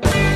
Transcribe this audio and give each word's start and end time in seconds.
Bye. 0.00 0.31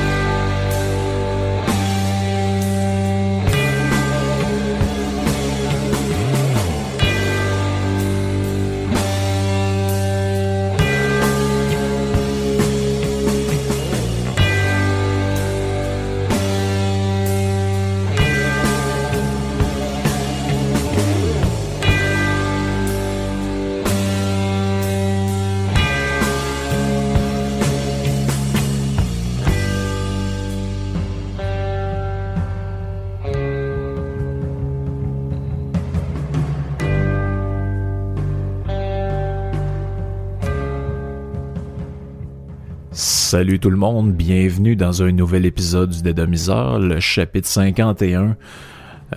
Salut 43.29 43.59
tout 43.59 43.69
le 43.69 43.75
monde, 43.75 44.13
bienvenue 44.13 44.77
dans 44.77 45.03
un 45.03 45.11
nouvel 45.11 45.45
épisode 45.45 45.89
du 45.89 46.01
Dédomiseur, 46.01 46.79
le 46.79 47.01
chapitre 47.01 47.49
51. 47.49 48.37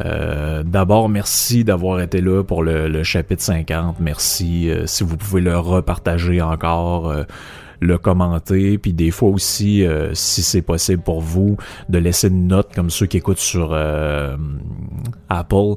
Euh, 0.00 0.64
D'abord, 0.64 1.08
merci 1.08 1.62
d'avoir 1.62 2.00
été 2.00 2.20
là 2.20 2.42
pour 2.42 2.64
le, 2.64 3.04
chapitre 3.04 3.40
50. 3.40 4.00
Merci 4.00 4.68
euh, 4.68 4.84
si 4.86 5.04
vous 5.04 5.16
pouvez 5.16 5.40
le 5.40 5.56
repartager 5.56 6.42
encore. 6.42 7.08
Euh, 7.08 7.22
le 7.78 7.98
commenter, 7.98 8.78
puis 8.78 8.92
des 8.92 9.12
fois 9.12 9.30
aussi, 9.30 9.86
si 10.12 10.42
c'est 10.42 10.60
possible 10.60 11.02
pour 11.02 11.22
vous, 11.22 11.56
de 11.88 11.96
laisser 11.96 12.28
une 12.28 12.46
note 12.46 12.74
comme 12.74 12.90
ceux 12.90 13.06
qui 13.06 13.16
écoutent 13.16 13.38
sur 13.38 13.74
Apple 15.30 15.74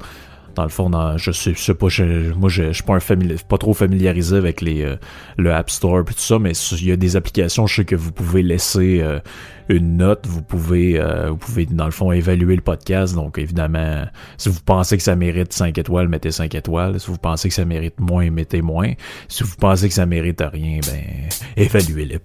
dans 0.55 0.63
le 0.63 0.69
fond, 0.69 0.91
je 1.17 1.31
sais, 1.31 1.73
pas, 1.73 1.87
moi 2.37 2.49
je, 2.49 2.71
suis 2.71 2.83
pas 2.83 3.57
trop 3.57 3.73
familiarisé 3.73 4.35
avec 4.37 4.61
les, 4.61 4.83
euh, 4.83 4.95
le 5.37 5.53
App 5.53 5.69
Store 5.69 6.01
et 6.01 6.05
tout 6.05 6.13
ça, 6.17 6.39
mais 6.39 6.51
il 6.51 6.87
y 6.87 6.91
a 6.91 6.95
des 6.95 7.15
applications, 7.15 7.67
je 7.67 7.75
sais 7.75 7.85
que 7.85 7.95
vous 7.95 8.11
pouvez 8.11 8.43
laisser 8.43 8.99
euh, 9.01 9.19
une 9.69 9.97
note, 9.97 10.25
vous 10.27 10.41
pouvez, 10.41 10.99
euh, 10.99 11.29
vous 11.29 11.37
pouvez 11.37 11.65
dans 11.65 11.85
le 11.85 11.91
fond 11.91 12.11
évaluer 12.11 12.55
le 12.55 12.61
podcast. 12.61 13.15
Donc 13.15 13.37
évidemment, 13.37 14.05
si 14.37 14.49
vous 14.49 14.61
pensez 14.65 14.97
que 14.97 15.03
ça 15.03 15.15
mérite 15.15 15.53
5 15.53 15.77
étoiles, 15.77 16.07
mettez 16.07 16.31
5 16.31 16.53
étoiles. 16.55 16.99
Si 16.99 17.07
vous 17.07 17.17
pensez 17.17 17.49
que 17.49 17.55
ça 17.55 17.65
mérite 17.65 17.99
moins, 17.99 18.29
mettez 18.29 18.61
moins. 18.61 18.93
Si 19.27 19.43
vous 19.43 19.55
pensez 19.57 19.87
que 19.87 19.93
ça 19.93 20.05
mérite 20.05 20.41
rien, 20.41 20.79
ben 20.85 21.29
évaluez-le. 21.57 22.19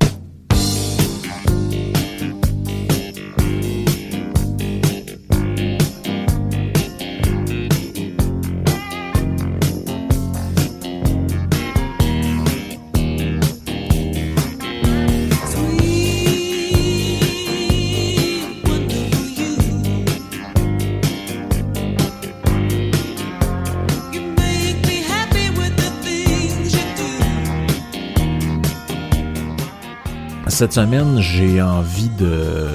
Cette 30.59 30.73
semaine, 30.73 31.20
j'ai 31.20 31.62
envie 31.62 32.09
de, 32.19 32.67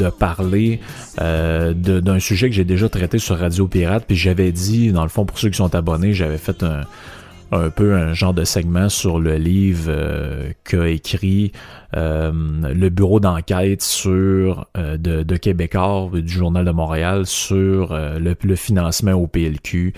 de 0.00 0.10
parler 0.10 0.80
euh, 1.20 1.72
d'un 1.72 2.18
sujet 2.18 2.48
que 2.48 2.56
j'ai 2.56 2.64
déjà 2.64 2.88
traité 2.88 3.20
sur 3.20 3.38
Radio 3.38 3.68
Pirate. 3.68 4.02
Puis 4.04 4.16
j'avais 4.16 4.50
dit, 4.50 4.90
dans 4.90 5.04
le 5.04 5.08
fond, 5.08 5.24
pour 5.24 5.38
ceux 5.38 5.48
qui 5.48 5.58
sont 5.58 5.72
abonnés, 5.76 6.12
j'avais 6.12 6.38
fait 6.38 6.64
un, 6.64 6.80
un 7.52 7.70
peu 7.70 7.94
un 7.94 8.14
genre 8.14 8.34
de 8.34 8.44
segment 8.44 8.88
sur 8.88 9.18
le 9.18 9.36
livre 9.36 9.86
euh, 9.88 10.50
qu'a 10.64 10.88
écrit 10.88 11.52
euh, 11.96 12.32
le 12.32 12.88
bureau 12.88 13.20
d'enquête 13.20 13.82
sur 13.82 14.66
euh, 14.76 14.96
de, 14.96 15.22
de 15.22 15.36
Québécois 15.36 16.10
du 16.12 16.28
Journal 16.28 16.64
de 16.64 16.70
Montréal 16.70 17.26
sur 17.26 17.94
le, 17.94 18.34
le, 18.40 18.56
financement 18.56 19.12
au 19.12 19.26
PLQ, 19.26 19.92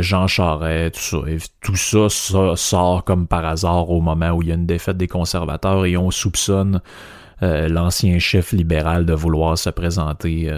Jean 0.00 0.26
Charest, 0.26 0.94
tout 0.94 1.16
ça. 1.16 1.42
Tout 1.62 1.76
ça, 1.76 2.08
ça 2.08 2.56
sort 2.56 3.04
comme 3.04 3.26
par 3.26 3.44
hasard 3.44 3.90
au 3.90 4.00
moment 4.00 4.30
où 4.30 4.42
il 4.42 4.48
y 4.48 4.52
a 4.52 4.54
une 4.54 4.66
défaite 4.66 4.96
des 4.96 5.08
conservateurs 5.08 5.86
et 5.86 5.96
on 5.96 6.10
soupçonne 6.10 6.80
l'ancien 7.40 8.18
chef 8.18 8.52
libéral 8.52 9.04
de 9.04 9.14
vouloir 9.14 9.58
se 9.58 9.70
présenter 9.70 10.50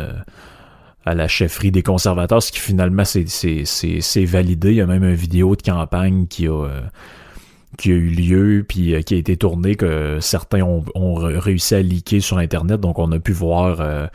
à 1.06 1.14
la 1.14 1.28
chefferie 1.28 1.70
des 1.70 1.82
conservateurs, 1.82 2.42
ce 2.42 2.50
qui 2.50 2.60
finalement 2.60 3.04
c'est 3.04 4.24
validé. 4.24 4.70
Il 4.70 4.76
y 4.76 4.80
a 4.80 4.86
même 4.86 5.04
une 5.04 5.14
vidéo 5.14 5.54
de 5.54 5.62
campagne 5.62 6.26
qui 6.26 6.46
a, 6.46 6.64
euh, 6.64 6.80
qui 7.76 7.90
a 7.90 7.94
eu 7.94 8.08
lieu, 8.08 8.64
puis 8.66 8.94
euh, 8.94 9.02
qui 9.02 9.14
a 9.14 9.18
été 9.18 9.36
tournée, 9.36 9.74
que 9.74 10.18
certains 10.20 10.62
ont, 10.62 10.84
ont, 10.94 11.14
réussi 11.14 11.74
à 11.74 11.82
leaker 11.82 12.22
sur 12.22 12.38
Internet. 12.38 12.80
Donc 12.80 12.98
on 12.98 13.12
a 13.12 13.18
pu 13.18 13.32
voir 13.32 13.80
euh, 13.80 14.06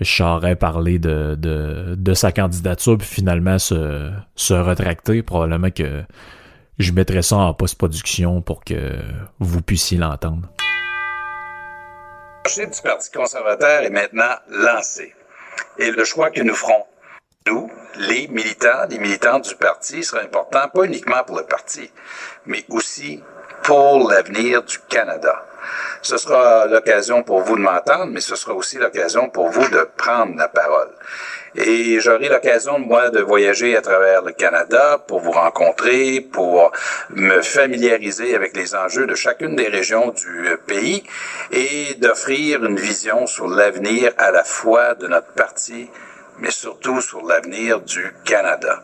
Charret 0.00 0.56
parler 0.56 0.98
de, 0.98 1.34
de, 1.34 1.94
de, 1.94 2.14
sa 2.14 2.32
candidature, 2.32 2.96
puis 2.96 3.06
finalement 3.06 3.58
se, 3.58 4.10
se 4.34 4.54
retracter. 4.54 5.22
Probablement 5.22 5.70
que 5.70 6.02
je 6.78 6.92
mettrai 6.92 7.20
ça 7.22 7.36
en 7.36 7.54
post-production 7.54 8.40
pour 8.40 8.64
que 8.64 8.94
vous 9.40 9.60
puissiez 9.60 9.98
l'entendre. 9.98 10.48
Le 12.56 12.66
du 12.66 12.82
Parti 12.82 13.10
conservateur 13.10 13.82
est 13.82 13.90
maintenant 13.90 14.34
lancé 14.48 15.14
et 15.78 15.90
le 15.90 16.04
choix 16.04 16.30
que 16.30 16.40
nous 16.40 16.54
ferons, 16.54 16.84
nous, 17.46 17.70
les 17.96 18.26
militants, 18.28 18.86
les 18.88 18.98
militants 18.98 19.38
du 19.38 19.54
parti, 19.56 20.02
sera 20.02 20.22
important, 20.22 20.68
pas 20.68 20.84
uniquement 20.84 21.22
pour 21.24 21.36
le 21.36 21.44
parti, 21.44 21.90
mais 22.46 22.64
aussi 22.70 23.22
pour 23.62 24.10
l'avenir 24.10 24.62
du 24.62 24.78
Canada. 24.88 25.44
Ce 26.02 26.16
sera 26.16 26.66
l'occasion 26.66 27.22
pour 27.22 27.40
vous 27.40 27.56
de 27.56 27.62
m'entendre, 27.62 28.06
mais 28.06 28.20
ce 28.20 28.36
sera 28.36 28.54
aussi 28.54 28.78
l'occasion 28.78 29.28
pour 29.28 29.48
vous 29.48 29.68
de 29.68 29.88
prendre 29.96 30.36
la 30.36 30.48
parole. 30.48 30.90
Et 31.56 32.00
j'aurai 32.00 32.28
l'occasion, 32.28 32.80
moi, 32.80 33.10
de 33.10 33.20
voyager 33.20 33.76
à 33.76 33.80
travers 33.80 34.22
le 34.22 34.32
Canada 34.32 34.98
pour 35.06 35.20
vous 35.20 35.30
rencontrer, 35.30 36.20
pour 36.20 36.72
me 37.10 37.42
familiariser 37.42 38.34
avec 38.34 38.56
les 38.56 38.74
enjeux 38.74 39.06
de 39.06 39.14
chacune 39.14 39.54
des 39.54 39.68
régions 39.68 40.10
du 40.10 40.48
pays 40.66 41.04
et 41.52 41.94
d'offrir 41.94 42.64
une 42.64 42.76
vision 42.76 43.28
sur 43.28 43.46
l'avenir 43.46 44.12
à 44.18 44.32
la 44.32 44.42
fois 44.42 44.94
de 44.94 45.06
notre 45.06 45.32
parti, 45.34 45.88
mais 46.38 46.50
surtout 46.50 47.00
sur 47.00 47.24
l'avenir 47.24 47.80
du 47.80 48.12
Canada. 48.24 48.82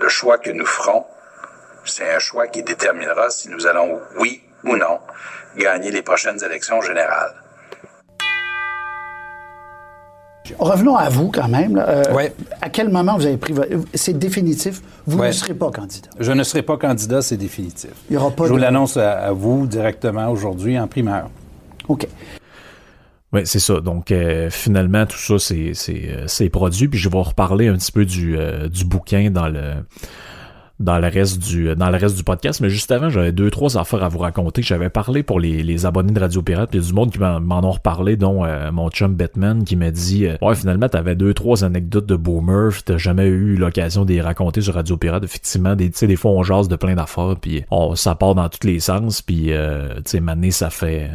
Le 0.00 0.08
choix 0.08 0.38
que 0.38 0.50
nous 0.50 0.66
ferons, 0.66 1.04
c'est 1.84 2.10
un 2.10 2.18
choix 2.18 2.46
qui 2.46 2.62
déterminera 2.62 3.28
si 3.28 3.50
nous 3.50 3.66
allons, 3.66 4.00
oui 4.18 4.42
ou 4.64 4.76
non, 4.76 5.00
gagner 5.56 5.90
les 5.90 6.02
prochaines 6.02 6.42
élections 6.44 6.80
générales. 6.80 7.34
Revenons 10.58 10.96
à 10.96 11.08
vous 11.08 11.30
quand 11.30 11.48
même. 11.48 11.82
Euh, 11.84 12.02
à 12.60 12.68
quel 12.70 12.88
moment 12.88 13.16
vous 13.16 13.26
avez 13.26 13.36
pris 13.36 13.52
votre... 13.52 13.70
C'est 13.94 14.18
définitif, 14.18 14.80
vous 15.06 15.22
ne 15.22 15.32
serez 15.32 15.54
pas 15.54 15.70
candidat. 15.70 16.08
Je 16.18 16.32
ne 16.32 16.42
serai 16.42 16.62
pas 16.62 16.76
candidat, 16.76 17.22
c'est 17.22 17.36
définitif. 17.36 17.90
Il 18.10 18.14
y 18.14 18.16
aura 18.16 18.30
pas 18.30 18.44
Je 18.46 18.50
vous 18.50 18.56
l'annonce 18.56 18.96
à, 18.96 19.32
vous 19.32 19.66
directement 19.66 20.30
aujourd'hui 20.30 20.78
en 20.78 20.86
primeur. 20.86 21.28
OK. 21.88 22.06
Oui, 23.32 23.40
c'est 23.44 23.58
ça. 23.58 23.80
Donc, 23.80 24.12
euh, 24.12 24.50
finalement, 24.50 25.04
tout 25.04 25.18
ça, 25.18 25.38
c'est, 25.38 25.72
c'est, 25.74 26.48
produit. 26.48 26.88
Puis 26.88 26.98
je 26.98 27.08
vais 27.08 27.18
reparler 27.18 27.68
un 27.68 27.74
petit 27.74 27.92
peu 27.92 28.04
du, 28.04 28.38
euh, 28.38 28.68
du 28.68 28.84
bouquin 28.84 29.30
dans 29.30 29.48
le 29.48 29.74
dans 30.78 30.98
le 30.98 31.08
reste 31.08 31.38
du 31.38 31.74
dans 31.74 31.90
le 31.90 31.96
reste 31.96 32.16
du 32.16 32.24
podcast. 32.24 32.60
Mais 32.60 32.68
juste 32.68 32.90
avant, 32.90 33.08
j'avais 33.08 33.32
deux, 33.32 33.50
trois 33.50 33.78
affaires 33.78 34.02
à 34.02 34.08
vous 34.08 34.18
raconter. 34.18 34.62
J'avais 34.62 34.90
parlé 34.90 35.22
pour 35.22 35.40
les, 35.40 35.62
les 35.62 35.86
abonnés 35.86 36.12
de 36.12 36.20
Radio 36.20 36.42
Pirate, 36.42 36.70
il 36.72 36.80
y 36.80 36.84
a 36.84 36.86
du 36.86 36.92
monde 36.92 37.10
qui 37.10 37.18
m'en 37.18 37.64
ont 37.64 37.70
reparlé, 37.70 38.16
dont 38.16 38.44
euh, 38.44 38.70
mon 38.72 38.90
chum 38.90 39.14
Batman 39.14 39.64
qui 39.64 39.76
m'a 39.76 39.90
dit 39.90 40.26
euh, 40.26 40.36
Ouais, 40.42 40.54
finalement, 40.54 40.88
t'avais 40.88 41.14
deux, 41.14 41.34
trois 41.34 41.64
anecdotes 41.64 42.06
de 42.06 42.16
boomer, 42.16 42.72
t'as 42.84 42.98
jamais 42.98 43.26
eu 43.26 43.56
l'occasion 43.56 44.04
de 44.04 44.20
raconter 44.20 44.60
sur 44.60 44.74
Radio 44.74 44.96
Pirate. 44.96 45.24
Effectivement, 45.24 45.74
des, 45.74 45.88
des 45.88 46.16
fois 46.16 46.32
on 46.32 46.42
jase 46.42 46.68
de 46.68 46.76
plein 46.76 46.94
d'affaires, 46.94 47.36
puis 47.40 47.64
ça 47.94 48.14
part 48.14 48.34
dans 48.34 48.48
tous 48.48 48.66
les 48.66 48.80
sens, 48.80 49.22
puis 49.22 49.52
euh, 49.52 49.96
tu 50.04 50.18
sais, 50.18 50.50
ça 50.50 50.70
fait. 50.70 51.10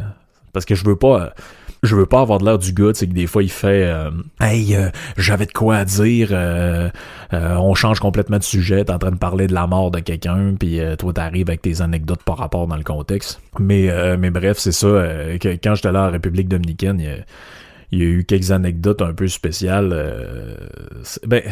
Parce 0.53 0.65
que 0.65 0.75
je 0.75 0.85
veux 0.85 0.97
pas 0.97 1.33
je 1.83 1.95
veux 1.95 2.05
pas 2.05 2.21
avoir 2.21 2.39
de 2.39 2.45
l'air 2.45 2.59
du 2.59 2.73
gars, 2.73 2.91
c'est 2.93 3.07
que 3.07 3.13
des 3.13 3.27
fois 3.27 3.41
il 3.41 3.49
fait 3.49 3.85
euh, 3.85 4.11
Hey, 4.39 4.75
euh, 4.75 4.89
j'avais 5.17 5.47
de 5.47 5.51
quoi 5.51 5.77
à 5.77 5.85
dire, 5.85 6.29
euh, 6.31 6.89
on 7.31 7.73
change 7.73 7.99
complètement 7.99 8.37
de 8.37 8.43
sujet, 8.43 8.85
t'es 8.85 8.93
en 8.93 8.99
train 8.99 9.11
de 9.11 9.17
parler 9.17 9.47
de 9.47 9.53
la 9.53 9.65
mort 9.65 9.89
de 9.89 9.99
quelqu'un, 9.99 10.55
puis 10.59 10.79
toi 10.99 11.13
t'arrives 11.13 11.49
avec 11.49 11.61
tes 11.61 11.81
anecdotes 11.81 12.23
par 12.23 12.37
rapport 12.37 12.67
dans 12.67 12.77
le 12.77 12.83
contexte. 12.83 13.41
Mais 13.59 13.89
mais 14.17 14.29
bref, 14.29 14.57
c'est 14.57 14.71
ça, 14.71 14.87
que 15.39 15.49
quand 15.55 15.75
j'étais 15.75 15.91
là 15.91 16.07
en 16.07 16.11
République 16.11 16.47
dominicaine, 16.47 16.99
il 17.91 17.99
y, 17.99 18.03
a, 18.03 18.05
eu 18.05 18.23
quelques 18.25 18.51
anecdotes 18.51 19.01
un 19.01 19.13
peu 19.13 19.27
spéciales. 19.27 19.89
ben 21.25 21.43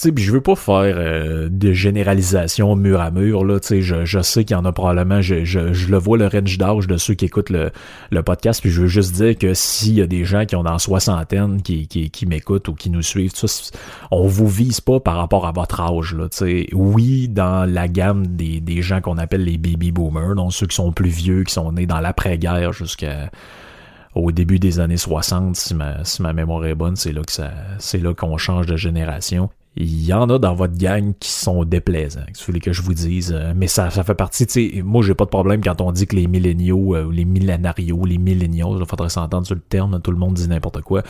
sais, 0.00 0.12
je 0.16 0.32
veux 0.32 0.40
pas 0.40 0.56
faire 0.56 0.94
euh, 0.96 1.48
de 1.50 1.72
généralisation 1.72 2.74
mur 2.76 3.00
à 3.00 3.10
mur, 3.10 3.44
là, 3.44 3.60
tu 3.60 3.68
sais, 3.68 3.82
je, 3.82 4.04
je 4.04 4.20
sais 4.20 4.44
qu'il 4.44 4.56
y 4.56 4.58
en 4.58 4.64
a 4.64 4.72
probablement, 4.72 5.20
je, 5.20 5.44
je, 5.44 5.72
je 5.72 5.90
le 5.90 5.98
vois 5.98 6.18
le 6.18 6.26
range 6.26 6.58
d'âge 6.58 6.86
de 6.86 6.96
ceux 6.96 7.14
qui 7.14 7.26
écoutent 7.26 7.50
le, 7.50 7.70
le 8.10 8.22
podcast, 8.22 8.60
puis 8.60 8.70
je 8.70 8.82
veux 8.82 8.88
juste 8.88 9.14
dire 9.14 9.36
que 9.36 9.54
s'il 9.54 9.94
y 9.94 10.02
a 10.02 10.06
des 10.06 10.24
gens 10.24 10.46
qui 10.46 10.56
ont 10.56 10.62
dans 10.62 10.78
soixantaine 10.78 11.62
qui, 11.62 11.86
qui, 11.86 12.10
qui 12.10 12.26
m'écoutent 12.26 12.68
ou 12.68 12.74
qui 12.74 12.90
nous 12.90 13.02
suivent, 13.02 13.34
ça, 13.34 13.46
on 14.10 14.26
vous 14.26 14.48
vise 14.48 14.80
pas 14.80 15.00
par 15.00 15.16
rapport 15.16 15.46
à 15.46 15.52
votre 15.52 15.80
âge, 15.80 16.14
là, 16.14 16.28
tu 16.28 16.38
sais. 16.38 16.66
Oui, 16.72 17.28
dans 17.28 17.70
la 17.70 17.88
gamme 17.88 18.26
des, 18.26 18.60
des 18.60 18.82
gens 18.82 19.00
qu'on 19.00 19.18
appelle 19.18 19.44
les 19.44 19.58
baby 19.58 19.92
boomers, 19.92 20.34
donc 20.34 20.52
ceux 20.52 20.66
qui 20.66 20.76
sont 20.76 20.92
plus 20.92 21.10
vieux, 21.10 21.44
qui 21.44 21.52
sont 21.52 21.72
nés 21.72 21.86
dans 21.86 22.00
l'après-guerre 22.00 22.72
jusqu'à 22.72 23.30
au 24.14 24.32
début 24.32 24.58
des 24.58 24.80
années 24.80 24.96
60, 24.96 25.54
si 25.54 25.74
ma, 25.74 26.04
si 26.04 26.20
ma 26.22 26.32
mémoire 26.32 26.64
est 26.64 26.74
bonne, 26.74 26.96
c'est 26.96 27.12
là 27.12 27.22
que 27.22 27.30
ça, 27.30 27.50
c'est 27.78 27.98
là 27.98 28.12
qu'on 28.12 28.36
change 28.38 28.66
de 28.66 28.76
génération 28.76 29.50
il 29.76 30.04
y 30.04 30.12
en 30.12 30.28
a 30.28 30.38
dans 30.38 30.54
votre 30.54 30.76
gang 30.76 31.12
qui 31.20 31.30
sont 31.30 31.64
déplaisants, 31.64 32.24
si 32.32 32.40
vous 32.40 32.46
voulez 32.46 32.60
que 32.60 32.72
je 32.72 32.82
vous 32.82 32.92
dise. 32.92 33.32
Euh, 33.32 33.52
mais 33.54 33.68
ça, 33.68 33.88
ça 33.90 34.02
fait 34.02 34.16
partie, 34.16 34.46
tu 34.46 34.52
sais, 34.52 34.82
moi 34.82 35.02
j'ai 35.02 35.14
pas 35.14 35.24
de 35.24 35.30
problème 35.30 35.62
quand 35.62 35.80
on 35.80 35.92
dit 35.92 36.08
que 36.08 36.16
les 36.16 36.26
milléniaux, 36.26 36.96
euh, 36.96 37.10
les 37.12 37.24
millénarios, 37.24 38.04
les 38.04 38.18
milléniaux, 38.18 38.76
il 38.80 38.86
faudrait 38.86 39.10
s'entendre 39.10 39.46
sur 39.46 39.54
le 39.54 39.60
terme, 39.60 40.00
tout 40.02 40.10
le 40.10 40.16
monde 40.16 40.34
dit 40.34 40.48
n'importe 40.48 40.80
quoi, 40.82 41.02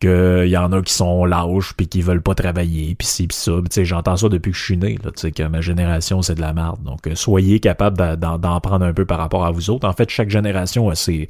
qu'il 0.00 0.48
y 0.48 0.56
en 0.56 0.72
a 0.72 0.82
qui 0.82 0.92
sont 0.92 1.24
lâches 1.24 1.74
puis 1.76 1.86
qui 1.86 2.02
veulent 2.02 2.22
pas 2.22 2.34
travailler, 2.34 2.96
puis 2.96 3.06
ci, 3.06 3.28
puis 3.28 3.36
ça. 3.36 3.52
Tu 3.62 3.66
sais, 3.70 3.84
j'entends 3.84 4.16
ça 4.16 4.28
depuis 4.28 4.50
que 4.50 4.58
je 4.58 4.64
suis 4.64 4.76
né, 4.76 4.98
tu 5.00 5.10
sais, 5.14 5.30
que 5.30 5.44
ma 5.44 5.60
génération 5.60 6.20
c'est 6.20 6.34
de 6.34 6.40
la 6.40 6.52
merde. 6.52 6.82
Donc 6.82 7.06
euh, 7.06 7.14
soyez 7.14 7.60
capable 7.60 7.96
d'en 8.18 8.60
prendre 8.60 8.84
un 8.84 8.92
peu 8.92 9.04
par 9.04 9.18
rapport 9.18 9.44
à 9.44 9.52
vous 9.52 9.70
autres. 9.70 9.86
En 9.86 9.92
fait, 9.92 10.10
chaque 10.10 10.30
génération 10.30 10.88
a 10.90 10.96
ses 10.96 11.28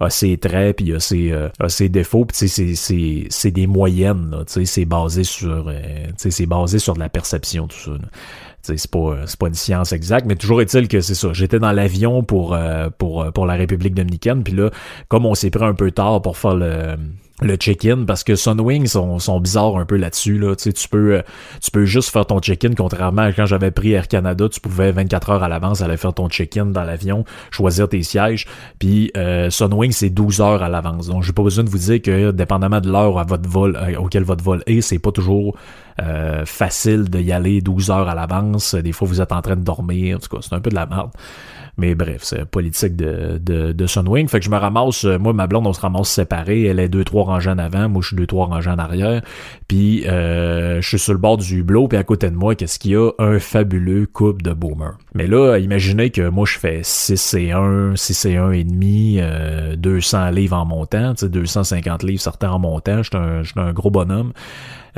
a 0.00 0.10
ses 0.10 0.38
traits 0.38 0.76
puis 0.76 0.94
a 0.94 1.00
ses, 1.00 1.32
euh, 1.32 1.48
a 1.58 1.68
ses 1.68 1.88
défauts 1.88 2.24
puis 2.24 2.48
c'est 3.30 3.50
des 3.50 3.66
moyennes 3.66 4.30
là, 4.30 4.44
c'est 4.46 4.84
basé 4.84 5.24
sur 5.24 5.68
euh, 5.68 6.06
c'est 6.16 6.46
basé 6.46 6.78
sur 6.78 6.94
de 6.94 7.00
la 7.00 7.08
perception 7.08 7.66
tout 7.66 7.78
ça. 7.78 7.92
C'est 8.62 8.90
pas 8.90 9.16
c'est 9.24 9.38
pas 9.38 9.48
une 9.48 9.54
science 9.54 9.92
exacte, 9.92 10.26
mais 10.26 10.36
toujours 10.36 10.60
est-il 10.60 10.88
que 10.88 11.00
c'est 11.00 11.14
ça. 11.14 11.32
J'étais 11.32 11.58
dans 11.58 11.72
l'avion 11.72 12.22
pour 12.22 12.54
euh, 12.54 12.90
pour 12.98 13.32
pour 13.32 13.46
la 13.46 13.54
République 13.54 13.94
dominicaine, 13.94 14.42
puis 14.42 14.52
là, 14.52 14.70
comme 15.08 15.24
on 15.24 15.34
s'est 15.34 15.48
pris 15.48 15.64
un 15.64 15.72
peu 15.72 15.90
tard 15.90 16.20
pour 16.20 16.36
faire 16.36 16.54
le 16.54 16.96
le 17.40 17.56
check-in 17.56 18.04
parce 18.04 18.24
que 18.24 18.34
Sunwing 18.34 18.86
sont, 18.86 19.18
sont 19.18 19.40
bizarres 19.40 19.76
un 19.76 19.84
peu 19.84 19.96
là-dessus 19.96 20.38
là. 20.38 20.56
Tu 20.56 20.72
peux 20.88 21.14
euh, 21.14 21.22
tu 21.62 21.70
peux 21.70 21.84
juste 21.84 22.10
faire 22.10 22.26
ton 22.26 22.40
check-in 22.40 22.74
contrairement 22.76 23.22
à 23.22 23.32
quand 23.32 23.46
j'avais 23.46 23.70
pris 23.70 23.92
Air 23.92 24.08
Canada 24.08 24.48
tu 24.48 24.60
pouvais 24.60 24.90
24 24.90 25.30
heures 25.30 25.42
à 25.42 25.48
l'avance 25.48 25.80
aller 25.80 25.96
faire 25.96 26.14
ton 26.14 26.28
check-in 26.28 26.66
dans 26.66 26.82
l'avion 26.82 27.24
choisir 27.50 27.88
tes 27.88 28.02
sièges. 28.02 28.46
Puis 28.78 29.12
euh, 29.16 29.50
Sunwing 29.50 29.92
c'est 29.92 30.10
12 30.10 30.40
heures 30.40 30.62
à 30.62 30.68
l'avance. 30.68 31.08
Donc 31.08 31.22
j'ai 31.22 31.32
pas 31.32 31.42
besoin 31.42 31.64
de 31.64 31.70
vous 31.70 31.78
dire 31.78 32.02
que 32.02 32.32
dépendamment 32.32 32.80
de 32.80 32.90
l'heure 32.90 33.18
à 33.18 33.24
votre 33.24 33.48
vol 33.48 33.76
euh, 33.76 33.96
auquel 33.98 34.24
votre 34.24 34.42
vol 34.42 34.62
est 34.66 34.80
c'est 34.80 34.98
pas 34.98 35.12
toujours 35.12 35.56
facile 36.44 37.10
d'y 37.10 37.32
aller 37.32 37.60
12 37.60 37.90
heures 37.90 38.08
à 38.08 38.14
l'avance. 38.14 38.76
Des 38.76 38.92
fois 38.92 39.08
vous 39.08 39.20
êtes 39.20 39.32
en 39.32 39.42
train 39.42 39.56
de 39.56 39.62
dormir. 39.64 40.16
En 40.16 40.20
tout 40.20 40.28
cas 40.28 40.40
c'est 40.42 40.54
un 40.54 40.60
peu 40.60 40.70
de 40.70 40.76
la 40.76 40.86
merde 40.86 41.10
mais 41.78 41.94
bref, 41.94 42.22
c'est 42.22 42.44
politique 42.44 42.96
de, 42.96 43.38
de, 43.40 43.70
de 43.70 43.86
Sunwing. 43.86 44.26
Fait 44.26 44.40
que 44.40 44.44
je 44.44 44.50
me 44.50 44.56
ramasse, 44.56 45.04
euh, 45.04 45.16
moi, 45.16 45.32
ma 45.32 45.46
blonde, 45.46 45.64
on 45.66 45.72
se 45.72 45.80
ramasse 45.80 46.08
séparés. 46.08 46.64
Elle 46.64 46.80
est 46.80 46.88
deux, 46.88 47.04
trois 47.04 47.22
rangées 47.22 47.50
en 47.50 47.58
avant. 47.58 47.88
Moi, 47.88 48.02
je 48.02 48.08
suis 48.08 48.16
deux, 48.16 48.26
trois 48.26 48.46
rangées 48.46 48.70
en 48.70 48.78
arrière. 48.78 49.22
Puis, 49.68 50.04
euh, 50.08 50.80
je 50.80 50.88
suis 50.88 50.98
sur 50.98 51.12
le 51.12 51.20
bord 51.20 51.36
du 51.36 51.60
hublot. 51.60 51.86
Puis, 51.86 51.96
à 51.96 52.02
côté 52.02 52.30
de 52.30 52.34
moi, 52.34 52.56
qu'est-ce 52.56 52.80
qu'il 52.80 52.90
y 52.90 52.96
a? 52.96 53.12
Un 53.20 53.38
fabuleux 53.38 54.06
couple 54.12 54.42
de 54.42 54.52
boomer. 54.52 54.98
Mais 55.14 55.28
là, 55.28 55.58
imaginez 55.58 56.10
que 56.10 56.28
moi, 56.28 56.46
je 56.46 56.58
fais 56.58 56.80
6 56.82 57.34
et 57.34 57.52
1, 57.52 57.94
6 57.94 58.24
et 58.26 58.36
1 58.36 58.50
et 58.50 58.64
demi, 58.64 59.18
euh, 59.20 59.76
200 59.76 60.30
livres 60.30 60.56
en 60.56 60.64
montant. 60.64 61.14
Tu 61.14 61.26
sais, 61.26 61.28
250 61.28 62.02
livres 62.02 62.20
certains 62.20 62.50
en 62.50 62.58
montant. 62.58 63.04
Je 63.04 63.10
suis 63.10 63.16
un, 63.16 63.42
un 63.62 63.72
gros 63.72 63.90
bonhomme. 63.92 64.32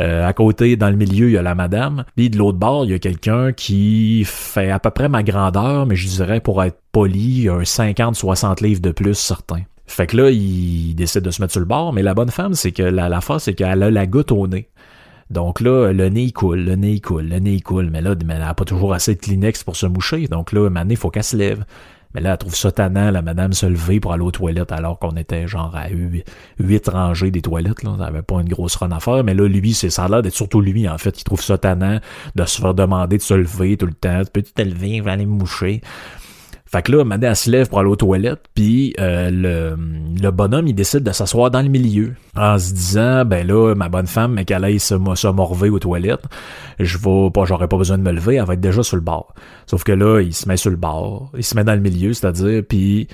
Euh, 0.01 0.27
à 0.27 0.33
côté, 0.33 0.77
dans 0.77 0.89
le 0.89 0.97
milieu, 0.97 1.29
il 1.29 1.33
y 1.33 1.37
a 1.37 1.43
la 1.43 1.55
madame. 1.55 2.05
Puis 2.17 2.31
de 2.31 2.39
l'autre 2.39 2.59
bord, 2.59 2.85
il 2.85 2.93
y 2.93 2.95
a 2.95 2.99
quelqu'un 2.99 3.53
qui 3.53 4.25
fait 4.25 4.71
à 4.71 4.79
peu 4.79 4.91
près 4.91 5.09
ma 5.09 5.23
grandeur, 5.23 5.87
mais 5.87 5.97
je 5.97 6.09
dirais 6.09 6.41
pour 6.41 6.63
être 6.65 6.79
poli, 6.91 7.49
un 7.49 7.61
50-60 7.61 8.63
livres 8.63 8.81
de 8.81 8.93
plus 8.93 9.15
certain. 9.15 9.61
Fait 9.87 10.07
que 10.07 10.17
là, 10.17 10.31
il 10.31 10.95
décide 10.95 11.23
de 11.23 11.31
se 11.31 11.43
mettre 11.43 11.53
sur 11.53 11.61
le 11.61 11.67
bord, 11.67 11.93
mais 11.93 12.03
la 12.03 12.15
bonne 12.15 12.31
femme, 12.31 12.55
c'est 12.55 12.73
que 12.73 12.83
la, 12.83 13.09
la 13.09 13.21
c'est 13.39 13.55
qu'elle 13.55 13.83
a 13.83 13.91
la 13.91 14.07
goutte 14.07 14.33
au 14.33 14.47
nez. 14.47 14.69
Donc 15.31 15.61
là, 15.61 15.93
le 15.93 16.09
nez 16.09 16.25
il 16.25 16.33
coule, 16.33 16.61
le 16.61 16.75
nez 16.77 16.95
il 16.95 17.01
coule, 17.01 17.29
le 17.29 17.39
nez 17.39 17.55
il 17.55 17.63
coule, 17.63 17.91
mais 17.91 18.01
là, 18.01 18.15
elle 18.19 18.27
n'a 18.27 18.55
pas 18.55 18.65
toujours 18.65 18.95
assez 18.95 19.15
de 19.15 19.21
Kleenex 19.21 19.63
pour 19.63 19.77
se 19.77 19.87
moucher. 19.87 20.27
Donc 20.27 20.53
là, 20.53 20.69
maintenant, 20.71 20.91
il 20.91 20.97
faut 20.97 21.11
qu'elle 21.11 21.25
se 21.25 21.37
lève. 21.37 21.65
Mais 22.15 22.21
là, 22.21 22.33
elle 22.33 22.39
trouve 22.39 22.57
ça 22.57 22.73
tannant, 22.73 23.11
la 23.11 23.23
madame 23.23 23.53
se 23.53 23.67
lever 23.67 24.01
pour 24.01 24.13
aller 24.13 24.25
aux 24.25 24.33
toilettes 24.33 24.73
alors 24.73 24.99
qu'on 24.99 25.17
était 25.17 25.47
genre 25.47 25.75
à 25.75 25.89
huit 26.59 26.89
rangées 26.89 27.31
des 27.31 27.43
toilettes. 27.43 27.83
Là. 27.83 27.95
Ça 27.99 28.07
avait 28.07 28.23
pas 28.23 28.41
une 28.41 28.49
grosse 28.49 28.77
run 28.77 28.91
à 28.91 29.01
faire. 29.01 29.23
Mais 29.23 29.35
là, 29.35 29.47
lui, 29.47 29.75
c'est 29.75 29.91
ça 29.91 30.05
a 30.05 30.09
l'air 30.09 30.23
d'être 30.23 30.35
surtout 30.35 30.61
lui, 30.61 30.89
en 30.89 30.99
fait, 30.99 31.13
qui 31.13 31.25
trouve 31.25 31.41
ça 31.41 31.57
tannant 31.59 32.01
de 32.35 32.45
se 32.45 32.61
faire 32.61 32.75
demander 32.75 33.19
de 33.19 33.23
se 33.23 33.35
lever 33.35 33.77
tout 33.77 33.87
le 33.87 33.95
temps. 33.95 34.23
Peux-tu 34.33 34.53
te 34.53 34.63
lever, 34.63 35.01
va 35.01 35.13
aller 35.13 35.27
me 35.27 35.33
moucher. 35.33 35.83
Fait 36.71 36.83
que 36.83 36.93
là, 36.93 37.05
Madame 37.05 37.35
se 37.35 37.51
lève 37.51 37.69
pour 37.69 37.81
aller 37.81 37.89
aux 37.89 37.97
toilettes, 37.97 38.45
puis 38.55 38.95
euh, 39.01 39.29
le, 39.29 39.77
le 40.23 40.31
bonhomme, 40.31 40.69
il 40.69 40.75
décide 40.75 41.01
de 41.01 41.11
s'asseoir 41.11 41.51
dans 41.51 41.63
le 41.63 41.69
milieu, 41.69 42.15
en 42.37 42.61
se 42.61 42.73
disant, 42.73 43.25
ben 43.25 43.45
là, 43.45 43.75
ma 43.75 43.89
bonne 43.89 44.07
femme, 44.07 44.35
mais 44.35 44.45
qu'elle 44.45 44.63
aille 44.63 44.79
se, 44.79 44.95
se 45.17 45.27
morver 45.27 45.69
aux 45.69 45.81
toilettes, 45.81 46.27
je 46.79 46.97
vais 46.97 47.31
pas, 47.35 47.45
j'aurais 47.45 47.67
pas 47.67 47.77
besoin 47.77 47.99
de 47.99 48.05
me 48.05 48.13
lever, 48.13 48.37
elle 48.37 48.45
va 48.45 48.55
être 48.55 48.61
déjà 48.61 48.85
sur 48.85 48.95
le 48.95 49.03
bord. 49.03 49.35
Sauf 49.67 49.83
que 49.83 49.91
là, 49.91 50.21
il 50.21 50.33
se 50.33 50.49
met 50.49 50.57
sur 50.57 50.71
le 50.71 50.77
bord, 50.77 51.33
il 51.37 51.43
se 51.43 51.57
met 51.57 51.65
dans 51.65 51.75
le 51.75 51.81
milieu, 51.81 52.13
c'est-à-dire, 52.13 52.63
puis 52.69 53.09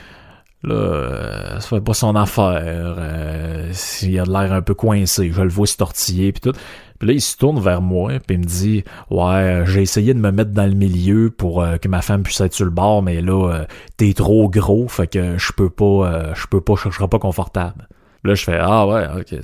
là, 0.63 0.75
euh, 0.75 1.59
ça 1.59 1.67
fait 1.67 1.81
pas 1.81 1.95
son 1.95 2.15
affaire, 2.15 2.97
euh, 2.99 3.73
il 4.03 4.21
a 4.21 4.25
de 4.25 4.33
l'air 4.33 4.53
un 4.53 4.61
peu 4.61 4.75
coincé, 4.75 5.31
je 5.33 5.41
le 5.41 5.49
vois 5.49 5.67
se 5.67 5.79
tortiller, 5.79 6.31
puis 6.31 6.43
tout. 6.43 6.59
Puis 6.99 7.09
là, 7.09 7.15
il 7.15 7.21
se 7.21 7.37
tourne 7.37 7.61
vers 7.61 7.83
moi, 7.83 8.13
puis 8.27 8.37
il 8.37 8.41
me 8.41 8.45
dit 8.45 8.85
Ouais, 9.11 9.65
j'ai 9.67 9.83
essayé 9.83 10.15
de 10.15 10.19
me 10.19 10.31
mettre 10.31 10.53
dans 10.53 10.67
le 10.67 10.75
milieu 10.75 11.31
pour 11.31 11.63
euh, 11.63 11.77
que 11.77 11.89
ma 11.89 12.03
femme 12.03 12.23
puisse 12.23 12.41
être 12.41 12.55
sur 12.55 12.65
le 12.65 12.71
bord, 12.71 13.03
mais 13.03 13.21
là, 13.21 13.51
euh, 13.53 13.65
t'es 13.97 14.13
trop 14.15 14.49
gros, 14.49 14.89
fait 14.89 15.07
que 15.07 15.39
je 15.39 15.53
peux 15.53 15.71
pas, 15.71 15.85
euh, 15.85 16.35
je 16.35 16.47
peux 16.47 16.61
pas, 16.61 16.75
je 16.77 16.91
serai 16.91 17.09
pas 17.09 17.19
confortable. 17.19 17.89
là, 18.25 18.35
je 18.35 18.45
fais 18.45 18.59
Ah 18.61 18.87
ouais, 18.87 19.07
ok, 19.21 19.39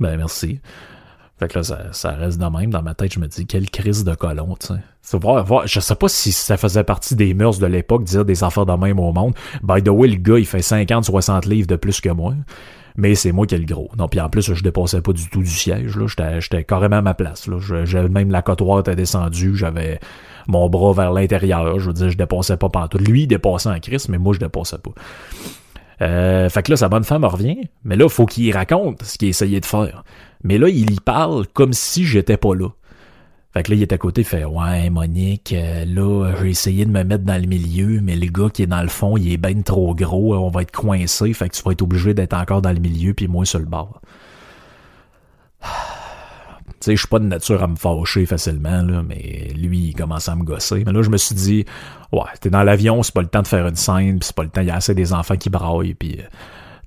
ben 0.00 0.16
merci. 0.16 0.60
Fait 1.38 1.48
que 1.48 1.58
là, 1.58 1.90
ça, 1.92 2.10
reste 2.12 2.38
de 2.38 2.46
même. 2.46 2.70
Dans 2.70 2.82
ma 2.82 2.94
tête, 2.94 3.12
je 3.12 3.18
me 3.18 3.26
dis, 3.26 3.44
quelle 3.44 3.68
crise 3.68 4.04
de 4.04 4.14
colon, 4.14 4.54
tu 4.58 4.68
sais. 4.68 5.18
Voir, 5.18 5.66
je 5.66 5.80
sais 5.80 5.94
pas 5.96 6.08
si 6.08 6.30
ça 6.30 6.56
faisait 6.56 6.84
partie 6.84 7.16
des 7.16 7.34
mœurs 7.34 7.58
de 7.58 7.66
l'époque, 7.66 8.04
dire 8.04 8.24
des 8.24 8.44
affaires 8.44 8.66
de 8.66 8.72
même 8.72 9.00
au 9.00 9.12
monde. 9.12 9.34
By 9.62 9.82
the 9.82 9.88
way, 9.88 10.08
le 10.08 10.16
gars, 10.16 10.38
il 10.38 10.46
fait 10.46 10.62
50, 10.62 11.04
60 11.04 11.46
livres 11.46 11.66
de 11.66 11.76
plus 11.76 12.00
que 12.00 12.08
moi 12.08 12.34
mais 12.96 13.14
c'est 13.14 13.32
moi 13.32 13.46
qui 13.46 13.54
ai 13.54 13.58
le 13.58 13.66
gros. 13.66 13.90
Non, 13.98 14.08
puis 14.08 14.20
en 14.20 14.28
plus, 14.28 14.52
je 14.52 14.62
dépassais 14.62 15.00
pas 15.00 15.12
du 15.12 15.28
tout 15.28 15.42
du 15.42 15.50
siège, 15.50 15.96
là. 15.96 16.06
J'étais, 16.40 16.64
carrément 16.64 16.96
à 16.96 17.02
ma 17.02 17.14
place, 17.14 17.48
là. 17.48 17.58
J'avais 17.84 18.08
même 18.08 18.30
la 18.30 18.42
cotoire 18.42 18.80
était 18.80 18.94
descendue, 18.94 19.56
j'avais 19.56 19.98
mon 20.46 20.68
bras 20.68 20.92
vers 20.92 21.12
l'intérieur. 21.12 21.80
Je 21.80 21.86
veux 21.88 21.92
dire, 21.92 22.10
je 22.10 22.16
dépassais 22.16 22.56
pas 22.56 22.68
partout. 22.68 22.98
Lui, 22.98 23.22
il 23.22 23.26
dépassait 23.26 23.68
en 23.68 23.80
crise, 23.80 24.08
mais 24.08 24.18
moi, 24.18 24.32
je 24.34 24.38
dépassais 24.38 24.78
pas. 24.78 24.92
Euh, 26.02 26.48
fait 26.48 26.62
que 26.62 26.70
là, 26.70 26.76
sa 26.76 26.88
bonne 26.88 27.04
femme 27.04 27.24
revient, 27.24 27.68
mais 27.84 27.96
là, 27.96 28.08
faut 28.08 28.26
qu'il 28.26 28.52
raconte 28.52 29.02
ce 29.02 29.18
qu'il 29.18 29.28
essayait 29.28 29.60
de 29.60 29.66
faire. 29.66 30.04
Mais 30.42 30.58
là, 30.58 30.68
il 30.68 30.92
y 30.92 31.00
parle 31.00 31.46
comme 31.48 31.72
si 31.72 32.04
j'étais 32.04 32.36
pas 32.36 32.54
là. 32.54 32.68
Fait 33.54 33.62
que 33.62 33.70
là, 33.70 33.76
il 33.76 33.82
est 33.82 33.92
à 33.92 33.98
côté, 33.98 34.24
fait 34.24 34.44
Ouais, 34.44 34.90
Monique, 34.90 35.52
euh, 35.52 35.84
là, 35.84 36.34
j'ai 36.40 36.50
essayé 36.50 36.84
de 36.84 36.90
me 36.90 37.04
mettre 37.04 37.22
dans 37.22 37.40
le 37.40 37.46
milieu, 37.46 38.00
mais 38.00 38.16
le 38.16 38.26
gars 38.26 38.50
qui 38.52 38.64
est 38.64 38.66
dans 38.66 38.82
le 38.82 38.88
fond, 38.88 39.16
il 39.16 39.32
est 39.32 39.36
ben 39.36 39.62
trop 39.62 39.94
gros, 39.94 40.34
on 40.34 40.50
va 40.50 40.62
être 40.62 40.72
coincé, 40.72 41.32
fait 41.32 41.48
que 41.48 41.54
tu 41.54 41.62
vas 41.62 41.70
être 41.70 41.82
obligé 41.82 42.14
d'être 42.14 42.34
encore 42.34 42.62
dans 42.62 42.72
le 42.72 42.80
milieu, 42.80 43.14
puis 43.14 43.28
moi 43.28 43.44
sur 43.44 43.60
le 43.60 43.66
bord. 43.66 44.00
tu 45.62 45.68
sais, 46.80 46.96
je 46.96 46.98
suis 46.98 47.08
pas 47.08 47.20
de 47.20 47.26
nature 47.26 47.62
à 47.62 47.68
me 47.68 47.76
fâcher 47.76 48.26
facilement, 48.26 48.82
là, 48.82 49.04
mais 49.04 49.52
lui, 49.54 49.90
il 49.90 49.94
commence 49.94 50.28
à 50.28 50.34
me 50.34 50.42
gosser. 50.42 50.82
Mais 50.84 50.92
là, 50.92 51.02
je 51.02 51.10
me 51.10 51.16
suis 51.16 51.36
dit, 51.36 51.64
ouais, 52.10 52.22
t'es 52.40 52.50
dans 52.50 52.64
l'avion, 52.64 53.04
c'est 53.04 53.14
pas 53.14 53.22
le 53.22 53.28
temps 53.28 53.42
de 53.42 53.46
faire 53.46 53.68
une 53.68 53.76
scène, 53.76 54.18
puis 54.18 54.26
c'est 54.26 54.36
pas 54.36 54.42
le 54.42 54.50
temps, 54.50 54.62
il 54.62 54.66
y 54.66 54.70
a 54.72 54.76
assez 54.76 54.96
des 54.96 55.12
enfants 55.12 55.36
qui 55.36 55.48
braillent, 55.48 55.94
puis 55.94 56.16
euh, 56.18 56.24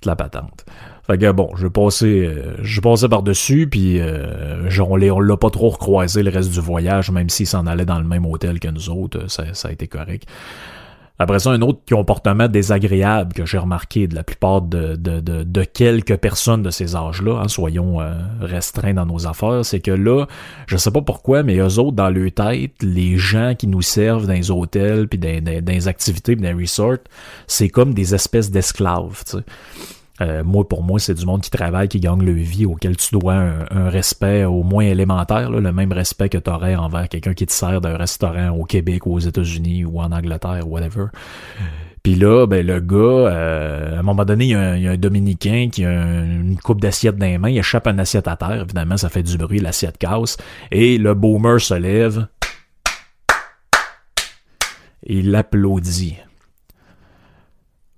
de 0.02 0.06
la 0.06 0.16
patente. 0.16 0.66
Fait 1.10 1.16
que 1.16 1.32
bon, 1.32 1.48
je 1.56 1.66
passais, 1.66 2.26
euh, 2.26 2.56
je 2.62 2.82
passais 2.82 3.08
par-dessus, 3.08 3.66
puis 3.66 3.98
euh, 3.98 4.68
on 4.78 5.20
l'a 5.20 5.36
pas 5.38 5.48
trop 5.48 5.70
recroisé 5.70 6.22
le 6.22 6.30
reste 6.30 6.50
du 6.50 6.60
voyage, 6.60 7.10
même 7.10 7.30
s'il 7.30 7.46
s'en 7.46 7.66
allait 7.66 7.86
dans 7.86 7.98
le 7.98 8.06
même 8.06 8.26
hôtel 8.26 8.60
que 8.60 8.68
nous 8.68 8.90
autres, 8.90 9.24
ça, 9.28 9.44
a 9.64 9.72
été 9.72 9.88
correct. 9.88 10.28
Après 11.18 11.38
ça, 11.38 11.50
un 11.50 11.62
autre 11.62 11.80
comportement 11.88 12.46
désagréable 12.46 13.32
que 13.32 13.46
j'ai 13.46 13.56
remarqué 13.56 14.06
de 14.06 14.14
la 14.14 14.22
plupart 14.22 14.60
de, 14.60 14.96
de, 14.96 15.20
de, 15.20 15.64
quelques 15.64 16.16
personnes 16.18 16.62
de 16.62 16.70
ces 16.70 16.94
âges-là, 16.94 17.40
hein, 17.42 17.48
soyons 17.48 18.02
euh, 18.02 18.12
restreints 18.42 18.94
dans 18.94 19.06
nos 19.06 19.26
affaires, 19.26 19.64
c'est 19.64 19.80
que 19.80 19.90
là, 19.90 20.26
je 20.66 20.76
sais 20.76 20.90
pas 20.90 21.00
pourquoi, 21.00 21.42
mais 21.42 21.56
eux 21.56 21.78
autres, 21.78 21.96
dans 21.96 22.10
leur 22.10 22.30
tête, 22.32 22.74
les 22.82 23.16
gens 23.16 23.54
qui 23.58 23.66
nous 23.66 23.82
servent 23.82 24.26
dans 24.26 24.34
les 24.34 24.50
hôtels, 24.50 25.08
puis 25.08 25.18
dans, 25.18 25.42
dans, 25.42 25.72
les 25.72 25.88
activités, 25.88 26.36
puis 26.36 26.44
dans 26.44 26.54
les 26.54 26.62
resorts, 26.62 26.98
c'est 27.46 27.70
comme 27.70 27.94
des 27.94 28.14
espèces 28.14 28.50
d'esclaves. 28.50 29.24
Euh, 30.20 30.42
moi, 30.44 30.66
pour 30.66 30.82
moi, 30.82 30.98
c'est 30.98 31.14
du 31.14 31.24
monde 31.24 31.42
qui 31.42 31.50
travaille, 31.50 31.88
qui 31.88 32.00
gagne 32.00 32.22
le 32.22 32.32
vie, 32.32 32.66
auquel 32.66 32.96
tu 32.96 33.16
dois 33.16 33.34
un, 33.34 33.88
respect 33.88 34.44
au 34.44 34.62
moins 34.62 34.84
élémentaire, 34.84 35.50
le 35.50 35.72
même 35.72 35.92
respect 35.92 36.28
que 36.28 36.38
tu 36.38 36.50
aurais 36.50 36.74
envers 36.74 37.08
quelqu'un 37.08 37.34
qui 37.34 37.46
te 37.46 37.52
sert 37.52 37.80
d'un 37.80 37.96
restaurant 37.96 38.50
au 38.50 38.64
Québec 38.64 39.06
ou 39.06 39.14
aux 39.14 39.18
États-Unis 39.18 39.84
ou 39.84 40.00
en 40.00 40.12
Angleterre, 40.12 40.68
whatever. 40.68 41.06
Puis 42.02 42.14
là, 42.14 42.46
ben, 42.46 42.66
le 42.66 42.80
gars, 42.80 42.96
euh, 42.96 43.96
à 43.96 43.98
un 44.00 44.02
moment 44.02 44.24
donné, 44.24 44.46
il 44.46 44.50
y, 44.50 44.54
a 44.54 44.90
un, 44.92 44.96
Dominicain 44.96 45.68
qui 45.70 45.84
a 45.84 45.90
une 45.90 46.56
coupe 46.62 46.80
d'assiette 46.80 47.16
dans 47.16 47.26
les 47.26 47.38
mains, 47.38 47.50
il 47.50 47.58
échappe 47.58 47.86
une 47.86 48.00
assiette 48.00 48.28
à 48.28 48.36
terre, 48.36 48.62
évidemment, 48.62 48.96
ça 48.96 49.08
fait 49.08 49.22
du 49.22 49.36
bruit, 49.36 49.58
l'assiette 49.58 49.98
casse, 49.98 50.36
et 50.70 50.98
le 50.98 51.14
boomer 51.14 51.60
se 51.60 51.74
lève, 51.74 52.26
et 55.04 55.18
il 55.18 55.34
applaudit. 55.34 56.16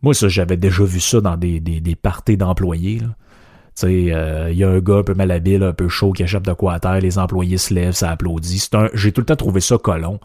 Moi, 0.02 0.14
ça, 0.14 0.28
j'avais 0.28 0.56
déjà 0.56 0.84
vu 0.84 1.00
ça 1.00 1.20
dans 1.20 1.36
des, 1.36 1.60
des, 1.60 1.80
des 1.80 1.96
parties 1.96 2.36
d'employés. 2.36 3.00
Sais, 3.74 4.12
euh, 4.12 4.50
il 4.50 4.58
y 4.58 4.64
a 4.64 4.68
un 4.68 4.80
gars 4.80 4.96
un 4.96 5.02
peu 5.02 5.14
malhabile, 5.14 5.62
un 5.62 5.72
peu 5.72 5.88
chaud 5.88 6.12
qui 6.12 6.22
échappe 6.22 6.42
de 6.42 6.52
quoi 6.52 6.74
à 6.74 6.80
terre, 6.80 7.00
les 7.00 7.18
employés 7.18 7.56
se 7.56 7.72
lèvent, 7.72 7.92
ça 7.92 8.10
applaudit. 8.10 8.68
J'ai 8.94 9.12
tout 9.12 9.20
le 9.20 9.26
temps 9.26 9.36
trouvé 9.36 9.60
ça 9.60 9.78
colon 9.78 10.20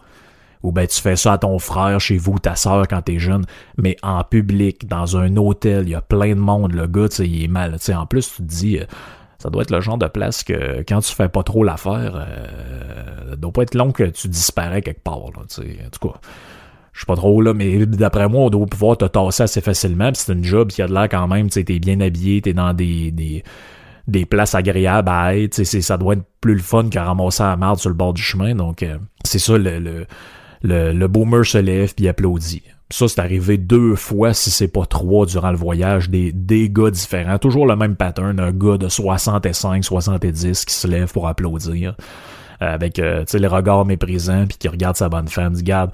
ou 0.62 0.72
ben 0.72 0.86
tu 0.86 1.00
fais 1.00 1.16
ça 1.16 1.34
à 1.34 1.38
ton 1.38 1.58
frère 1.58 2.00
chez 2.00 2.16
vous, 2.16 2.38
ta 2.38 2.56
soeur 2.56 2.88
quand 2.88 3.02
t'es 3.02 3.18
jeune, 3.18 3.44
mais 3.76 3.96
en 4.02 4.24
public, 4.24 4.88
dans 4.88 5.16
un 5.16 5.36
hôtel, 5.36 5.84
il 5.84 5.90
y 5.90 5.94
a 5.94 6.02
plein 6.02 6.30
de 6.30 6.40
monde, 6.40 6.72
le 6.72 6.86
gars, 6.86 7.08
tu 7.08 7.16
sais, 7.16 7.28
il 7.28 7.44
est 7.44 7.48
mal. 7.48 7.76
En 7.94 8.06
plus, 8.06 8.28
tu 8.34 8.36
te 8.36 8.42
dis, 8.42 8.78
euh, 8.78 8.84
ça 9.38 9.48
doit 9.48 9.62
être 9.62 9.70
le 9.70 9.80
genre 9.80 9.98
de 9.98 10.08
place 10.08 10.42
que 10.42 10.82
quand 10.88 11.00
tu 11.00 11.14
fais 11.14 11.28
pas 11.28 11.42
trop 11.42 11.62
l'affaire, 11.62 12.14
euh, 12.16 13.36
doit 13.36 13.52
pas 13.52 13.62
être 13.62 13.74
long 13.74 13.92
que 13.92 14.04
tu 14.04 14.28
disparais 14.28 14.82
quelque 14.82 15.02
part, 15.02 15.18
en 15.18 15.30
tout 15.30 16.08
cas. 16.08 16.20
Je 16.96 17.02
sais 17.02 17.06
pas 17.06 17.16
trop 17.16 17.42
là, 17.42 17.52
mais 17.52 17.84
d'après 17.84 18.26
moi, 18.26 18.46
on 18.46 18.48
doit 18.48 18.64
pouvoir 18.64 18.96
te 18.96 19.04
tasser 19.04 19.42
assez 19.42 19.60
facilement. 19.60 20.10
c'est 20.14 20.32
une 20.32 20.42
job 20.42 20.68
qui 20.68 20.80
a 20.80 20.88
de 20.88 20.94
l'air 20.94 21.10
quand 21.10 21.28
même, 21.28 21.50
tu 21.50 21.62
t'es 21.62 21.78
bien 21.78 22.00
habillé, 22.00 22.40
t'es 22.40 22.54
dans 22.54 22.72
des, 22.72 23.10
des, 23.10 23.44
des 24.08 24.24
places 24.24 24.54
agréables 24.54 25.10
à 25.10 25.36
être. 25.36 25.62
Ça 25.62 25.98
doit 25.98 26.14
être 26.14 26.24
plus 26.40 26.54
le 26.54 26.62
fun 26.62 26.88
que 26.88 26.98
ramasser 26.98 27.42
la 27.42 27.58
merde 27.58 27.78
sur 27.78 27.90
le 27.90 27.94
bord 27.94 28.14
du 28.14 28.22
chemin. 28.22 28.54
Donc, 28.54 28.82
euh, 28.82 28.96
c'est 29.24 29.38
ça 29.38 29.58
le, 29.58 30.06
le, 30.62 31.06
boomer 31.06 31.44
se 31.44 31.58
lève 31.58 31.94
puis 31.94 32.08
applaudit. 32.08 32.62
Ça, 32.88 33.08
c'est 33.08 33.20
arrivé 33.20 33.58
deux 33.58 33.94
fois, 33.94 34.32
si 34.32 34.50
c'est 34.50 34.68
pas 34.68 34.86
trois, 34.86 35.26
durant 35.26 35.50
le 35.50 35.58
voyage, 35.58 36.08
des, 36.08 36.32
des 36.32 36.70
gars 36.70 36.90
différents. 36.90 37.36
Toujours 37.36 37.66
le 37.66 37.76
même 37.76 37.96
pattern, 37.96 38.40
un 38.40 38.52
gars 38.52 38.78
de 38.78 38.88
65, 38.88 39.84
70 39.84 40.64
qui 40.64 40.74
se 40.74 40.86
lève 40.86 41.12
pour 41.12 41.28
applaudir. 41.28 41.94
Euh, 42.62 42.72
avec, 42.72 42.98
euh, 42.98 43.22
les 43.34 43.46
regards 43.48 43.84
méprisants, 43.84 44.46
puis 44.46 44.56
qui 44.56 44.68
regarde 44.68 44.96
sa 44.96 45.10
bonne 45.10 45.28
femme, 45.28 45.52
dit, 45.52 45.62
garde, 45.62 45.90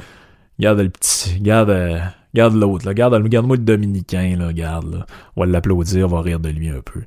garde 0.62 0.80
le 0.80 0.90
petit, 0.90 1.40
garde, 1.40 1.70
euh, 1.70 1.98
garde 2.34 2.54
l'autre, 2.54 2.90
garde, 2.92 3.20
garde-moi 3.28 3.56
le 3.56 3.64
dominicain, 3.64 4.36
là, 4.38 4.52
garde, 4.52 4.94
là. 4.94 5.06
On 5.36 5.40
va 5.42 5.46
l'applaudir, 5.46 6.06
on 6.06 6.08
va 6.08 6.20
rire 6.22 6.40
de 6.40 6.48
lui 6.48 6.68
un 6.68 6.80
peu. 6.80 7.02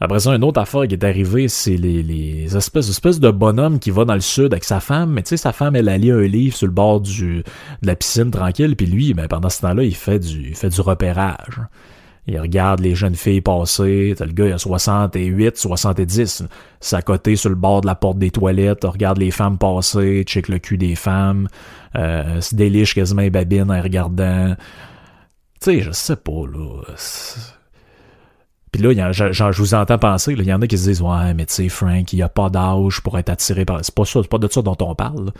Après 0.00 0.20
ça, 0.20 0.32
une 0.32 0.44
autre 0.44 0.60
affaire 0.60 0.86
qui 0.86 0.94
est 0.94 1.02
arrivée, 1.02 1.48
c'est 1.48 1.76
les, 1.76 2.04
les 2.04 2.56
espèces, 2.56 3.18
de 3.18 3.30
bonhomme 3.32 3.80
qui 3.80 3.90
va 3.90 4.04
dans 4.04 4.14
le 4.14 4.20
sud 4.20 4.52
avec 4.52 4.62
sa 4.62 4.78
femme. 4.78 5.10
Mais 5.10 5.24
tu 5.24 5.30
sais, 5.30 5.36
sa 5.36 5.52
femme, 5.52 5.74
elle 5.74 5.88
a 5.88 5.98
lu 5.98 6.12
un 6.12 6.28
livre 6.28 6.56
sur 6.56 6.68
le 6.68 6.72
bord 6.72 7.00
de 7.00 7.42
la 7.82 7.96
piscine 7.96 8.30
tranquille. 8.30 8.76
Puis 8.76 8.86
lui, 8.86 9.12
ben, 9.12 9.26
pendant 9.26 9.48
ce 9.48 9.60
temps-là, 9.62 9.82
il 9.82 9.96
fait 9.96 10.20
du, 10.20 10.50
il 10.50 10.54
fait 10.54 10.68
du 10.68 10.80
repérage. 10.80 11.60
Il 12.28 12.38
regarde 12.38 12.80
les 12.80 12.94
jeunes 12.94 13.14
filles 13.14 13.40
passer. 13.40 14.14
T'as 14.16 14.26
le 14.26 14.32
gars, 14.32 14.46
il 14.46 14.52
a 14.52 14.58
68, 14.58 15.56
70. 15.56 16.44
C'est 16.78 16.96
à 16.96 17.00
côté 17.00 17.36
sur 17.36 17.48
le 17.48 17.56
bord 17.56 17.80
de 17.80 17.86
la 17.86 17.94
porte 17.94 18.18
des 18.18 18.30
toilettes. 18.30 18.84
Regarde 18.84 19.16
les 19.16 19.30
femmes 19.30 19.56
passer, 19.56 20.24
check 20.26 20.48
le 20.48 20.58
cul 20.58 20.76
des 20.76 20.94
femmes. 20.94 21.48
Euh, 21.96 22.42
se 22.42 22.54
déliche 22.54 22.94
quasiment 22.94 23.22
les 23.22 23.30
babines 23.30 23.70
en 23.70 23.80
regardant. 23.80 24.54
Tu 25.60 25.70
sais, 25.70 25.80
je 25.80 25.90
sais 25.90 26.16
pas, 26.16 26.46
là. 26.52 26.82
Puis 28.72 28.82
là, 28.82 29.10
je 29.12 29.62
vous 29.62 29.72
entends 29.72 29.98
penser, 29.98 30.34
il 30.34 30.44
y 30.44 30.52
en 30.52 30.60
a 30.60 30.66
qui 30.66 30.76
se 30.76 30.90
disent 30.90 31.00
Ouais, 31.00 31.32
mais 31.32 31.46
tu 31.46 31.54
sais, 31.54 31.68
Frank, 31.70 32.12
il 32.12 32.16
n'y 32.16 32.22
a 32.22 32.28
pas 32.28 32.50
d'âge 32.50 33.00
pour 33.00 33.18
être 33.18 33.30
attiré 33.30 33.64
par. 33.64 33.82
C'est 33.82 33.94
pas 33.94 34.04
ça, 34.04 34.20
c'est 34.22 34.28
pas 34.28 34.36
de 34.36 34.48
ça 34.48 34.60
dont 34.60 34.76
on 34.80 34.94
parle. 34.94 35.32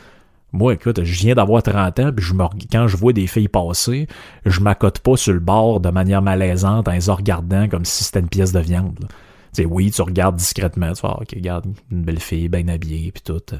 Moi, 0.53 0.75
écoute, 0.75 1.05
je 1.05 1.19
viens 1.21 1.35
d'avoir 1.35 1.63
30 1.63 1.99
ans, 2.01 2.13
puis 2.13 2.25
je 2.25 2.33
me, 2.33 2.43
quand 2.73 2.89
je 2.89 2.97
vois 2.97 3.13
des 3.13 3.27
filles 3.27 3.49
passer, 3.49 4.07
je 4.47 4.61
m'accote 4.61 5.01
pas 5.01 5.17
sur 5.17 5.35
le 5.35 5.41
bord 5.41 5.81
de 5.81 5.91
manière 5.91 6.23
malaisante 6.23 6.89
en 6.89 6.93
les 6.93 7.11
regardant 7.11 7.69
comme 7.69 7.85
si 7.85 8.05
c'était 8.05 8.21
une 8.21 8.29
pièce 8.29 8.53
de 8.53 8.61
viande. 8.61 8.99
Tu 8.99 9.63
sais, 9.63 9.65
oui, 9.67 9.91
tu 9.91 10.01
regardes 10.01 10.37
discrètement, 10.37 10.93
tu 10.93 11.03
vois, 11.03 11.21
ok, 11.21 11.29
regarde, 11.35 11.67
une 11.91 12.03
belle 12.03 12.21
fille, 12.21 12.49
bien 12.49 12.67
habillée, 12.69 13.13
puis 13.13 13.23
tout. 13.23 13.43
Euh, 13.53 13.57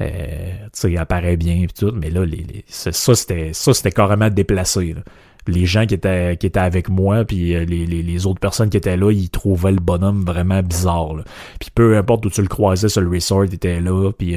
euh, 0.00 0.52
tu 0.72 0.90
sais, 0.92 0.96
apparaît 0.96 1.36
bien, 1.36 1.66
puis 1.66 1.74
tout, 1.78 1.92
mais 1.94 2.10
là, 2.10 2.24
les, 2.24 2.64
ça, 2.66 2.92
c'était 2.92 3.52
ça, 3.52 3.72
c'était 3.72 3.92
carrément 3.92 4.30
déplacé. 4.30 4.94
Là 4.94 5.02
les 5.48 5.66
gens 5.66 5.86
qui 5.86 5.94
étaient 5.94 6.36
qui 6.36 6.46
étaient 6.46 6.60
avec 6.60 6.88
moi 6.88 7.24
puis 7.24 7.56
euh, 7.56 7.64
les, 7.64 7.84
les, 7.84 8.02
les, 8.02 8.26
autres 8.26 8.38
personnes 8.38 8.70
qui 8.70 8.76
étaient 8.76 8.96
là 8.96 9.10
ils 9.10 9.28
trouvaient 9.28 9.72
le 9.72 9.80
bonhomme 9.80 10.24
vraiment 10.24 10.62
bizarre 10.62 11.14
là. 11.14 11.24
puis 11.58 11.70
peu 11.74 11.96
importe 11.96 12.26
où 12.26 12.30
tu 12.30 12.42
le 12.42 12.46
croisais 12.46 12.88
sur 12.88 13.00
le 13.00 13.10
resort 13.10 13.44
il 13.44 13.54
était 13.54 13.80
là 13.80 14.12
puis 14.12 14.36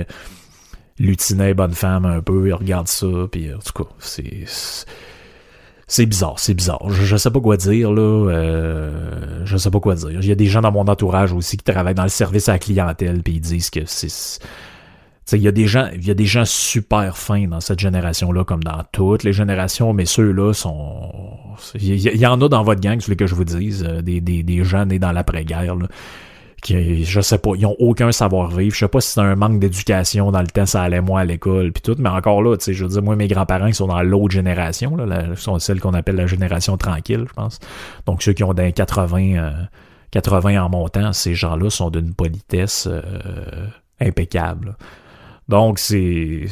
lutinait 0.99 1.53
bonne 1.53 1.73
femme 1.73 2.05
un 2.05 2.21
peu 2.21 2.47
il 2.47 2.53
regarde 2.53 2.87
ça 2.87 3.07
puis 3.31 3.53
en 3.53 3.59
tout 3.59 3.83
cas 3.83 3.89
c'est 3.99 4.45
c'est 5.87 6.07
bizarre, 6.07 6.39
c'est 6.39 6.55
bizarre. 6.55 6.89
Je, 6.89 7.03
je, 7.03 7.15
sais 7.15 7.29
pas 7.29 7.39
quoi 7.39 7.57
dire 7.57 7.91
là. 7.91 8.01
Euh, 8.01 9.45
je 9.45 9.55
sais 9.55 9.69
pas 9.69 9.79
quoi 9.79 9.93
dire. 9.93 10.19
Il 10.19 10.27
y 10.27 10.31
a 10.31 10.35
des 10.35 10.47
gens 10.47 10.61
dans 10.61 10.71
mon 10.71 10.87
entourage 10.87 11.31
aussi 11.31 11.57
qui 11.57 11.63
travaillent 11.63 11.93
dans 11.93 12.01
le 12.01 12.09
service 12.09 12.49
à 12.49 12.53
la 12.53 12.59
clientèle 12.59 13.21
puis 13.21 13.33
ils 13.33 13.39
disent 13.39 13.69
que 13.69 13.81
c'est 13.85 14.09
il 15.33 15.41
y 15.41 15.47
a 15.47 15.51
des 15.51 15.65
gens, 15.65 15.89
il 15.93 16.05
y 16.05 16.11
a 16.11 16.13
des 16.13 16.25
gens 16.25 16.45
super 16.45 17.17
fins 17.17 17.47
dans 17.47 17.59
cette 17.59 17.79
génération-là, 17.79 18.43
comme 18.43 18.63
dans 18.63 18.83
toutes 18.91 19.23
les 19.23 19.33
générations, 19.33 19.91
mais 19.91 20.05
ceux-là 20.05 20.53
sont, 20.53 21.11
il 21.73 21.99
y, 21.99 22.27
en 22.27 22.39
a 22.41 22.47
dans 22.47 22.63
votre 22.63 22.79
gang, 22.81 22.99
celui 22.99 23.17
que 23.17 23.25
je 23.25 23.33
vous 23.33 23.43
dise, 23.43 23.83
euh, 23.87 24.01
des, 24.01 24.21
des, 24.21 24.43
des 24.43 24.63
gens 24.63 24.85
nés 24.85 24.99
dans 24.99 25.11
l'après-guerre, 25.11 25.77
qui, 26.65 27.05
je 27.05 27.22
sais 27.22 27.38
pas, 27.38 27.51
ils 27.55 27.65
ont 27.67 27.75
aucun 27.77 28.12
savoir-vivre. 28.12 28.74
Je 28.74 28.79
sais 28.79 28.88
pas 28.88 29.00
si 29.00 29.12
c'est 29.12 29.22
un 29.22 29.36
manque 29.36 29.60
d'éducation 29.60 30.31
dans 30.31 30.41
le 30.41 30.48
temps, 30.48 30.65
ça 30.65 30.81
allait 30.81 31.00
moins 31.00 31.22
à 31.22 31.24
l'école, 31.24 31.72
puis 31.72 31.84
tout, 31.84 31.95
mais 32.00 32.10
encore 32.10 32.41
là, 32.41 32.57
tu 32.57 32.65
sais, 32.65 32.74
je 32.74 32.84
veux 32.84 32.89
dire, 32.89 33.03
moi, 33.03 33.15
mes 33.15 33.27
grands-parents, 33.27 33.67
ils 33.67 33.75
sont 33.75 33.86
dans 33.86 34.01
l'autre 34.01 34.34
génération, 34.34 34.95
là, 34.95 35.36
sont 35.36 35.60
celles 35.60 35.79
qu'on 35.79 35.93
appelle 35.93 36.15
la 36.15 36.25
génération 36.25 36.75
tranquille, 36.75 37.25
je 37.29 37.34
pense. 37.34 37.60
Donc, 38.07 38.24
ceux 38.24 38.34
qui 38.34 38.43
ont 38.43 38.55
d'un 38.55 38.72
80, 38.72 39.53
80 40.10 40.63
en 40.63 40.69
montant, 40.69 41.13
ces 41.13 41.36
gens-là 41.36 41.69
sont 41.69 41.91
d'une 41.91 42.15
politesse 42.15 42.88
euh, 42.89 43.67
impeccable. 44.01 44.75
Donc, 45.48 45.77
c'est... 45.77 46.45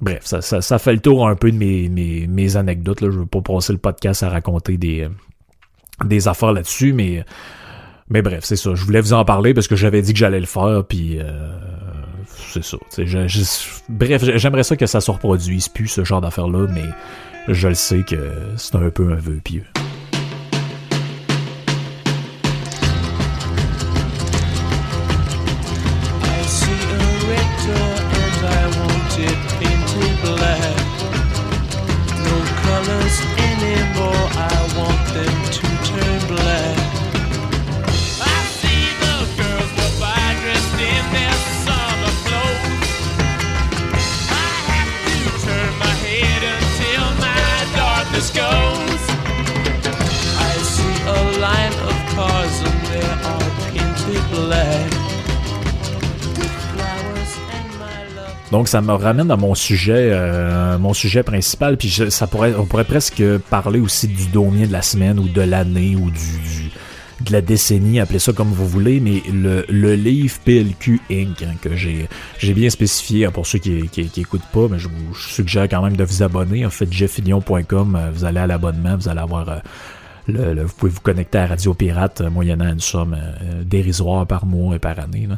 Bref, 0.00 0.20
ça, 0.22 0.40
ça, 0.40 0.78
fait 0.78 0.92
le 0.92 1.00
tour 1.00 1.26
un 1.26 1.34
peu 1.34 1.50
de 1.50 1.56
mes, 1.56 1.88
mes, 1.88 2.26
mes 2.26 2.56
anecdotes. 2.56 3.00
Là. 3.02 3.10
Je 3.10 3.18
veux 3.18 3.26
pas 3.26 3.42
passer 3.42 3.72
le 3.72 3.78
podcast 3.78 4.22
à 4.22 4.30
raconter 4.30 4.78
des, 4.78 5.08
des 6.04 6.28
affaires 6.28 6.52
là-dessus, 6.52 6.94
mais, 6.94 7.22
mais 8.10 8.22
bref, 8.22 8.40
c'est 8.42 8.56
ça. 8.56 8.74
Je 8.74 8.84
voulais 8.84 9.00
vous 9.00 9.12
en 9.12 9.24
parler 9.24 9.54
parce 9.54 9.68
que 9.68 9.76
j'avais 9.76 10.02
dit 10.02 10.12
que 10.12 10.18
j'allais 10.18 10.40
le 10.40 10.46
faire, 10.46 10.84
puis 10.86 11.18
euh, 11.20 11.30
c'est 12.52 12.64
ça. 12.64 12.76
bref, 13.88 14.24
j'aimerais 14.36 14.64
ça 14.64 14.76
que 14.76 14.86
ça 14.86 15.00
se 15.00 15.10
reproduise 15.10 15.68
plus, 15.68 15.88
ce 15.88 16.04
genre 16.04 16.20
d'affaires-là, 16.20 16.66
mais 16.72 16.84
je 17.48 17.68
le 17.68 17.74
sais 17.74 18.02
que 18.02 18.32
c'est 18.56 18.74
un 18.74 18.90
peu 18.90 19.12
un 19.12 19.16
vœu 19.16 19.40
pieux. 19.42 19.64
Ça 58.70 58.80
me 58.80 58.92
ramène 58.92 59.32
à 59.32 59.36
mon 59.36 59.56
sujet, 59.56 60.10
euh, 60.12 60.78
mon 60.78 60.94
sujet 60.94 61.24
principal. 61.24 61.76
Puis 61.76 61.90
ça 62.08 62.28
pourrait, 62.28 62.54
on 62.56 62.66
pourrait 62.66 62.84
presque 62.84 63.20
parler 63.50 63.80
aussi 63.80 64.06
du 64.06 64.26
domier 64.28 64.68
de 64.68 64.72
la 64.72 64.80
semaine 64.80 65.18
ou 65.18 65.26
de 65.26 65.40
l'année 65.40 65.96
ou 65.96 66.08
du, 66.08 66.70
de 67.20 67.32
la 67.32 67.40
décennie, 67.40 67.98
appelez 67.98 68.20
ça 68.20 68.32
comme 68.32 68.52
vous 68.52 68.68
voulez. 68.68 69.00
Mais 69.00 69.24
le, 69.28 69.64
le 69.68 69.96
livre 69.96 70.38
PLQ 70.44 71.00
Inc. 71.10 71.42
Hein, 71.42 71.56
que 71.60 71.74
j'ai 71.74 72.08
j'ai 72.38 72.54
bien 72.54 72.70
spécifié 72.70 73.26
hein, 73.26 73.32
pour 73.32 73.44
ceux 73.44 73.58
qui, 73.58 73.88
qui, 73.88 74.08
qui 74.08 74.20
écoutent 74.20 74.48
pas, 74.52 74.68
mais 74.70 74.78
je 74.78 74.86
vous 74.86 75.16
suggère 75.16 75.68
quand 75.68 75.82
même 75.82 75.96
de 75.96 76.04
vous 76.04 76.22
abonner. 76.22 76.64
En 76.64 76.70
fait, 76.70 76.92
jeffillion.com, 76.92 77.96
euh, 77.96 78.10
vous 78.14 78.24
allez 78.24 78.38
à 78.38 78.46
l'abonnement, 78.46 78.96
vous 78.96 79.08
allez 79.08 79.20
avoir 79.20 79.48
euh, 79.48 79.58
vous 80.36 80.74
pouvez 80.76 80.92
vous 80.92 81.00
connecter 81.00 81.38
à 81.38 81.46
Radio 81.46 81.74
Pirate 81.74 82.20
euh, 82.20 82.30
moyennant 82.30 82.70
une 82.72 82.80
somme 82.80 83.16
euh, 83.16 83.62
dérisoire 83.64 84.26
par 84.26 84.46
mois 84.46 84.76
et 84.76 84.78
par 84.78 84.98
année. 84.98 85.28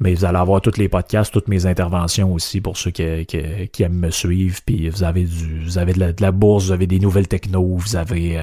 Mais 0.00 0.14
vous 0.14 0.24
allez 0.24 0.38
avoir 0.38 0.60
tous 0.60 0.76
les 0.78 0.88
podcasts, 0.88 1.32
toutes 1.32 1.48
mes 1.48 1.66
interventions 1.66 2.32
aussi 2.32 2.60
pour 2.60 2.76
ceux 2.76 2.90
qui, 2.90 3.26
qui, 3.26 3.82
aiment 3.82 3.98
me 3.98 4.10
suivre. 4.10 4.58
Puis 4.64 4.88
vous 4.88 5.02
avez 5.02 5.24
du, 5.24 5.64
vous 5.64 5.78
avez 5.78 5.92
de 5.92 6.14
la, 6.20 6.32
bourse, 6.32 6.66
vous 6.66 6.72
avez 6.72 6.86
des 6.86 6.98
nouvelles 6.98 7.28
techno, 7.28 7.62
vous 7.62 7.96
avez 7.96 8.38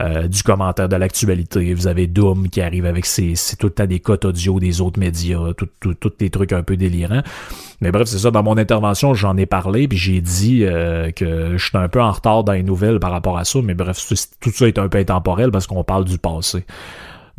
euh, 0.00 0.28
du 0.28 0.42
commentaire 0.42 0.88
de 0.88 0.96
l'actualité. 0.96 1.74
Vous 1.74 1.86
avez 1.86 2.06
Doom 2.06 2.48
qui 2.48 2.60
arrive 2.60 2.86
avec 2.86 3.06
ses, 3.06 3.34
c'est 3.34 3.56
tout 3.56 3.66
le 3.66 3.72
temps 3.72 3.86
des 3.86 4.00
cotes 4.00 4.24
audio 4.24 4.58
des 4.58 4.80
autres 4.80 4.98
médias, 4.98 5.52
tous 5.56 5.68
tout, 5.80 5.94
tout, 5.94 6.12
des 6.18 6.30
trucs 6.30 6.52
un 6.52 6.62
peu 6.62 6.76
délirants. 6.76 7.22
Mais 7.80 7.90
bref, 7.90 8.08
c'est 8.08 8.18
ça, 8.18 8.30
dans 8.30 8.42
mon 8.42 8.56
intervention, 8.56 9.14
j'en 9.14 9.36
ai 9.36 9.46
parlé, 9.46 9.88
puis 9.88 9.98
j'ai 9.98 10.20
dit 10.20 10.64
euh, 10.64 11.10
que 11.10 11.56
je 11.56 11.64
suis 11.64 11.76
un 11.76 11.88
peu 11.88 12.00
en 12.00 12.12
retard 12.12 12.44
dans 12.44 12.52
les 12.52 12.62
nouvelles 12.62 12.98
par 12.98 13.10
rapport 13.10 13.38
à 13.38 13.44
ça, 13.44 13.60
mais 13.62 13.74
bref, 13.74 13.98
tout 14.40 14.50
ça 14.50 14.68
est 14.68 14.78
un 14.78 14.88
peu 14.88 14.98
intemporel 14.98 15.50
parce 15.50 15.66
qu'on 15.66 15.84
parle 15.84 16.04
du 16.04 16.18
passé. 16.18 16.64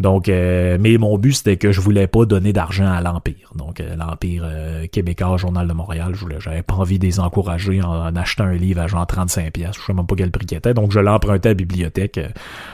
Donc, 0.02 0.28
euh, 0.30 0.78
mais 0.80 0.98
mon 0.98 1.18
but, 1.18 1.34
c'était 1.34 1.58
que 1.58 1.72
je 1.72 1.80
voulais 1.80 2.08
pas 2.08 2.26
donner 2.26 2.52
d'argent 2.54 2.92
à 2.92 3.02
l'Empire. 3.02 3.52
Donc, 3.56 3.80
euh, 3.80 3.96
l'Empire 3.96 4.44
euh, 4.46 4.88
québécois, 4.88 5.38
Journal 5.38 5.68
de 5.68 5.74
Montréal, 5.74 6.14
je 6.16 6.26
j'avais 6.40 6.64
pas 6.64 6.74
envie 6.74 6.98
de 6.98 7.06
les 7.06 7.20
encourager 7.20 7.82
en, 7.82 8.16
achetant 8.16 8.46
un 8.46 8.54
livre 8.54 8.82
à 8.82 8.88
genre 8.88 9.06
35 9.06 9.54
pièces. 9.54 9.76
Je 9.80 9.86
sais 9.86 9.94
même 9.94 10.08
pas 10.08 10.16
quel 10.16 10.32
prix 10.32 10.46
qu'il 10.46 10.58
était. 10.58 10.74
Donc, 10.74 10.92
je 10.92 11.00
l'empruntais 11.00 11.50
à 11.50 11.52
la 11.52 11.56
bibliothèque 11.56 12.20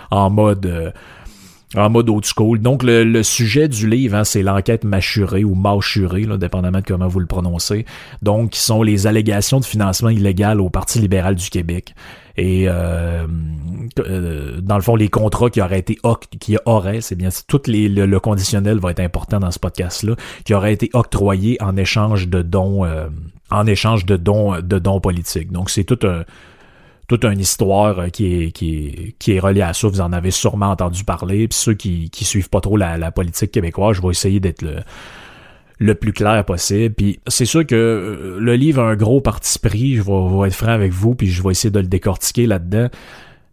en 0.09 0.29
mode 0.29 0.93
en 1.77 1.89
mode 1.89 2.09
old 2.09 2.25
school. 2.25 2.59
Donc, 2.59 2.83
le, 2.83 3.23
sujet 3.23 3.67
du 3.67 3.87
livre, 3.87 4.15
hein, 4.15 4.23
c'est 4.23 4.43
l'enquête 4.43 4.83
mâchurée 4.83 5.43
ou 5.43 5.55
mâchurée, 5.55 6.23
là, 6.23 6.37
dépendamment 6.37 6.79
de 6.79 6.85
comment 6.85 7.07
vous 7.07 7.19
le 7.19 7.25
prononcez. 7.25 7.85
Donc, 8.21 8.51
qui 8.51 8.59
sont 8.59 8.83
les 8.83 9.07
allégations 9.07 9.59
de 9.59 9.65
financement 9.65 10.09
illégal 10.09 10.61
au 10.61 10.69
Parti 10.69 10.99
libéral 10.99 11.35
du 11.35 11.49
Québec. 11.49 11.93
Et 12.37 12.65
euh, 12.67 13.25
euh, 13.99 14.61
dans 14.61 14.75
le 14.75 14.81
fond, 14.81 14.95
les 14.95 15.09
contrats 15.09 15.49
qui 15.49 15.59
auraient 15.59 15.79
été 15.79 15.97
qui 16.39 16.55
c'est 17.01 17.15
bien, 17.15 17.29
tout 17.47 17.61
les, 17.65 17.89
le, 17.89 18.19
conditionnel 18.19 18.77
va 18.77 18.91
être 18.91 18.99
important 18.99 19.39
dans 19.39 19.49
ce 19.49 19.57
podcast-là, 19.57 20.15
qui 20.45 20.53
auraient 20.53 20.73
été 20.73 20.91
octroyés 20.93 21.57
en 21.61 21.75
échange 21.77 22.27
de 22.27 22.43
dons, 22.43 22.85
euh, 22.85 23.07
en 23.49 23.65
échange 23.65 24.05
de 24.05 24.17
dons, 24.17 24.59
de 24.61 24.77
dons 24.77 24.99
politiques. 24.99 25.51
Donc 25.51 25.71
c'est 25.71 25.83
tout 25.83 25.99
un 26.05 26.25
toute 27.07 27.23
une 27.23 27.39
histoire 27.39 28.11
qui 28.11 28.33
est, 28.33 28.51
qui, 28.51 28.77
est, 28.77 29.15
qui 29.17 29.33
est 29.33 29.39
reliée 29.39 29.61
à 29.61 29.73
ça. 29.73 29.87
Vous 29.87 30.01
en 30.01 30.11
avez 30.11 30.31
sûrement 30.31 30.67
entendu 30.67 31.03
parler. 31.03 31.47
Puis 31.47 31.57
ceux 31.57 31.73
qui, 31.73 32.09
qui 32.09 32.25
suivent 32.25 32.49
pas 32.49 32.61
trop 32.61 32.77
la, 32.77 33.11
politique 33.11 33.51
québécoise, 33.51 33.95
je 33.95 34.01
vais 34.01 34.09
essayer 34.09 34.39
d'être 34.39 34.61
le, 34.61 34.77
le 35.79 35.95
plus 35.95 36.13
clair 36.13 36.43
possible. 36.43 36.93
Puis 36.93 37.19
c'est 37.27 37.45
sûr 37.45 37.65
que 37.65 37.75
euh, 37.75 38.37
le 38.39 38.55
livre 38.55 38.81
a 38.81 38.89
un 38.89 38.95
gros 38.95 39.21
parti 39.21 39.57
pris, 39.59 39.95
je 39.95 40.01
vais, 40.01 40.47
être 40.47 40.55
franc 40.55 40.71
avec 40.71 40.91
vous, 40.91 41.15
puis 41.15 41.27
je 41.27 41.41
vais 41.41 41.51
essayer 41.51 41.71
de 41.71 41.79
le 41.79 41.87
décortiquer 41.87 42.45
là-dedans. 42.45 42.89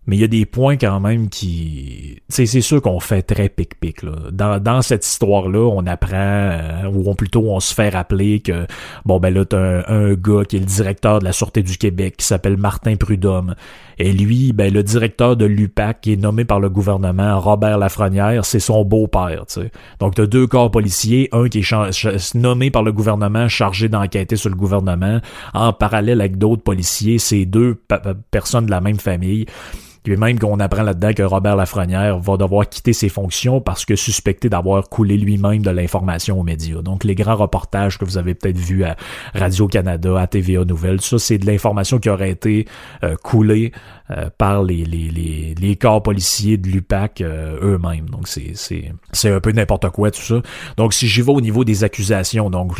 Mais 0.06 0.16
il 0.16 0.20
y 0.20 0.24
a 0.24 0.28
des 0.28 0.44
points 0.44 0.76
quand 0.76 1.00
même 1.00 1.28
qui... 1.28 2.20
C'est 2.28 2.46
sûr 2.46 2.82
qu'on 2.82 3.00
fait 3.00 3.22
très 3.22 3.48
pic-pic. 3.48 4.04
Dans, 4.32 4.62
dans 4.62 4.82
cette 4.82 5.06
histoire-là, 5.06 5.60
on 5.60 5.86
apprend, 5.86 6.10
euh, 6.14 6.90
ou 6.92 7.14
plutôt 7.14 7.50
on 7.50 7.60
se 7.60 7.72
fait 7.72 7.88
rappeler 7.88 8.40
que, 8.40 8.66
bon 9.06 9.18
ben 9.18 9.32
là, 9.32 9.44
t'as 9.44 9.58
un, 9.58 9.84
un 9.88 10.14
gars 10.14 10.44
qui 10.46 10.56
est 10.56 10.60
le 10.60 10.66
directeur 10.66 11.20
de 11.20 11.24
la 11.24 11.32
Sûreté 11.32 11.62
du 11.62 11.78
Québec, 11.78 12.16
qui 12.18 12.26
s'appelle 12.26 12.56
Martin 12.56 12.96
Prudhomme. 12.96 13.54
Et 13.98 14.12
lui, 14.12 14.52
ben, 14.52 14.72
le 14.72 14.82
directeur 14.82 15.36
de 15.36 15.44
l'UPAC, 15.44 16.00
qui 16.02 16.12
est 16.12 16.16
nommé 16.16 16.44
par 16.44 16.60
le 16.60 16.68
gouvernement, 16.68 17.38
Robert 17.40 17.78
Lafrenière, 17.78 18.44
c'est 18.44 18.60
son 18.60 18.84
beau-père. 18.84 19.44
Donc, 20.00 20.16
tu 20.16 20.20
as 20.20 20.26
deux 20.26 20.46
corps 20.46 20.70
policiers, 20.70 21.28
un 21.32 21.48
qui 21.48 21.60
est 21.60 22.34
nommé 22.34 22.70
par 22.70 22.82
le 22.82 22.92
gouvernement, 22.92 23.48
chargé 23.48 23.88
d'enquêter 23.88 24.36
sur 24.36 24.50
le 24.50 24.56
gouvernement, 24.56 25.20
en 25.54 25.72
parallèle 25.72 26.20
avec 26.20 26.38
d'autres 26.38 26.62
policiers, 26.62 27.18
c'est 27.18 27.46
deux 27.46 27.80
personnes 28.30 28.66
de 28.66 28.70
la 28.70 28.80
même 28.80 28.98
famille. 28.98 29.46
Puis 30.04 30.18
même 30.18 30.38
qu'on 30.38 30.60
apprend 30.60 30.82
là-dedans 30.82 31.14
que 31.14 31.22
Robert 31.22 31.56
Lafrenière 31.56 32.18
va 32.18 32.36
devoir 32.36 32.68
quitter 32.68 32.92
ses 32.92 33.08
fonctions 33.08 33.62
parce 33.62 33.86
que 33.86 33.96
suspecté 33.96 34.50
d'avoir 34.50 34.90
coulé 34.90 35.16
lui-même 35.16 35.62
de 35.62 35.70
l'information 35.70 36.38
aux 36.38 36.42
médias. 36.42 36.82
Donc 36.82 37.04
les 37.04 37.14
grands 37.14 37.36
reportages 37.36 37.96
que 37.96 38.04
vous 38.04 38.18
avez 38.18 38.34
peut-être 38.34 38.58
vus 38.58 38.84
à 38.84 38.96
Radio-Canada, 39.34 40.20
à 40.20 40.26
TVA 40.26 40.66
Nouvelles, 40.66 41.00
ça 41.00 41.18
c'est 41.18 41.38
de 41.38 41.46
l'information 41.46 41.98
qui 41.98 42.10
aurait 42.10 42.30
été 42.30 42.66
euh, 43.02 43.16
coulée 43.16 43.72
euh, 44.10 44.28
par 44.36 44.62
les, 44.62 44.84
les, 44.84 45.08
les, 45.08 45.54
les, 45.58 45.76
corps 45.76 46.02
policiers 46.02 46.58
de 46.58 46.68
l'UPAC 46.68 47.22
euh, 47.22 47.56
eux-mêmes. 47.62 48.10
Donc 48.10 48.28
c'est, 48.28 48.92
un 49.24 49.40
peu 49.40 49.52
n'importe 49.52 49.88
quoi 49.88 50.10
tout 50.10 50.20
ça. 50.20 50.42
Donc 50.76 50.92
si 50.92 51.08
j'y 51.08 51.22
vais 51.22 51.32
au 51.32 51.40
niveau 51.40 51.64
des 51.64 51.84
accusations, 51.84 52.50
donc 52.50 52.76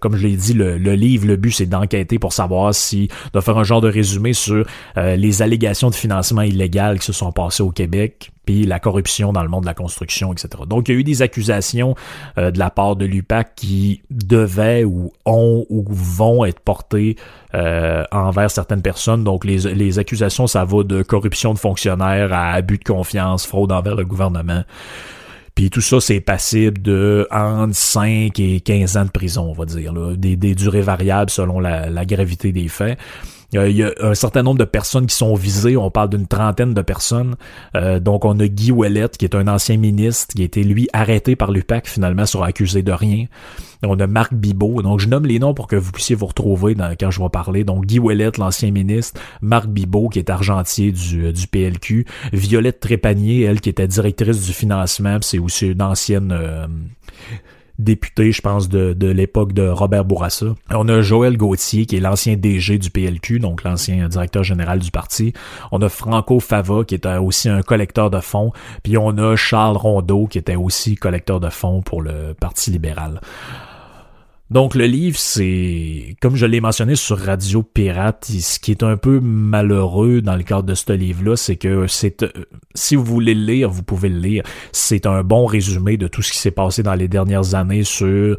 comme 0.00 0.16
je 0.16 0.26
l'ai 0.28 0.36
dit, 0.36 0.52
le, 0.54 0.78
le, 0.78 0.94
livre, 0.94 1.26
le 1.26 1.34
but 1.34 1.50
c'est 1.50 1.66
d'enquêter 1.66 2.20
pour 2.20 2.32
savoir 2.32 2.72
si, 2.72 3.08
de 3.32 3.40
faire 3.40 3.58
un 3.58 3.64
genre 3.64 3.80
de 3.80 3.88
résumé 3.88 4.32
sur 4.32 4.64
euh, 4.96 5.16
les 5.16 5.42
allégations 5.42 5.90
de 5.90 5.94
financement 5.96 6.42
illégal 6.42 7.00
qui 7.00 7.06
se 7.06 7.12
sont 7.12 7.32
passées 7.32 7.64
au 7.64 7.70
Québec, 7.70 8.30
la 8.50 8.78
corruption 8.78 9.32
dans 9.32 9.42
le 9.42 9.48
monde 9.48 9.62
de 9.62 9.66
la 9.66 9.74
construction, 9.74 10.32
etc. 10.32 10.48
Donc, 10.66 10.88
il 10.88 10.92
y 10.92 10.96
a 10.96 11.00
eu 11.00 11.04
des 11.04 11.22
accusations 11.22 11.94
de 12.36 12.58
la 12.58 12.70
part 12.70 12.96
de 12.96 13.04
l'UPAC 13.04 13.54
qui 13.54 14.02
devaient 14.10 14.84
ou 14.84 15.12
ont 15.24 15.66
ou 15.68 15.84
vont 15.88 16.44
être 16.44 16.60
portées 16.60 17.16
euh, 17.54 18.04
envers 18.12 18.50
certaines 18.50 18.82
personnes. 18.82 19.24
Donc, 19.24 19.44
les, 19.44 19.58
les 19.74 19.98
accusations, 19.98 20.46
ça 20.46 20.64
va 20.64 20.82
de 20.82 21.02
corruption 21.02 21.52
de 21.52 21.58
fonctionnaires 21.58 22.32
à 22.32 22.52
abus 22.52 22.78
de 22.78 22.84
confiance, 22.84 23.46
fraude 23.46 23.72
envers 23.72 23.96
le 23.96 24.04
gouvernement. 24.04 24.62
Puis 25.54 25.68
tout 25.68 25.80
ça, 25.80 26.00
c'est 26.00 26.20
passible 26.20 26.80
de 26.80 27.26
entre 27.30 27.74
5 27.74 28.38
et 28.38 28.60
15 28.60 28.96
ans 28.96 29.04
de 29.04 29.10
prison, 29.10 29.50
on 29.50 29.52
va 29.52 29.64
dire. 29.64 29.92
Là. 29.92 30.14
Des, 30.16 30.36
des 30.36 30.54
durées 30.54 30.80
variables 30.80 31.30
selon 31.30 31.58
la, 31.58 31.90
la 31.90 32.04
gravité 32.04 32.52
des 32.52 32.68
faits. 32.68 32.98
Euh, 33.56 33.68
il 33.68 33.76
y 33.76 33.82
a 33.82 33.92
un 34.00 34.14
certain 34.14 34.42
nombre 34.42 34.58
de 34.58 34.64
personnes 34.64 35.06
qui 35.06 35.14
sont 35.14 35.34
visées. 35.34 35.76
On 35.76 35.90
parle 35.90 36.10
d'une 36.10 36.26
trentaine 36.26 36.74
de 36.74 36.82
personnes. 36.82 37.36
Euh, 37.74 38.00
donc, 38.00 38.24
on 38.24 38.38
a 38.38 38.46
Guy 38.46 38.70
Ouellette, 38.70 39.16
qui 39.16 39.24
est 39.24 39.34
un 39.34 39.48
ancien 39.48 39.76
ministre, 39.76 40.34
qui 40.34 40.42
a 40.42 40.44
été, 40.44 40.62
lui, 40.62 40.88
arrêté 40.92 41.36
par 41.36 41.50
l'UPAC, 41.50 41.88
finalement, 41.88 42.26
sur 42.26 42.42
accusé 42.42 42.82
de 42.82 42.92
rien. 42.92 43.26
On 43.82 43.98
a 43.98 44.06
Marc 44.06 44.34
Bibot. 44.34 44.82
Donc, 44.82 45.00
je 45.00 45.08
nomme 45.08 45.26
les 45.26 45.38
noms 45.38 45.54
pour 45.54 45.66
que 45.66 45.76
vous 45.76 45.90
puissiez 45.90 46.14
vous 46.14 46.26
retrouver 46.26 46.74
dans, 46.74 46.94
quand 46.98 47.10
je 47.10 47.20
vais 47.20 47.28
parler. 47.28 47.64
Donc, 47.64 47.86
Guy 47.86 47.98
Ouellette, 47.98 48.38
l'ancien 48.38 48.70
ministre. 48.70 49.20
Marc 49.40 49.66
Bibot, 49.66 50.08
qui 50.08 50.18
est 50.18 50.30
argentier 50.30 50.92
du, 50.92 51.26
euh, 51.26 51.32
du 51.32 51.46
PLQ. 51.46 52.06
Violette 52.32 52.80
Trépanier, 52.80 53.42
elle, 53.42 53.60
qui 53.60 53.70
était 53.70 53.88
directrice 53.88 54.46
du 54.46 54.52
financement. 54.52 55.18
C'est 55.22 55.38
aussi 55.38 55.68
une 55.68 55.82
ancienne 55.82 56.36
député, 57.82 58.32
je 58.32 58.40
pense, 58.40 58.68
de, 58.68 58.92
de 58.92 59.08
l'époque 59.08 59.52
de 59.52 59.66
Robert 59.66 60.04
Bourassa. 60.04 60.54
On 60.70 60.88
a 60.88 61.00
Joël 61.00 61.36
Gauthier, 61.36 61.86
qui 61.86 61.96
est 61.96 62.00
l'ancien 62.00 62.36
DG 62.36 62.78
du 62.78 62.90
PLQ, 62.90 63.40
donc 63.40 63.64
l'ancien 63.64 64.08
directeur 64.08 64.44
général 64.44 64.78
du 64.78 64.90
parti. 64.90 65.32
On 65.72 65.80
a 65.82 65.88
Franco 65.88 66.40
Fava, 66.40 66.84
qui 66.84 66.94
était 66.94 67.16
aussi 67.16 67.48
un 67.48 67.62
collecteur 67.62 68.10
de 68.10 68.20
fonds. 68.20 68.52
Puis 68.82 68.96
on 68.98 69.16
a 69.18 69.36
Charles 69.36 69.76
Rondeau, 69.76 70.26
qui 70.26 70.38
était 70.38 70.56
aussi 70.56 70.94
collecteur 70.94 71.40
de 71.40 71.48
fonds 71.48 71.82
pour 71.82 72.02
le 72.02 72.34
Parti 72.38 72.70
libéral. 72.70 73.20
Donc 74.50 74.74
le 74.74 74.86
livre, 74.86 75.16
c'est, 75.16 76.16
comme 76.20 76.34
je 76.34 76.44
l'ai 76.44 76.60
mentionné 76.60 76.96
sur 76.96 77.16
Radio 77.18 77.62
Pirate, 77.62 78.24
ce 78.24 78.58
qui 78.58 78.72
est 78.72 78.82
un 78.82 78.96
peu 78.96 79.20
malheureux 79.20 80.22
dans 80.22 80.34
le 80.34 80.42
cadre 80.42 80.64
de 80.64 80.74
ce 80.74 80.92
livre-là, 80.92 81.36
c'est 81.36 81.54
que 81.54 81.86
c'est, 81.86 82.24
euh, 82.24 82.30
si 82.74 82.96
vous 82.96 83.04
voulez 83.04 83.34
le 83.34 83.44
lire, 83.44 83.70
vous 83.70 83.84
pouvez 83.84 84.08
le 84.08 84.18
lire. 84.18 84.42
C'est 84.72 85.06
un 85.06 85.22
bon 85.22 85.46
résumé 85.46 85.96
de 85.96 86.08
tout 86.08 86.22
ce 86.22 86.32
qui 86.32 86.38
s'est 86.38 86.50
passé 86.50 86.82
dans 86.82 86.94
les 86.94 87.06
dernières 87.06 87.54
années 87.54 87.84
sur 87.84 88.36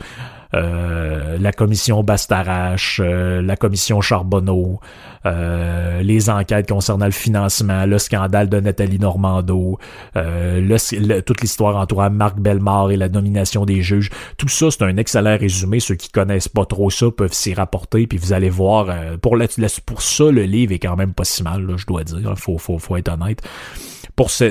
la 0.54 1.52
commission 1.52 2.04
Bastarache, 2.04 3.00
euh, 3.04 3.42
la 3.42 3.56
commission 3.56 4.02
Charbonneau, 4.02 4.80
euh, 5.26 6.02
les 6.02 6.30
enquêtes 6.30 6.68
concernant 6.68 7.06
le 7.06 7.12
financement, 7.12 7.86
le 7.86 7.98
scandale 8.00 8.50
de 8.50 8.60
Nathalie 8.60 9.00
Normando, 9.00 9.80
le, 10.16 11.20
toute 11.22 11.42
l'histoire 11.42 11.76
entourant 11.78 12.10
Marc 12.10 12.38
Bellemare 12.38 12.92
et 12.92 12.98
la 12.98 13.10
nomination 13.10 13.66
des 13.66 13.82
juges. 13.82 14.10
Tout 14.38 14.50
ça, 14.50 14.72
c'est 14.72 14.84
un 14.84 14.98
excellent 14.98 15.38
résumé. 15.38 15.80
Ceux 15.80 15.96
qui 15.96 16.10
connaissent 16.10 16.50
pas 16.50 16.66
trop 16.66 16.90
ça 16.90 17.08
peuvent 17.16 17.34
s'y 17.34 17.54
rapporter, 17.54 18.08
puis 18.08 18.18
vous 18.18 18.34
allez 18.34 18.50
voir. 18.50 18.88
pour, 19.22 19.36
la, 19.38 19.48
pour 19.86 20.02
ça, 20.02 20.26
le 20.32 20.44
livre 20.44 20.74
est 20.74 20.80
quand 20.80 20.96
même 20.96 21.14
pas 21.14 21.24
si 21.24 21.44
mal, 21.44 21.66
là, 21.66 21.76
je 21.78 21.86
dois 21.86 22.04
dire. 22.04 22.34
Faut, 22.38 22.58
faut, 22.58 22.78
faut 22.78 22.98
être 22.98 23.10
honnête 23.10 23.42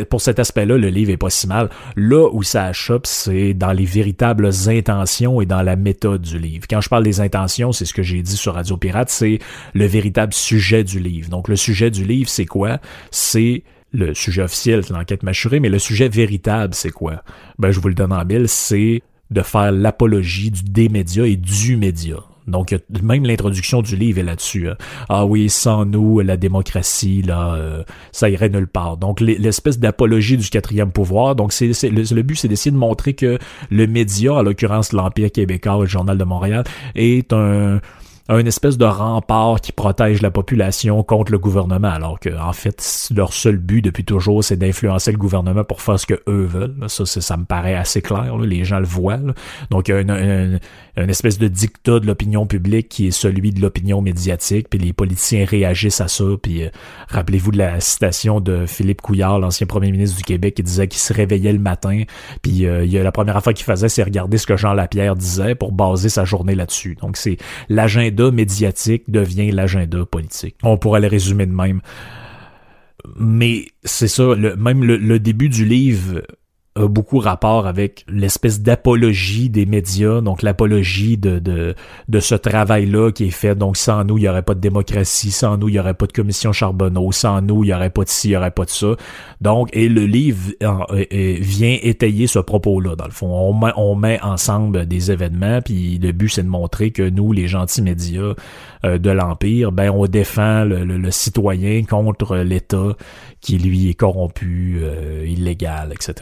pour, 0.09 0.21
cet 0.21 0.39
aspect-là, 0.39 0.77
le 0.77 0.89
livre 0.89 1.11
est 1.11 1.17
pas 1.17 1.31
si 1.31 1.47
mal. 1.47 1.71
Là 1.97 2.29
où 2.33 2.43
ça 2.43 2.65
achoppe, 2.65 3.07
c'est 3.07 3.55
dans 3.55 3.73
les 3.73 3.85
véritables 3.85 4.51
intentions 4.67 5.41
et 5.41 5.47
dans 5.47 5.63
la 5.63 5.77
méthode 5.77 6.23
du 6.23 6.39
livre. 6.39 6.67
Quand 6.69 6.81
je 6.81 6.89
parle 6.89 7.05
des 7.05 7.21
intentions, 7.21 7.73
c'est 7.73 7.85
ce 7.85 7.95
que 7.95 8.03
j'ai 8.03 8.23
dit 8.23 8.37
sur 8.37 8.55
Radio 8.55 8.77
Pirate, 8.77 9.11
c'est 9.11 9.39
le 9.75 9.87
véritable 9.87 10.33
sujet 10.33 10.85
du 10.85 11.01
livre. 11.01 11.29
Donc 11.31 11.49
le 11.49 11.57
sujet 11.57 11.91
du 11.91 12.05
livre, 12.05 12.29
c'est 12.29 12.47
quoi? 12.47 12.79
C'est 13.11 13.63
le 13.93 14.15
sujet 14.15 14.43
officiel, 14.43 14.85
c'est 14.85 14.93
l'enquête 14.93 15.23
mâchurée, 15.23 15.61
mais 15.61 15.69
le 15.69 15.79
sujet 15.79 16.09
véritable, 16.09 16.75
c'est 16.75 16.91
quoi? 16.91 17.23
Ben, 17.59 17.71
je 17.71 17.81
vous 17.81 17.89
le 17.89 17.95
donne 17.95 18.13
en 18.13 18.25
mille, 18.25 18.49
c'est 18.49 19.03
de 19.31 19.43
faire 19.43 19.73
l'apologie 19.73 20.51
du 20.51 20.63
des 20.63 20.89
médias 20.89 21.25
et 21.25 21.37
du 21.37 21.77
média. 21.77 22.17
Donc, 22.47 22.75
même 23.03 23.25
l'introduction 23.25 23.83
du 23.83 23.97
livre 23.97 24.19
est 24.19 24.25
là-dessus. 24.25 24.69
Hein. 24.69 24.77
Ah 25.09 25.27
oui, 25.27 25.49
sans 25.49 25.85
nous, 25.85 26.21
la 26.21 26.37
démocratie, 26.37 27.23
là, 27.23 27.55
euh, 27.55 27.83
ça 28.13 28.29
irait 28.29 28.49
nulle 28.49 28.67
part. 28.67 28.97
Donc, 28.97 29.21
l'espèce 29.21 29.79
d'apologie 29.79 30.37
du 30.37 30.49
quatrième 30.49 30.91
pouvoir. 30.91 31.37
Donc, 31.37 31.53
c'est 31.53 31.69
le, 31.69 32.23
but, 32.23 32.37
c'est 32.37 32.49
d'essayer 32.49 32.71
de 32.71 32.77
montrer 32.77 33.15
que 33.15 33.39
le 33.71 33.87
média, 33.87 34.35
en 34.35 34.43
l'occurrence 34.43 34.93
l'Empire 34.93 35.31
québécois, 35.31 35.79
le 35.81 35.87
Journal 35.87 36.19
de 36.19 36.25
Montréal, 36.25 36.65
est 36.95 37.33
un 37.33 37.81
un 38.31 38.47
espèce 38.47 38.79
de 38.79 38.85
rempart 38.85 39.61
qui 39.61 39.73
protège 39.73 40.23
la 40.23 40.31
population 40.31 41.03
contre 41.03 41.33
le 41.33 41.39
gouvernement, 41.39 41.89
alors 41.89 42.21
que 42.21 42.31
en 42.39 42.53
fait 42.53 43.09
leur 43.15 43.33
seul 43.33 43.57
but 43.57 43.83
depuis 43.83 44.05
toujours 44.05 44.45
c'est 44.45 44.57
d'influencer 44.57 45.11
le 45.11 45.19
gouvernement 45.19 45.65
pour 45.65 45.83
faire 45.83 45.99
ce 45.99 46.07
que 46.07 46.15
eux 46.29 46.45
veulent. 46.45 46.77
Ça, 46.87 47.05
ça 47.05 47.37
me 47.37 47.45
paraît 47.45 47.75
assez 47.75 48.03
clair. 48.03 48.39
Les 48.39 48.65
gens 48.65 48.79
le 48.79 48.87
voient. 48.87 49.19
Donc 49.71 49.89
il 49.89 49.91
y 49.91 49.95
a 49.95 50.01
une, 50.01 50.61
une, 50.97 51.11
espèce 51.11 51.39
de 51.39 51.49
dictat 51.49 51.99
de 51.99 52.07
l'opinion 52.07 52.47
publique 52.47 52.89
qui 52.89 53.09
est 53.09 53.11
celui 53.11 53.51
de 53.51 53.61
l'opinion 53.61 54.01
médiatique, 54.01 54.69
puis 54.71 54.79
les 54.79 54.93
politiciens 54.93 55.45
réagissent 55.45 56.01
à 56.01 56.07
ça. 56.07 56.25
Puis 56.41 56.63
euh, 56.63 56.69
rappelez-vous 57.09 57.51
de 57.51 57.59
la 57.59 57.81
citation 57.81 58.41
de 58.41 58.65
Philippe 58.67 59.03
Couillard, 59.03 59.41
l'ancien 59.41 59.67
premier 59.67 59.91
ministre 59.91 60.17
du 60.17 60.23
Québec, 60.25 60.55
qui 60.55 60.63
disait 60.63 60.87
qu'il 60.87 61.01
se 61.01 61.13
réveillait 61.13 61.53
le 61.53 61.59
matin, 61.59 62.05
puis 62.43 62.65
euh, 62.65 62.85
il 62.85 62.93
y 62.93 62.99
a 62.99 63.03
la 63.03 63.13
première 63.13 63.37
affaire 63.37 63.55
qu'il 63.55 63.67
faisait, 63.67 63.89
c'est 63.89 64.05
regarder 64.05 64.39
ce 64.39 64.47
que 64.47 64.57
Jean 64.57 64.73
Lapierre 64.73 65.17
disait 65.17 65.57
pour 65.57 65.73
baser 65.73 66.09
sa 66.09 66.25
journée 66.25 66.55
là-dessus. 66.55 66.97
Donc 67.01 67.17
c'est 67.17 67.37
l'agenda 67.69 68.20
médiatique 68.25 69.05
devient 69.09 69.51
l'agenda 69.51 70.05
politique. 70.05 70.57
On 70.63 70.77
pourrait 70.77 71.01
le 71.01 71.09
résumer 71.09 71.47
de 71.47 71.53
même. 71.53 71.81
Mais 73.17 73.67
c'est 73.83 74.09
ça, 74.09 74.35
même 74.37 74.85
le, 74.85 75.19
début 75.19 75.49
du 75.49 75.65
livre 75.65 76.23
a 76.77 76.87
beaucoup 76.87 77.19
rapport 77.19 77.67
avec 77.67 78.05
l'espèce 78.09 78.61
d'apologie 78.61 79.51
des 79.51 79.67
médias, 79.67 80.21
donc 80.21 80.43
l'apologie 80.43 81.17
de, 81.17 81.39
de, 81.41 81.75
de 82.09 82.21
ce 82.21 82.35
travail-là 82.37 83.11
qui 83.11 83.25
est 83.25 83.31
fait. 83.31 83.55
Donc 83.55 83.77
sans 83.77 84.05
nous, 84.05 84.19
il 84.19 84.23
n'y 84.23 84.29
aurait 84.29 84.43
pas 84.43 84.55
de 84.55 84.61
démocratie, 84.61 85.33
sans 85.33 85.57
nous, 85.57 85.69
il 85.69 85.73
n'y 85.73 85.79
aurait 85.81 85.95
pas 85.95 86.07
de 86.07 86.13
commission 86.13 86.53
Charbonneau, 86.53 87.11
sans 87.13 87.43
nous, 87.43 87.65
il 87.65 87.69
n'y 87.69 87.75
aurait 87.75 87.91
pas 87.91 88.05
de 88.05 88.09
ci, 88.09 88.29
il 88.29 88.31
n'y 88.31 88.37
aurait 88.37 88.53
pas 88.53 88.65
de 88.65 88.71
ça. 88.71 88.95
Donc, 89.41 89.69
et 89.73 89.89
le 89.89 90.07
livre 90.07 90.53
vient 91.41 91.79
étayer 91.83 92.27
ce 92.27 92.39
propos-là, 92.39 92.95
dans 92.95 93.07
le 93.07 93.11
fond. 93.11 93.29
On 93.29 93.53
met, 93.53 93.73
on 93.77 93.95
met 93.95 94.21
ensemble 94.23 94.87
des 94.87 95.11
événements, 95.11 95.61
puis 95.63 95.99
le 95.99 96.13
but, 96.13 96.29
c'est 96.29 96.43
de 96.43 96.49
montrer 96.49 96.91
que 96.93 97.09
nous, 97.09 97.33
les 97.33 97.49
gentils 97.49 97.83
médias 97.83 98.35
euh, 98.85 98.99
de 98.99 99.11
l'Empire, 99.11 99.73
ben 99.73 99.91
on 99.91 100.07
défend 100.07 100.65
le, 100.65 100.85
le, 100.85 101.11
citoyen 101.11 101.85
contre 101.85 102.39
l'État 102.39 102.97
qui, 103.41 103.59
lui, 103.59 103.91
est 103.91 103.95
corrompu, 103.95 104.79
euh, 104.83 105.27
illégal, 105.27 105.93
etc. 105.93 106.15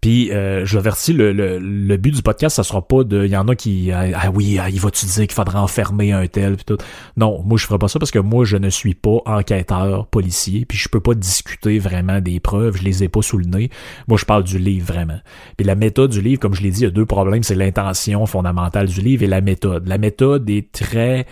Puis 0.00 0.32
euh, 0.32 0.64
je 0.64 0.78
avertis, 0.78 1.12
le, 1.12 1.32
le, 1.32 1.58
le, 1.58 1.96
but 1.96 2.14
du 2.14 2.22
podcast, 2.22 2.56
ça 2.56 2.62
sera 2.62 2.86
pas 2.86 3.04
de. 3.04 3.24
Il 3.24 3.30
y 3.30 3.36
en 3.36 3.48
a 3.48 3.54
qui. 3.54 3.90
Ah, 3.92 4.04
ah 4.14 4.30
oui, 4.30 4.58
ah, 4.60 4.68
il 4.68 4.80
va-tu 4.80 5.06
dire 5.06 5.26
qu'il 5.26 5.32
faudra 5.32 5.62
enfermer 5.62 6.12
un 6.12 6.26
tel 6.26 6.56
puis 6.56 6.64
tout. 6.64 6.78
Non, 7.16 7.42
moi 7.44 7.58
je 7.58 7.66
ferai 7.66 7.78
pas 7.78 7.88
ça 7.88 7.98
parce 7.98 8.10
que 8.10 8.18
moi 8.18 8.44
je 8.44 8.56
ne 8.56 8.70
suis 8.70 8.94
pas 8.94 9.18
enquêteur 9.26 10.06
policier, 10.06 10.64
puis 10.66 10.78
je 10.78 10.88
peux 10.88 11.00
pas 11.00 11.14
discuter 11.14 11.78
vraiment 11.78 12.20
des 12.20 12.40
preuves, 12.40 12.76
je 12.76 12.84
les 12.84 13.04
ai 13.04 13.08
pas 13.08 13.22
sous 13.22 13.38
le 13.38 13.46
nez. 13.46 13.70
Moi 14.08 14.18
je 14.18 14.24
parle 14.24 14.44
du 14.44 14.58
livre 14.58 14.86
vraiment. 14.86 15.18
Puis 15.56 15.66
la 15.66 15.74
méthode 15.74 16.10
du 16.10 16.20
livre, 16.20 16.40
comme 16.40 16.54
je 16.54 16.62
l'ai 16.62 16.70
dit, 16.70 16.80
il 16.80 16.84
y 16.84 16.88
a 16.88 16.90
deux 16.90 17.06
problèmes, 17.06 17.42
c'est 17.42 17.54
l'intention 17.54 18.26
fondamentale 18.26 18.86
du 18.88 19.00
livre 19.00 19.22
et 19.22 19.28
la 19.28 19.40
méthode. 19.40 19.88
La 19.88 19.98
méthode 19.98 20.48
est 20.50 20.72
très 20.72 21.26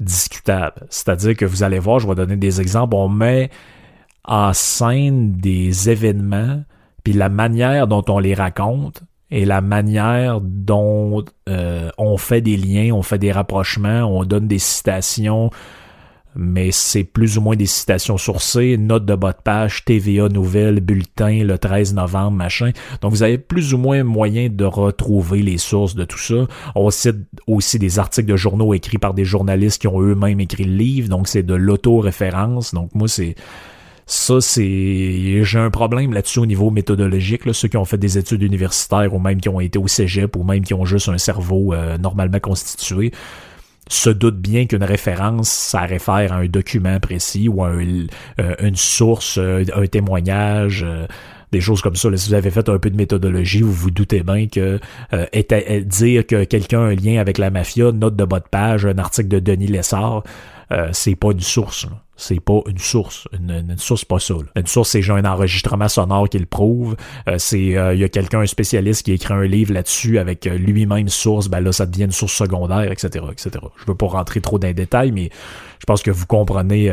discutable. 0.00 0.86
C'est-à-dire 0.90 1.36
que 1.36 1.44
vous 1.44 1.62
allez 1.62 1.78
voir, 1.78 1.98
je 1.98 2.06
vais 2.06 2.14
donner 2.14 2.36
des 2.36 2.60
exemples, 2.60 2.94
on 2.94 3.08
met 3.08 3.50
en 4.24 4.52
scène 4.52 5.32
des 5.32 5.90
événements 5.90 6.62
la 7.12 7.28
manière 7.28 7.86
dont 7.86 8.04
on 8.08 8.18
les 8.18 8.34
raconte 8.34 9.02
et 9.30 9.44
la 9.44 9.60
manière 9.60 10.40
dont 10.40 11.24
euh, 11.48 11.90
on 11.98 12.16
fait 12.16 12.40
des 12.40 12.56
liens, 12.56 12.92
on 12.94 13.02
fait 13.02 13.18
des 13.18 13.32
rapprochements, 13.32 14.04
on 14.04 14.24
donne 14.24 14.48
des 14.48 14.58
citations, 14.58 15.50
mais 16.34 16.70
c'est 16.70 17.04
plus 17.04 17.36
ou 17.36 17.40
moins 17.40 17.56
des 17.56 17.66
citations 17.66 18.16
sourcées, 18.16 18.76
notes 18.78 19.04
de 19.04 19.14
bas 19.14 19.32
de 19.32 19.42
page, 19.42 19.84
TVA 19.84 20.28
Nouvelles, 20.28 20.80
bulletin 20.80 21.42
le 21.44 21.58
13 21.58 21.94
novembre, 21.94 22.36
machin. 22.36 22.70
Donc 23.00 23.10
vous 23.10 23.22
avez 23.22 23.38
plus 23.38 23.74
ou 23.74 23.78
moins 23.78 24.02
moyen 24.04 24.48
de 24.48 24.64
retrouver 24.64 25.42
les 25.42 25.58
sources 25.58 25.94
de 25.94 26.04
tout 26.04 26.18
ça. 26.18 26.46
On 26.74 26.90
cite 26.90 27.16
aussi 27.46 27.78
des 27.78 27.98
articles 27.98 28.30
de 28.30 28.36
journaux 28.36 28.72
écrits 28.72 28.98
par 28.98 29.14
des 29.14 29.24
journalistes 29.24 29.80
qui 29.80 29.88
ont 29.88 30.00
eux-mêmes 30.00 30.40
écrit 30.40 30.64
le 30.64 30.76
livre, 30.76 31.08
donc 31.08 31.28
c'est 31.28 31.42
de 31.42 31.54
l'auto-référence. 31.54 32.72
Donc 32.72 32.94
moi 32.94 33.08
c'est 33.08 33.34
ça, 34.08 34.40
c'est. 34.40 35.44
J'ai 35.44 35.58
un 35.58 35.70
problème 35.70 36.14
là-dessus 36.14 36.38
au 36.38 36.46
niveau 36.46 36.70
méthodologique. 36.70 37.44
Là. 37.44 37.52
Ceux 37.52 37.68
qui 37.68 37.76
ont 37.76 37.84
fait 37.84 37.98
des 37.98 38.16
études 38.16 38.42
universitaires 38.42 39.12
ou 39.12 39.18
même 39.18 39.38
qui 39.38 39.50
ont 39.50 39.60
été 39.60 39.78
au 39.78 39.86
cégep 39.86 40.34
ou 40.34 40.44
même 40.44 40.64
qui 40.64 40.72
ont 40.72 40.86
juste 40.86 41.10
un 41.10 41.18
cerveau 41.18 41.74
euh, 41.74 41.98
normalement 41.98 42.40
constitué 42.40 43.12
se 43.90 44.08
doutent 44.08 44.40
bien 44.40 44.64
qu'une 44.66 44.84
référence, 44.84 45.50
ça 45.50 45.80
réfère 45.80 46.32
à 46.32 46.36
un 46.36 46.46
document 46.46 46.98
précis 47.00 47.48
ou 47.48 47.62
à 47.64 47.68
euh, 47.68 48.54
une 48.60 48.76
source, 48.76 49.36
euh, 49.38 49.64
un 49.74 49.86
témoignage 49.86 50.86
des 51.52 51.60
choses 51.60 51.82
comme 51.82 51.96
ça. 51.96 52.08
si 52.16 52.28
vous 52.28 52.34
avez 52.34 52.50
fait 52.50 52.68
un 52.68 52.78
peu 52.78 52.90
de 52.90 52.96
méthodologie, 52.96 53.60
vous 53.60 53.72
vous 53.72 53.90
doutez 53.90 54.22
bien 54.22 54.46
que 54.46 54.80
dire 55.82 56.26
que 56.26 56.44
quelqu'un 56.44 56.80
a 56.80 56.84
un 56.84 56.94
lien 56.94 57.20
avec 57.20 57.36
la 57.36 57.50
mafia, 57.50 57.92
note 57.92 58.16
de 58.16 58.24
bas 58.24 58.40
de 58.40 58.48
page, 58.50 58.86
un 58.86 58.98
article 58.98 59.28
de 59.28 59.38
Denis 59.38 59.68
Lessard, 59.68 60.22
c'est 60.92 61.16
pas 61.16 61.32
une 61.32 61.40
source. 61.40 61.86
C'est 62.20 62.40
pas 62.40 62.60
une 62.68 62.78
source. 62.78 63.28
Une, 63.32 63.78
source, 63.78 64.04
pas 64.04 64.18
ça. 64.18 64.34
Une 64.56 64.66
source, 64.66 64.90
c'est 64.90 65.02
genre 65.02 65.18
un 65.18 65.24
enregistrement 65.24 65.88
sonore 65.88 66.28
qui 66.28 66.40
le 66.40 66.46
prouve. 66.46 66.96
Euh, 67.28 67.36
c'est 67.38 67.76
euh, 67.76 67.94
il 67.94 68.00
y 68.00 68.04
a 68.04 68.08
quelqu'un, 68.08 68.40
un 68.40 68.46
spécialiste 68.46 69.04
qui 69.04 69.12
écrit 69.12 69.32
un 69.32 69.44
livre 69.44 69.72
là-dessus 69.72 70.18
avec 70.18 70.48
euh, 70.48 70.58
lui-même 70.58 71.08
source. 71.08 71.46
Ben 71.46 71.60
là, 71.60 71.70
ça 71.70 71.86
devient 71.86 72.06
une 72.06 72.10
source 72.10 72.32
secondaire, 72.32 72.90
etc., 72.90 73.24
etc. 73.30 73.50
Je 73.76 73.84
veux 73.86 73.94
pas 73.94 74.08
rentrer 74.08 74.40
trop 74.40 74.58
dans 74.58 74.66
les 74.66 74.74
détails, 74.74 75.12
mais 75.12 75.30
je 75.78 75.84
pense 75.86 76.02
que 76.02 76.10
vous 76.10 76.26
comprenez 76.26 76.92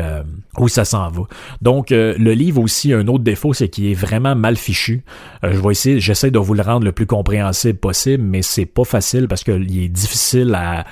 où 0.58 0.68
ça 0.68 0.84
s'en 0.84 1.10
va. 1.10 1.22
Donc, 1.60 1.90
le 1.90 2.32
livre 2.32 2.62
aussi, 2.62 2.92
un 2.92 3.08
autre 3.08 3.24
défaut, 3.24 3.52
c'est 3.52 3.68
qu'il 3.68 3.86
est 3.86 3.94
vraiment 3.94 4.36
mal 4.36 4.56
fichu. 4.56 5.02
je 5.42 5.58
vais 5.58 5.72
essayer, 5.72 5.98
j'essaie 5.98 6.30
de 6.30 6.38
vous 6.38 6.54
le 6.54 6.62
rendre 6.62 6.84
le 6.84 6.92
plus 6.92 7.06
compréhensible 7.06 7.78
possible, 7.80 8.22
mais 8.22 8.42
c'est 8.42 8.64
pas 8.64 8.84
facile 8.84 9.26
parce 9.26 9.42
qu'il 9.42 9.82
est 9.82 9.88
difficile 9.88 10.54
à 10.54 10.84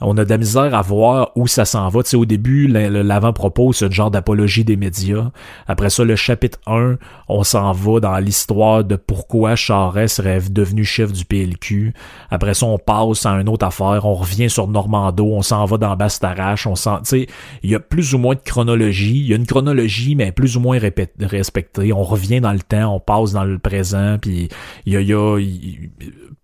on 0.00 0.16
a 0.18 0.24
de 0.24 0.30
la 0.30 0.36
misère 0.36 0.74
à 0.74 0.82
voir 0.82 1.32
où 1.36 1.46
ça 1.46 1.64
s'en 1.64 1.88
va. 1.88 2.02
Tu 2.02 2.16
au 2.16 2.26
début, 2.26 2.66
l'avant-propos, 2.68 3.72
c'est 3.72 3.90
genre 3.90 4.10
d'apologie 4.10 4.64
des 4.64 4.76
médias. 4.76 5.30
Après 5.66 5.88
ça, 5.88 6.04
le 6.04 6.16
chapitre 6.16 6.58
1, 6.66 6.96
on 7.28 7.42
s'en 7.44 7.72
va 7.72 8.00
dans 8.00 8.18
l'histoire 8.18 8.84
de 8.84 8.96
pourquoi 8.96 9.56
Charest 9.56 10.16
serait 10.16 10.40
devenu 10.50 10.84
chef 10.84 11.12
du 11.12 11.24
PLQ. 11.24 11.94
Après 12.30 12.52
ça, 12.52 12.66
on 12.66 12.78
passe 12.78 13.24
à 13.24 13.30
une 13.30 13.48
autre 13.48 13.64
affaire. 13.64 14.04
On 14.04 14.14
revient 14.14 14.50
sur 14.50 14.68
Normando. 14.68 15.24
On 15.24 15.42
s'en 15.42 15.64
va 15.64 15.78
dans 15.78 15.96
Bastarache. 15.96 16.66
On 16.66 16.74
s'en, 16.74 16.98
tu 16.98 17.04
sais, 17.04 17.26
il 17.62 17.70
y 17.70 17.74
a 17.74 17.80
plus 17.80 18.14
ou 18.14 18.18
moins 18.18 18.34
de 18.34 18.40
chronologie. 18.40 19.18
Il 19.18 19.26
y 19.26 19.32
a 19.32 19.36
une 19.36 19.46
chronologie, 19.46 20.14
mais 20.14 20.30
plus 20.30 20.58
ou 20.58 20.60
moins 20.60 20.78
respectée. 20.78 21.92
On 21.94 22.02
revient 22.02 22.40
dans 22.40 22.52
le 22.52 22.60
temps. 22.60 22.94
On 22.94 23.00
passe 23.00 23.32
dans 23.32 23.44
le 23.44 23.58
présent. 23.58 24.18
Puis 24.20 24.48
il 24.84 24.92
y 24.92 24.96
a, 24.96 25.00
y 25.00 25.14
a 25.14 25.38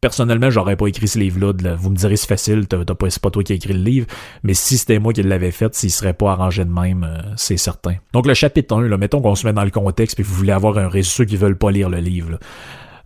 personnellement, 0.01 0.51
j'aurais 0.51 0.77
pas 0.77 0.87
écrit 0.87 1.09
ce 1.09 1.19
livre-là. 1.19 1.77
Vous 1.77 1.91
me 1.91 1.97
direz 1.97 2.17
c'est 2.17 2.27
facile, 2.27 2.67
t'as 2.67 2.85
pas, 2.85 3.11
c'est 3.11 3.23
pas 3.23 3.31
toi 3.31 3.41
qui 3.42 3.52
as 3.52 3.57
écrit 3.57 3.74
le 3.74 3.83
livre, 3.83 4.07
mais 4.42 4.55
si 4.55 4.78
c'était 4.78 4.98
moi 4.98 5.12
qui 5.12 5.22
l'avais 5.22 5.50
fait, 5.50 5.74
s'il 5.74 5.90
serait 5.90 6.14
pas 6.14 6.33
arrangé 6.33 6.64
de 6.64 6.70
même, 6.70 7.05
euh, 7.05 7.20
c'est 7.37 7.57
certain. 7.57 7.94
Donc 8.12 8.26
le 8.26 8.35
chapitre 8.35 8.76
1, 8.76 8.88
là, 8.88 8.96
mettons 8.96 9.20
qu'on 9.20 9.35
se 9.35 9.46
met 9.46 9.52
dans 9.52 9.64
le 9.64 9.70
contexte, 9.70 10.16
puis 10.16 10.24
vous 10.24 10.35
voulez 10.35 10.52
avoir 10.52 10.78
un 10.78 10.88
réseau 10.88 11.12
ceux 11.12 11.24
qui 11.26 11.37
veulent 11.37 11.59
pas 11.59 11.70
lire 11.70 11.90
le 11.90 11.98
livre 11.98 12.38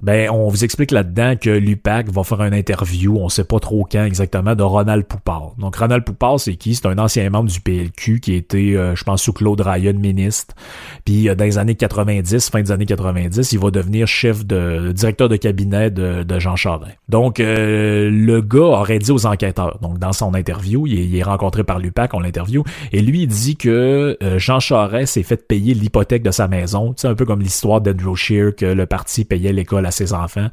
ben 0.03 0.29
on 0.31 0.49
vous 0.49 0.65
explique 0.65 0.91
là-dedans 0.91 1.37
que 1.41 1.51
l'UPAC 1.51 2.11
va 2.11 2.23
faire 2.23 2.43
une 2.43 2.55
interview, 2.55 3.17
on 3.19 3.29
sait 3.29 3.45
pas 3.45 3.59
trop 3.59 3.87
quand 3.91 4.05
exactement, 4.05 4.55
de 4.55 4.63
Ronald 4.63 5.05
Poupard. 5.05 5.55
Donc 5.59 5.77
Ronald 5.77 6.05
Poupard, 6.05 6.41
c'est 6.41 6.57
qui? 6.57 6.75
C'est 6.75 6.87
un 6.87 6.99
ancien 6.99 7.29
membre 7.31 7.51
du 7.51 7.61
PLQ 7.61 8.21
qui 8.21 8.35
était, 8.35 8.75
euh, 8.77 8.95
je 8.95 9.05
pense, 9.05 9.23
sous 9.23 9.33
Claude 9.33 9.61
Ryan, 9.61 9.95
ministre. 9.95 10.55
Puis 11.05 11.29
euh, 11.29 11.35
dans 11.35 11.45
les 11.45 11.59
années 11.59 11.75
90, 11.75 12.51
fin 12.51 12.63
des 12.63 12.73
années 12.73 12.87
90, 12.87 13.53
il 13.53 13.59
va 13.59 13.71
devenir 13.71 14.07
chef 14.07 14.45
de 14.45 14.93
directeur 14.93 15.29
de 15.29 15.37
cabinet 15.37 15.91
de, 15.91 16.25
Jean 16.39 16.57
Charest. 16.57 16.99
Donc 17.09 17.41
euh, 17.41 18.11
le 18.11 18.43
gars 18.43 18.61
aurait 18.61 18.99
dit 18.99 19.11
aux 19.11 19.25
enquêteurs, 19.25 19.79
donc 19.81 19.99
dans 19.99 20.13
son 20.13 20.35
interview, 20.35 20.87
il 20.87 21.17
est, 21.17 21.23
rencontré 21.23 21.65
par 21.65 21.79
l'UPAC, 21.79 22.13
on 22.15 22.21
l'interview, 22.21 22.63
et 22.93 23.01
lui 23.01 23.23
il 23.23 23.27
dit 23.27 23.57
que 23.57 24.17
Jean 24.37 24.61
Charest 24.61 25.15
s'est 25.15 25.23
fait 25.23 25.49
payer 25.49 25.75
l'hypothèque 25.75 26.23
de 26.23 26.31
sa 26.31 26.47
maison. 26.47 26.93
C'est 26.97 27.09
un 27.09 27.15
peu 27.15 27.25
comme 27.25 27.41
l'histoire 27.41 27.81
d'Andrew 27.81 28.15
Shear 28.15 28.55
que 28.55 28.67
le 28.67 28.87
parti 28.87 29.25
payait 29.25 29.53
l'école 29.53 29.86
à 29.87 29.91
ses 29.91 30.13
enfants. 30.13 30.49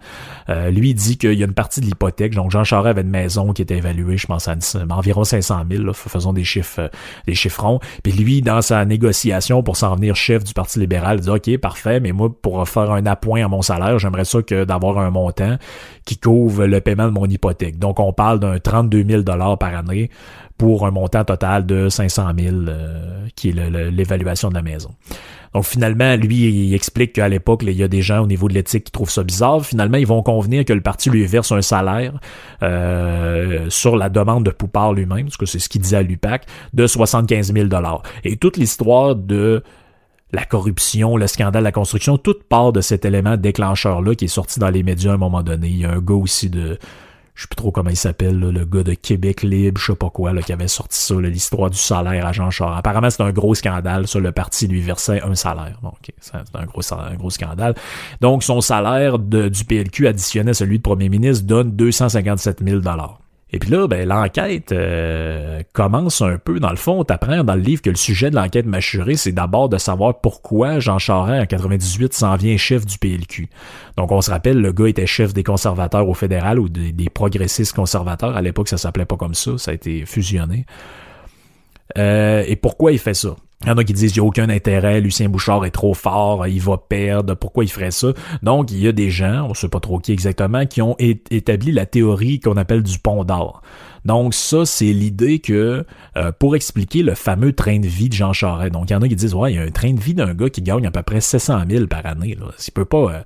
Euh, 0.49 0.69
lui, 0.69 0.93
dit 0.93 1.17
qu'il 1.17 1.33
y 1.33 1.43
a 1.43 1.45
une 1.45 1.53
partie 1.53 1.81
de 1.81 1.85
l'hypothèque. 1.85 2.33
Donc, 2.35 2.51
Jean 2.51 2.63
Charest 2.63 2.91
avait 2.91 3.01
une 3.01 3.09
maison 3.09 3.53
qui 3.53 3.61
était 3.61 3.77
évaluée, 3.77 4.17
je 4.17 4.27
pense, 4.27 4.47
à 4.47 4.55
environ 4.89 5.23
500 5.23 5.63
000. 5.69 5.93
faisons 5.93 6.33
des 6.33 6.43
chiffres, 6.43 6.81
euh, 6.81 6.87
des 7.27 7.35
chiffrons. 7.35 7.79
Puis 8.03 8.13
lui, 8.13 8.41
dans 8.41 8.61
sa 8.61 8.85
négociation 8.85 9.63
pour 9.63 9.77
s'en 9.77 9.95
venir 9.95 10.15
chef 10.15 10.43
du 10.43 10.53
Parti 10.53 10.79
libéral, 10.79 11.17
il 11.19 11.23
dit, 11.23 11.29
OK, 11.29 11.57
parfait, 11.57 11.99
mais 11.99 12.11
moi, 12.11 12.29
pour 12.41 12.67
faire 12.67 12.91
un 12.91 13.05
appoint 13.05 13.43
à 13.43 13.47
mon 13.47 13.61
salaire, 13.61 13.99
j'aimerais 13.99 14.25
ça 14.25 14.41
que 14.41 14.63
d'avoir 14.63 14.97
un 14.99 15.09
montant 15.09 15.57
qui 16.05 16.17
couvre 16.17 16.65
le 16.65 16.81
paiement 16.81 17.05
de 17.05 17.11
mon 17.11 17.25
hypothèque. 17.25 17.79
Donc, 17.79 17.99
on 17.99 18.13
parle 18.13 18.39
d'un 18.39 18.59
32 18.59 19.05
000 19.07 19.23
par 19.23 19.75
année 19.75 20.09
pour 20.57 20.85
un 20.85 20.91
montant 20.91 21.23
total 21.23 21.65
de 21.65 21.89
500 21.89 22.31
000 22.37 22.55
euh, 22.55 23.27
qui 23.35 23.49
est 23.49 23.53
l'évaluation 23.91 24.49
de 24.49 24.53
la 24.53 24.61
maison. 24.61 24.91
Donc 25.53 25.65
finalement, 25.65 26.15
lui, 26.15 26.67
il 26.67 26.73
explique 26.73 27.13
qu'à 27.13 27.29
l'époque, 27.29 27.63
il 27.63 27.71
y 27.71 27.83
a 27.83 27.87
des 27.87 28.01
gens 28.01 28.23
au 28.23 28.27
niveau 28.27 28.47
de 28.47 28.53
l'éthique 28.53 28.85
qui 28.85 28.91
trouvent 28.91 29.09
ça 29.09 29.23
bizarre. 29.23 29.63
Finalement, 29.63 29.97
ils 29.97 30.07
vont 30.07 30.23
convenir 30.23 30.65
que 30.65 30.73
le 30.73 30.81
parti 30.81 31.09
lui 31.09 31.25
verse 31.25 31.51
un 31.51 31.61
salaire 31.61 32.13
euh, 32.63 33.69
sur 33.69 33.95
la 33.95 34.09
demande 34.09 34.45
de 34.45 34.51
Poupard 34.51 34.93
lui-même, 34.93 35.25
parce 35.25 35.37
que 35.37 35.45
c'est 35.45 35.59
ce 35.59 35.69
qu'il 35.69 35.81
disait 35.81 35.97
à 35.97 36.01
l'UPAC, 36.01 36.45
de 36.73 36.87
75 36.87 37.53
000 37.53 37.69
Et 38.23 38.37
toute 38.37 38.57
l'histoire 38.57 39.15
de 39.15 39.63
la 40.31 40.45
corruption, 40.45 41.15
le 41.15 41.27
scandale, 41.27 41.63
la 41.63 41.71
construction, 41.71 42.17
toute 42.17 42.43
part 42.43 42.73
de 42.73 42.81
cet 42.81 43.05
élément 43.05 43.37
déclencheur-là 43.37 44.15
qui 44.15 44.25
est 44.25 44.29
sorti 44.29 44.59
dans 44.59 44.71
les 44.71 44.81
médias 44.81 45.11
à 45.11 45.13
un 45.13 45.17
moment 45.17 45.43
donné. 45.43 45.67
Il 45.67 45.77
y 45.77 45.85
a 45.85 45.91
un 45.91 45.99
gars 45.99 46.15
aussi 46.15 46.49
de 46.49 46.79
je 47.35 47.43
sais 47.43 47.47
plus 47.47 47.55
trop 47.55 47.71
comment 47.71 47.89
il 47.89 47.95
s'appelle, 47.95 48.39
le 48.39 48.65
gars 48.65 48.83
de 48.83 48.93
Québec 48.93 49.41
Libre, 49.41 49.79
je 49.81 49.87
sais 49.87 49.95
pas 49.95 50.09
quoi, 50.09 50.33
là, 50.33 50.41
qui 50.41 50.53
avait 50.53 50.67
sorti 50.67 50.99
ça, 50.99 51.15
l'histoire 51.15 51.69
du 51.69 51.77
salaire 51.77 52.25
à 52.25 52.31
Jean 52.31 52.51
Charest. 52.51 52.79
Apparemment, 52.79 53.09
c'est 53.09 53.23
un 53.23 53.31
gros 53.31 53.55
scandale. 53.55 54.07
Ça, 54.07 54.19
le 54.19 54.31
parti 54.31 54.67
lui 54.67 54.81
versait 54.81 55.21
un 55.21 55.33
salaire. 55.35 55.79
Donc, 55.81 56.11
c'est 56.19 56.35
un 56.35 56.65
gros, 56.65 56.81
un 56.93 57.15
gros 57.15 57.29
scandale. 57.31 57.73
Donc, 58.21 58.43
son 58.43 58.61
salaire 58.61 59.17
du 59.17 59.65
PLQ 59.65 60.07
additionné 60.07 60.51
à 60.51 60.53
celui 60.53 60.77
de 60.77 60.83
premier 60.83 61.09
ministre 61.09 61.45
donne 61.45 61.71
257 61.71 62.63
000 62.63 62.81
et 63.53 63.59
puis 63.59 63.69
là, 63.69 63.87
ben, 63.87 64.07
l'enquête 64.07 64.71
euh, 64.71 65.61
commence 65.73 66.23
un 66.23 66.39
peu. 66.39 66.59
Dans 66.59 66.71
le 66.71 66.75
fond, 66.75 67.03
t'apprends 67.03 67.43
dans 67.43 67.53
le 67.53 67.61
livre 67.61 67.83
que 67.83 67.91
le 67.91 67.95
sujet 67.95 68.31
de 68.31 68.35
l'enquête 68.35 68.65
mâchurée, 68.65 69.15
c'est 69.15 69.31
d'abord 69.31 69.69
de 69.69 69.77
savoir 69.77 70.21
pourquoi 70.21 70.79
Jean 70.79 70.97
Charest, 70.97 71.43
en 71.43 71.45
98, 71.45 72.13
s'en 72.15 72.35
vient 72.35 72.57
chef 72.57 72.83
du 72.83 72.97
PLQ. 72.97 73.49
Donc, 73.95 74.11
on 74.11 74.21
se 74.21 74.31
rappelle, 74.31 74.59
le 74.59 74.71
gars 74.71 74.87
était 74.87 75.05
chef 75.05 75.35
des 75.35 75.43
conservateurs 75.43 76.09
au 76.09 76.15
fédéral 76.15 76.59
ou 76.59 76.67
des, 76.67 76.91
des 76.91 77.11
progressistes 77.11 77.75
conservateurs. 77.75 78.35
À 78.35 78.41
l'époque, 78.41 78.69
ça 78.69 78.77
s'appelait 78.77 79.05
pas 79.05 79.17
comme 79.17 79.35
ça. 79.35 79.55
Ça 79.59 79.69
a 79.69 79.75
été 79.75 80.03
fusionné. 80.07 80.65
Euh, 81.99 82.43
et 82.47 82.55
pourquoi 82.55 82.91
il 82.91 82.97
fait 82.97 83.13
ça? 83.13 83.35
Il 83.63 83.69
y 83.69 83.71
en 83.71 83.77
a 83.77 83.83
qui 83.83 83.93
disent 83.93 84.11
qu'il 84.11 84.21
n'y 84.21 84.25
a 84.25 84.27
aucun 84.27 84.49
intérêt, 84.49 84.99
Lucien 84.99 85.29
Bouchard 85.29 85.63
est 85.65 85.71
trop 85.71 85.93
fort, 85.93 86.47
il 86.47 86.59
va 86.59 86.77
perdre, 86.77 87.33
pourquoi 87.35 87.63
il 87.63 87.69
ferait 87.69 87.91
ça? 87.91 88.09
Donc, 88.41 88.71
il 88.71 88.79
y 88.79 88.87
a 88.87 88.91
des 88.91 89.09
gens, 89.09 89.45
on 89.45 89.49
ne 89.49 89.53
sait 89.53 89.69
pas 89.69 89.79
trop 89.79 89.99
qui 89.99 90.11
exactement, 90.11 90.65
qui 90.65 90.81
ont 90.81 90.97
établi 90.99 91.71
la 91.71 91.85
théorie 91.85 92.41
qu'on 92.41 92.57
appelle 92.57 92.83
du 92.83 92.99
pont 92.99 93.23
d'or. 93.23 93.61
Donc, 94.03 94.33
ça, 94.33 94.65
c'est 94.65 94.91
l'idée 94.91 95.39
que 95.39 95.85
euh, 96.17 96.31
pour 96.37 96.57
expliquer 96.57 97.03
le 97.03 97.15
fameux 97.15 97.53
train 97.53 97.79
de 97.79 97.87
vie 97.87 98.09
de 98.09 98.13
Jean 98.13 98.33
Charest. 98.33 98.73
Donc, 98.73 98.89
il 98.89 98.93
y 98.93 98.95
en 98.97 99.01
a 99.01 99.07
qui 99.07 99.15
disent 99.15 99.33
Ouais, 99.33 99.53
il 99.53 99.55
y 99.55 99.59
a 99.59 99.63
un 99.63 99.71
train 99.71 99.93
de 99.93 99.99
vie 99.99 100.13
d'un 100.13 100.33
gars 100.33 100.49
qui 100.49 100.61
gagne 100.61 100.85
à 100.85 100.91
peu 100.91 101.01
près 101.03 101.21
700 101.21 101.61
000 101.69 101.87
par 101.87 102.05
année. 102.05 102.35
Là. 102.39 102.47
Il 102.65 102.71
peut 102.71 102.85
pas. 102.85 102.97
Euh, 102.97 103.21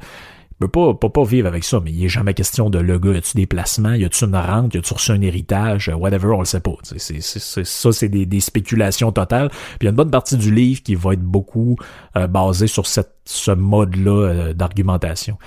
peut 0.60 0.68
pas, 0.68 0.94
pas, 0.94 1.10
pas 1.10 1.24
vivre 1.24 1.48
avec 1.48 1.64
ça, 1.64 1.80
mais 1.84 1.92
il 1.92 2.04
est 2.04 2.10
jamais 2.10 2.34
question 2.34 2.70
de 2.70 2.80
le 2.80 2.98
gars, 3.00 3.14
y 3.14 3.18
a-tu 3.18 3.38
des 3.38 3.46
placements, 3.46 3.94
y 3.94 4.06
a-tu 4.06 4.26
une 4.26 4.36
rente, 4.36 4.74
y 4.74 4.78
a-tu 4.78 4.94
reçu 4.94 5.12
un 5.12 5.22
héritage, 5.22 5.92
whatever, 5.96 6.30
on 6.30 6.40
le 6.40 6.46
sait 6.46 6.60
pas. 6.60 6.76
C'est, 6.84 7.22
ça, 7.22 7.92
c'est 7.92 8.10
des, 8.10 8.26
des, 8.26 8.40
spéculations 8.40 9.12
totales. 9.12 9.50
Puis 9.50 9.80
il 9.82 9.86
y 9.86 9.88
a 9.88 9.90
une 9.92 9.96
bonne 9.96 10.12
partie 10.12 10.38
du 10.38 10.54
livre 10.54 10.82
qui 10.82 10.96
va 10.96 11.14
être 11.14 11.22
beaucoup 11.22 11.78
euh, 12.16 12.28
basée 12.28 12.68
sur 12.68 12.88
cette, 12.88 13.16
ce 13.26 13.52
mode-là 13.52 14.12
euh, 14.12 14.54
d'argumentation. 14.54 15.38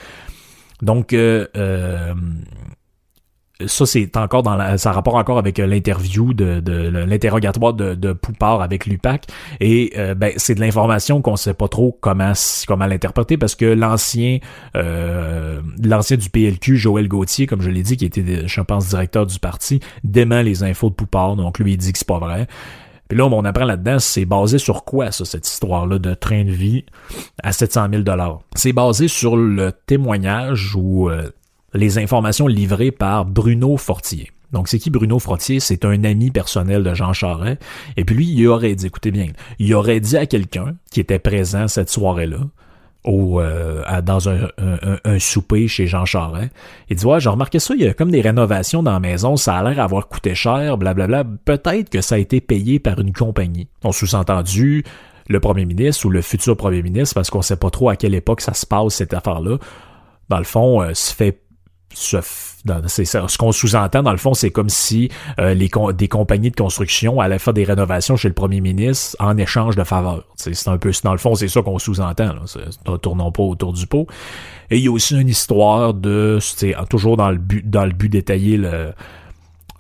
Donc, 0.83 1.13
euh, 1.13 1.47
euh 1.57 2.15
ça 3.67 3.87
c'est 3.87 4.17
encore 4.17 4.43
dans 4.43 4.57
la, 4.57 4.79
ça 4.79 4.93
rapport 4.93 5.15
encore 5.15 5.39
avec 5.39 5.59
euh, 5.59 5.67
l'interview 5.67 6.35
de, 6.35 6.61
de, 6.61 6.73
l'interrogatoire 6.89 7.75
de, 7.75 7.95
de 7.95 8.13
Poupard 8.13 8.63
avec 8.63 8.87
Lupac. 8.87 9.27
Et 9.61 9.93
euh, 9.97 10.15
ben 10.15 10.33
c'est 10.37 10.55
de 10.55 10.61
l'information 10.61 11.23
qu'on 11.23 11.37
sait 11.37 11.55
pas 11.55 11.69
trop 11.69 11.97
comment 12.01 12.33
comment 12.67 12.87
l'interpréter 12.87 13.37
parce 13.37 13.55
que 13.55 13.67
l'ancien 13.67 14.39
euh, 14.77 15.61
l'ancien 15.83 16.17
du 16.17 16.31
PLQ 16.31 16.77
Joël 16.77 17.09
Gauthier 17.09 17.47
comme 17.47 17.63
je 17.63 17.71
l'ai 17.71 17.83
dit 17.83 17.97
qui 17.97 18.05
était 18.05 18.47
je 18.47 18.61
pense 18.61 18.89
directeur 18.89 19.27
du 19.27 19.39
parti 19.39 19.81
dément 20.05 20.43
les 20.43 20.63
infos 20.63 20.91
de 20.91 20.95
Poupard. 20.95 21.37
Donc 21.37 21.59
lui 21.59 21.73
il 21.73 21.77
dit 21.77 21.93
que 21.93 21.99
c'est 21.99 22.09
pas 22.09 22.19
vrai. 22.19 22.47
Puis 23.09 23.19
là, 23.19 23.27
on 23.27 23.45
apprend 23.45 23.65
là-dedans, 23.65 23.99
c'est 23.99 24.25
basé 24.25 24.59
sur 24.59 24.85
quoi, 24.85 25.11
ça, 25.11 25.25
cette 25.25 25.49
histoire-là 25.49 25.99
de 25.99 26.15
train 26.15 26.45
de 26.45 26.53
vie 26.53 26.85
à 27.43 27.51
700 27.51 27.89
000 27.93 28.05
C'est 28.55 28.73
basé 28.73 29.09
sur 29.09 29.37
le 29.37 29.73
témoignage 29.73 30.77
ou 30.77 31.11
les 31.75 31.99
informations 31.99 32.47
livrées 32.47 32.91
par 32.91 33.25
Bruno 33.25 33.77
Fortier. 33.77 34.31
Donc, 34.53 34.69
c'est 34.69 34.79
qui 34.79 34.91
Bruno 34.91 35.19
Fortier? 35.19 35.61
C'est 35.61 35.85
un 35.85 36.03
ami 36.05 36.31
personnel 36.31 36.83
de 36.83 36.95
Jean 36.95 37.13
Charest. 37.13 37.63
Et 37.97 38.05
puis 38.05 38.17
lui, 38.17 38.29
il 38.29 38.47
aurait 38.49 38.75
dit, 38.75 38.87
écoutez 38.87 39.11
bien, 39.11 39.29
il 39.59 39.73
aurait 39.75 40.01
dit 40.01 40.17
à 40.17 40.27
quelqu'un 40.27 40.75
qui 40.91 41.01
était 41.01 41.21
présent 41.21 41.69
cette 41.69 41.89
soirée-là, 41.89 42.41
au, 43.05 43.41
euh, 43.41 43.83
dans 44.03 44.29
un, 44.29 44.49
un, 45.05 45.19
souper 45.19 45.69
chez 45.69 45.87
Jean 45.87 46.05
Charest. 46.05 46.53
Il 46.89 46.97
dit, 46.97 47.07
ouais, 47.07 47.21
j'ai 47.21 47.29
remarqué 47.29 47.61
ça, 47.61 47.75
il 47.75 47.83
y 47.83 47.87
a 47.87 47.95
comme 47.95 48.11
des 48.11 48.21
rénovations 48.21 48.83
dans 48.83 48.93
la 48.93 49.01
maison, 49.01 49.37
ça 49.37 49.57
a 49.57 49.63
l'air 49.63 49.83
avoir 49.83 50.09
coûté 50.09 50.35
cher, 50.35 50.77
blablabla. 50.77 51.25
Peut-être 51.45 51.89
que 51.89 52.01
ça 52.01 52.17
a 52.17 52.19
été 52.19 52.41
payé 52.41 52.81
par 52.81 52.99
une 52.99 53.13
compagnie. 53.13 53.69
On 53.85 53.93
sous-entendu, 53.93 54.85
le 55.29 55.39
premier 55.39 55.65
ministre 55.65 56.07
ou 56.07 56.11
le 56.11 56.23
futur 56.23 56.57
premier 56.57 56.83
ministre, 56.83 57.15
parce 57.15 57.31
qu'on 57.31 57.41
sait 57.41 57.57
pas 57.57 57.71
trop 57.71 57.89
à 57.89 57.97
quelle 57.97 58.17
époque 58.17 58.41
ça 58.41 58.53
se 58.53 58.67
passe, 58.67 58.95
cette 58.95 59.15
affaire-là. 59.15 59.59
Dans 60.29 60.39
le 60.39 60.45
fond, 60.45 60.83
euh, 60.83 60.93
se 60.93 61.15
fait 61.15 61.41
ce, 61.93 63.37
qu'on 63.39 63.53
sous-entend 63.53 64.03
dans 64.03 64.13
le 64.13 64.17
fond, 64.17 64.35
c'est 64.35 64.51
comme 64.51 64.69
si 64.69 65.11
euh, 65.39 65.55
les 65.55 65.71
des 65.95 66.09
compagnies 66.09 66.51
de 66.51 66.57
construction 66.57 67.21
allaient 67.21 67.39
faire 67.39 67.55
des 67.55 67.65
rénovations 67.65 68.17
chez 68.17 68.29
le 68.29 68.35
premier 68.35 68.61
ministre 68.61 69.17
en 69.19 69.37
échange 69.37 69.77
de 69.77 69.85
faveurs. 69.85 70.25
C'est 70.37 70.69
un 70.69 70.79
peu 70.79 70.93
dans 71.03 71.13
le 71.13 71.19
fond, 71.19 71.35
c'est 71.35 71.49
ça 71.49 71.63
qu'on 71.63 71.79
sous-entend. 71.79 72.35
Tournons 73.03 73.33
pas 73.33 73.43
autour 73.43 73.73
du 73.73 73.87
pot. 73.87 74.07
Et 74.71 74.79
il 74.79 74.85
y 74.85 74.89
a 74.89 74.93
aussi 74.93 75.19
une 75.19 75.29
histoire 75.29 75.95
de, 75.95 76.39
toujours 76.89 77.17
dans 77.17 77.31
le 77.31 77.39
but 77.39 77.69
dans 77.69 77.85
le 77.85 77.93
but 77.93 78.09
d'étayer 78.09 78.57
le, 78.57 78.93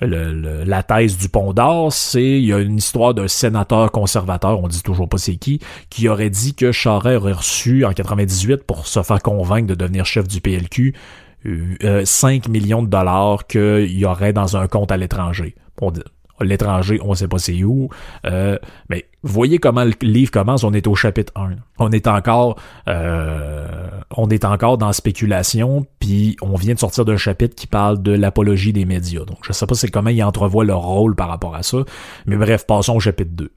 la 0.01 0.83
thèse 0.83 1.17
du 1.19 1.29
pont 1.29 1.53
d'or, 1.53 1.93
c'est 1.93 2.23
il 2.23 2.47
y 2.47 2.53
a 2.53 2.59
une 2.59 2.79
histoire 2.79 3.15
d'un 3.15 3.29
sénateur 3.29 3.93
conservateur, 3.93 4.63
on 4.63 4.69
dit 4.69 4.83
toujours 4.83 5.09
pas 5.09 5.19
c'est 5.19 5.37
qui, 5.37 5.61
qui 5.91 6.09
aurait 6.09 6.31
dit 6.31 6.55
que 6.55 6.73
Charest 6.73 7.21
aurait 7.21 7.33
reçu 7.33 7.85
en 7.85 7.93
98 7.93 8.65
pour 8.65 8.87
se 8.87 9.03
faire 9.03 9.21
convaincre 9.21 9.67
de 9.67 9.75
devenir 9.75 10.07
chef 10.07 10.27
du 10.27 10.41
PLQ 10.41 10.95
5 11.45 12.47
euh, 12.47 12.51
millions 12.51 12.83
de 12.83 12.89
dollars 12.89 13.47
qu'il 13.47 13.99
y 13.99 14.05
aurait 14.05 14.33
dans 14.33 14.57
un 14.57 14.67
compte 14.67 14.93
à 14.93 14.97
l'étranger. 14.97 15.55
l'étranger, 16.41 17.01
on 17.03 17.15
sait 17.15 17.29
pas 17.29 17.39
c'est 17.39 17.63
où. 17.65 17.89
Euh, 18.27 18.59
mais 18.89 19.07
voyez 19.23 19.59
comment 19.59 19.85
le 19.85 19.93
livre 20.03 20.31
commence, 20.31 20.65
on 20.65 20.73
est 20.73 20.87
au 20.87 20.95
chapitre 20.95 21.33
1. 21.37 21.51
On 21.79 21.91
est 21.91 22.07
encore 22.07 22.61
euh, 22.89 23.89
on 24.17 24.29
est 24.29 24.45
encore 24.45 24.79
dans 24.79 24.93
spéculation, 24.93 25.87
puis 25.99 26.37
on 26.43 26.57
vient 26.57 26.75
de 26.75 26.79
sortir 26.79 27.05
d'un 27.05 27.17
chapitre 27.17 27.55
qui 27.55 27.67
parle 27.67 28.03
de 28.03 28.13
l'apologie 28.13 28.73
des 28.73 28.85
médias. 28.85 29.25
Donc 29.25 29.39
je 29.43 29.53
sais 29.53 29.67
pas 29.67 29.75
c'est 29.75 29.89
comment 29.89 30.11
il 30.11 30.23
entrevoit 30.23 30.65
leur 30.65 30.83
rôle 30.83 31.15
par 31.15 31.29
rapport 31.29 31.55
à 31.55 31.63
ça. 31.63 31.79
Mais 32.27 32.37
bref, 32.37 32.67
passons 32.67 32.97
au 32.97 33.01
chapitre 33.01 33.33
2. 33.35 33.51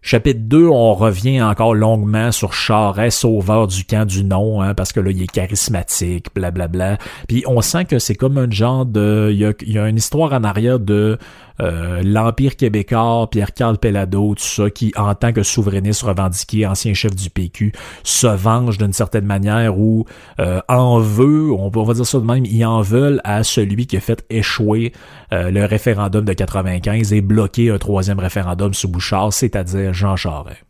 Chapitre 0.00 0.40
2, 0.42 0.66
on 0.66 0.94
revient 0.94 1.42
encore 1.42 1.74
longuement 1.74 2.32
sur 2.32 2.52
Charest, 2.52 3.20
sauveur 3.20 3.66
du 3.66 3.84
camp 3.84 4.06
du 4.06 4.24
nom, 4.24 4.62
hein, 4.62 4.74
parce 4.74 4.92
que 4.92 5.00
là, 5.00 5.10
il 5.10 5.22
est 5.22 5.30
charismatique, 5.30 6.28
blablabla. 6.34 6.68
Bla, 6.68 6.96
bla. 6.96 7.06
Puis 7.26 7.44
on 7.46 7.60
sent 7.60 7.84
que 7.86 7.98
c'est 7.98 8.14
comme 8.14 8.38
un 8.38 8.50
genre 8.50 8.86
de... 8.86 9.30
Il 9.32 9.72
y 9.72 9.78
a 9.78 9.88
une 9.88 9.96
histoire 9.96 10.32
en 10.32 10.44
arrière 10.44 10.78
de 10.78 11.18
euh, 11.60 12.02
l'Empire 12.04 12.56
québécois, 12.56 13.28
Pierre-Carl 13.30 13.78
Pellado, 13.78 14.34
tout 14.34 14.42
ça, 14.42 14.70
qui, 14.70 14.92
en 14.96 15.14
tant 15.14 15.32
que 15.32 15.42
souverainiste 15.42 16.02
revendiqué, 16.02 16.66
ancien 16.66 16.94
chef 16.94 17.14
du 17.14 17.30
PQ, 17.30 17.72
se 18.02 18.26
venge 18.26 18.78
d'une 18.78 18.92
certaine 18.92 19.24
manière 19.24 19.78
ou 19.78 20.04
euh, 20.40 20.60
en 20.68 20.98
veut, 21.00 21.50
on 21.52 21.68
va 21.68 21.94
dire 21.94 22.06
ça 22.06 22.18
de 22.18 22.24
même, 22.24 22.44
ils 22.44 22.64
en 22.64 22.80
veulent 22.80 23.20
à 23.24 23.42
celui 23.42 23.86
qui 23.86 23.96
a 23.96 24.00
fait 24.00 24.24
échouer 24.30 24.92
euh, 25.32 25.50
le 25.50 25.64
référendum 25.64 26.24
de 26.24 26.32
95 26.32 27.12
et 27.12 27.20
bloquer 27.20 27.70
un 27.70 27.78
troisième 27.78 28.18
référendum 28.18 28.74
sous 28.74 28.88
Bouchard, 28.88 29.32
c'est-à-dire 29.32 29.92
Jean 29.92 30.16
Charest. 30.16 30.67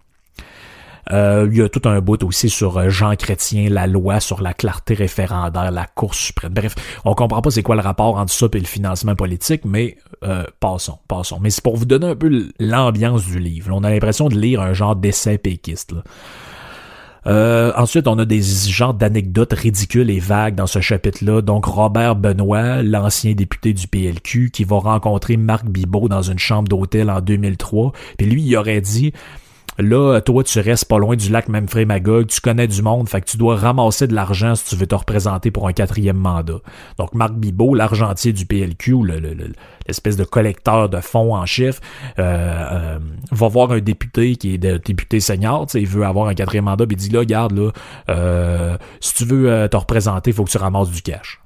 Euh, 1.10 1.48
il 1.50 1.58
y 1.58 1.62
a 1.62 1.68
tout 1.68 1.82
un 1.88 2.00
bout 2.00 2.22
aussi 2.22 2.50
sur 2.50 2.78
euh, 2.78 2.90
Jean 2.90 3.14
Chrétien, 3.16 3.68
la 3.70 3.86
loi 3.86 4.20
sur 4.20 4.42
la 4.42 4.52
clarté 4.52 4.94
référendaire, 4.94 5.70
la 5.70 5.86
Cour 5.86 6.14
suprême. 6.14 6.52
Bref, 6.52 6.74
on 7.04 7.14
comprend 7.14 7.40
pas 7.40 7.50
c'est 7.50 7.62
quoi 7.62 7.76
le 7.76 7.82
rapport 7.82 8.16
entre 8.16 8.32
ça 8.32 8.46
et 8.52 8.58
le 8.58 8.66
financement 8.66 9.14
politique, 9.14 9.62
mais 9.64 9.96
euh, 10.24 10.44
passons, 10.60 10.98
passons. 11.08 11.38
Mais 11.40 11.50
c'est 11.50 11.62
pour 11.62 11.76
vous 11.76 11.86
donner 11.86 12.08
un 12.08 12.16
peu 12.16 12.50
l'ambiance 12.58 13.26
du 13.26 13.38
livre. 13.38 13.70
On 13.72 13.84
a 13.84 13.90
l'impression 13.90 14.28
de 14.28 14.36
lire 14.36 14.60
un 14.60 14.74
genre 14.74 14.96
d'essai 14.96 15.38
péquiste. 15.38 15.94
ensuite, 17.24 18.06
on 18.06 18.18
a 18.18 18.24
des 18.24 18.42
genres 18.42 18.94
d'anecdotes 18.94 19.52
ridicules 19.52 20.10
et 20.10 20.18
vagues 20.18 20.54
dans 20.54 20.66
ce 20.66 20.80
chapitre-là. 20.80 21.40
Donc, 21.40 21.66
Robert 21.66 22.16
Benoît, 22.16 22.82
l'ancien 22.82 23.32
député 23.32 23.72
du 23.72 23.86
PLQ, 23.86 24.50
qui 24.50 24.64
va 24.64 24.78
rencontrer 24.78 25.36
Marc 25.36 25.66
Bibot 25.66 26.08
dans 26.08 26.22
une 26.22 26.38
chambre 26.38 26.68
d'hôtel 26.68 27.10
en 27.10 27.20
2003. 27.20 27.92
Puis 28.18 28.26
lui, 28.26 28.42
il 28.42 28.56
aurait 28.56 28.80
dit 28.80 29.12
Là, 29.78 30.20
toi, 30.20 30.42
tu 30.42 30.58
restes 30.58 30.86
pas 30.86 30.98
loin 30.98 31.14
du 31.14 31.30
lac 31.30 31.48
Memphrey 31.48 31.84
Magog, 31.84 32.26
tu 32.26 32.40
connais 32.40 32.66
du 32.66 32.82
monde, 32.82 33.08
fait 33.08 33.20
que 33.20 33.26
tu 33.30 33.36
dois 33.36 33.54
ramasser 33.54 34.08
de 34.08 34.14
l'argent 34.14 34.56
si 34.56 34.64
tu 34.64 34.76
veux 34.76 34.88
te 34.88 34.94
représenter 34.96 35.52
pour 35.52 35.68
un 35.68 35.72
quatrième 35.72 36.16
mandat. 36.16 36.58
Donc, 36.98 37.14
Marc 37.14 37.34
Bibot, 37.34 37.74
l'argentier 37.74 38.32
du 38.32 38.44
PLQ, 38.44 38.96
l'espèce 39.86 40.16
de 40.16 40.24
collecteur 40.24 40.88
de 40.88 41.00
fonds 41.00 41.36
en 41.36 41.46
chiffres, 41.46 41.80
euh, 42.18 42.22
euh, 42.72 42.98
va 43.30 43.48
voir 43.48 43.70
un 43.70 43.78
député 43.78 44.34
qui 44.34 44.54
est 44.54 44.58
député 44.58 45.20
senior, 45.20 45.68
il 45.74 45.86
veut 45.86 46.04
avoir 46.04 46.26
un 46.26 46.34
quatrième 46.34 46.64
mandat, 46.64 46.84
puis 46.84 46.96
il 46.96 47.00
dit 47.00 47.10
là, 47.10 47.20
regarde, 47.20 47.56
là, 47.56 47.70
euh, 48.08 48.76
si 49.00 49.14
tu 49.14 49.24
veux 49.26 49.68
te 49.68 49.76
représenter, 49.76 50.30
il 50.30 50.34
faut 50.34 50.44
que 50.44 50.50
tu 50.50 50.58
ramasses 50.58 50.90
du 50.90 51.02
cash. 51.02 51.40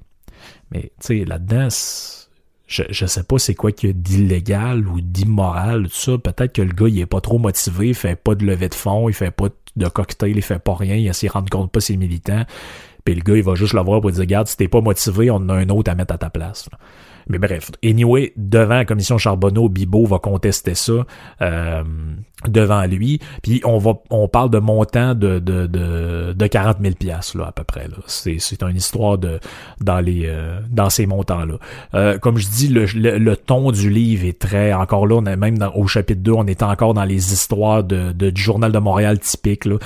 Mais, 0.71 0.91
tu 0.99 1.19
sais, 1.19 1.25
là-dedans, 1.25 1.67
je, 2.67 2.83
je 2.89 3.05
sais 3.05 3.23
pas 3.23 3.37
c'est 3.37 3.55
quoi 3.55 3.71
qu'il 3.71 3.89
y 3.89 3.91
a 3.91 3.93
d'illégal 3.93 4.87
ou 4.87 5.01
d'immoral, 5.01 5.83
tout 5.89 5.95
ça. 5.95 6.17
Peut-être 6.17 6.53
que 6.53 6.61
le 6.61 6.73
gars, 6.73 6.87
il 6.87 6.99
est 6.99 7.05
pas 7.05 7.21
trop 7.21 7.37
motivé, 7.37 7.89
il 7.89 7.95
fait 7.95 8.15
pas 8.15 8.35
de 8.35 8.45
levée 8.45 8.69
de 8.69 8.75
fonds, 8.75 9.09
il 9.09 9.13
fait 9.13 9.31
pas 9.31 9.49
de 9.75 9.87
cocktail, 9.87 10.35
il 10.35 10.41
fait 10.41 10.59
pas 10.59 10.75
rien, 10.75 10.95
il 10.95 11.13
s'y 11.13 11.27
rend 11.27 11.43
compte 11.49 11.71
pas 11.71 11.81
ses 11.81 11.97
militants. 11.97 12.45
Puis 13.05 13.15
le 13.15 13.21
gars, 13.21 13.35
il 13.35 13.43
va 13.43 13.55
juste 13.55 13.73
le 13.73 13.81
voir 13.81 14.01
pour 14.01 14.11
dire, 14.11 14.21
regarde, 14.21 14.47
si 14.47 14.55
t'es 14.55 14.67
pas 14.67 14.81
motivé, 14.81 15.29
on 15.29 15.35
en 15.35 15.49
a 15.49 15.55
un 15.55 15.69
autre 15.69 15.91
à 15.91 15.95
mettre 15.95 16.13
à 16.13 16.17
ta 16.17 16.29
place. 16.29 16.69
Mais 17.27 17.39
bref, 17.39 17.71
anyway, 17.83 18.33
devant 18.35 18.75
la 18.75 18.85
commission 18.85 19.17
Charbonneau, 19.17 19.69
Bibo 19.69 20.05
va 20.05 20.19
contester 20.19 20.75
ça 20.75 21.05
euh, 21.41 21.83
devant 22.47 22.85
lui. 22.85 23.19
Puis 23.41 23.61
on 23.63 23.77
va 23.77 23.93
on 24.09 24.27
parle 24.27 24.49
de 24.49 24.59
montant 24.59 25.15
de, 25.15 25.39
de, 25.39 25.67
de, 25.67 26.33
de 26.33 26.47
40 26.47 26.77
000 26.81 26.95
piastres, 26.95 27.37
là, 27.37 27.47
à 27.47 27.51
peu 27.51 27.63
près. 27.63 27.87
Là. 27.87 27.97
C'est, 28.07 28.37
c'est 28.39 28.63
une 28.63 28.75
histoire 28.75 29.17
de 29.17 29.39
dans 29.79 29.99
les 29.99 30.23
euh, 30.25 30.59
dans 30.69 30.89
ces 30.89 31.05
montants-là. 31.05 31.55
Euh, 31.93 32.17
comme 32.17 32.37
je 32.37 32.47
dis, 32.47 32.67
le, 32.67 32.85
le, 32.85 33.37
ton 33.37 33.71
du 33.71 33.89
livre 33.89 34.25
est 34.25 34.39
très... 34.39 34.73
Encore 34.73 35.07
là, 35.07 35.21
est 35.31 35.35
même 35.35 35.57
dans, 35.57 35.71
au 35.73 35.87
chapitre 35.87 36.21
2, 36.21 36.31
on 36.31 36.47
est 36.47 36.63
encore 36.63 36.93
dans 36.93 37.03
les 37.03 37.33
histoires 37.33 37.83
de, 37.83 38.11
de 38.11 38.29
du 38.29 38.41
Journal 38.41 38.71
de 38.71 38.79
Montréal 38.79 39.19
typique. 39.19 39.65
Là. 39.65 39.77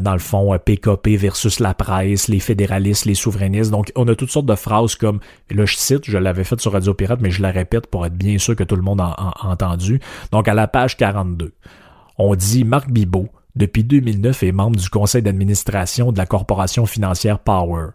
Dans 0.00 0.12
le 0.12 0.18
fond, 0.18 0.56
PKP 0.58 1.16
versus 1.16 1.60
la 1.60 1.74
presse, 1.74 2.28
les 2.28 2.40
fédéralistes, 2.40 3.04
les 3.04 3.14
souverainistes. 3.14 3.70
Donc, 3.70 3.92
on 3.96 4.06
a 4.08 4.14
toutes 4.14 4.30
sortes 4.30 4.46
de 4.46 4.54
phrases 4.54 4.94
comme... 4.94 5.20
Là, 5.50 5.64
je 5.66 5.76
cite, 5.76 6.04
je 6.04 6.18
l'avais 6.18 6.44
fait 6.44 6.60
sur 6.60 6.74
Mais 7.20 7.30
je 7.30 7.42
la 7.42 7.50
répète 7.50 7.86
pour 7.86 8.06
être 8.06 8.14
bien 8.14 8.38
sûr 8.38 8.56
que 8.56 8.64
tout 8.64 8.76
le 8.76 8.82
monde 8.82 9.00
a, 9.00 9.34
entendu. 9.42 10.00
Donc, 10.32 10.48
à 10.48 10.54
la 10.54 10.66
page 10.68 10.96
42, 10.96 11.52
on 12.18 12.34
dit 12.34 12.64
Marc 12.64 12.90
Bibot, 12.90 13.28
depuis 13.56 13.84
2009, 13.84 14.42
est 14.42 14.52
membre 14.52 14.76
du 14.78 14.88
conseil 14.88 15.22
d'administration 15.22 16.12
de 16.12 16.18
la 16.18 16.26
corporation 16.26 16.86
financière 16.86 17.38
Power. 17.38 17.88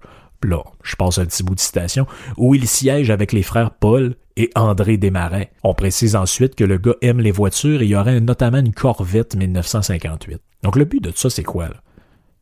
Là, 0.44 0.64
je 0.84 0.96
passe 0.96 1.18
un 1.18 1.26
petit 1.26 1.44
bout 1.44 1.56
de 1.56 1.60
citation, 1.60 2.08
où 2.38 2.56
il 2.56 2.68
siège 2.68 3.10
avec 3.10 3.34
les 3.34 3.44
frères 3.44 3.72
Paul 3.72 4.16
et 4.38 4.50
André 4.56 4.98
Desmarais. 4.98 5.52
On 5.64 5.74
précise 5.74 6.16
ensuite 6.16 6.56
que 6.56 6.64
le 6.64 6.78
gars 6.78 6.96
aime 7.02 7.20
les 7.20 7.32
voitures 7.32 7.82
et 7.82 7.86
il 7.86 7.92
y 7.92 7.96
aurait 7.96 8.22
notamment 8.22 8.60
une 8.60 8.74
Corvette 8.74 9.36
1958. 9.36 10.42
Donc 10.64 10.78
le 10.78 10.86
but 10.86 11.04
de 11.04 11.12
ça, 11.14 11.30
c'est 11.30 11.44
quoi? 11.44 11.68
Là? 11.68 11.76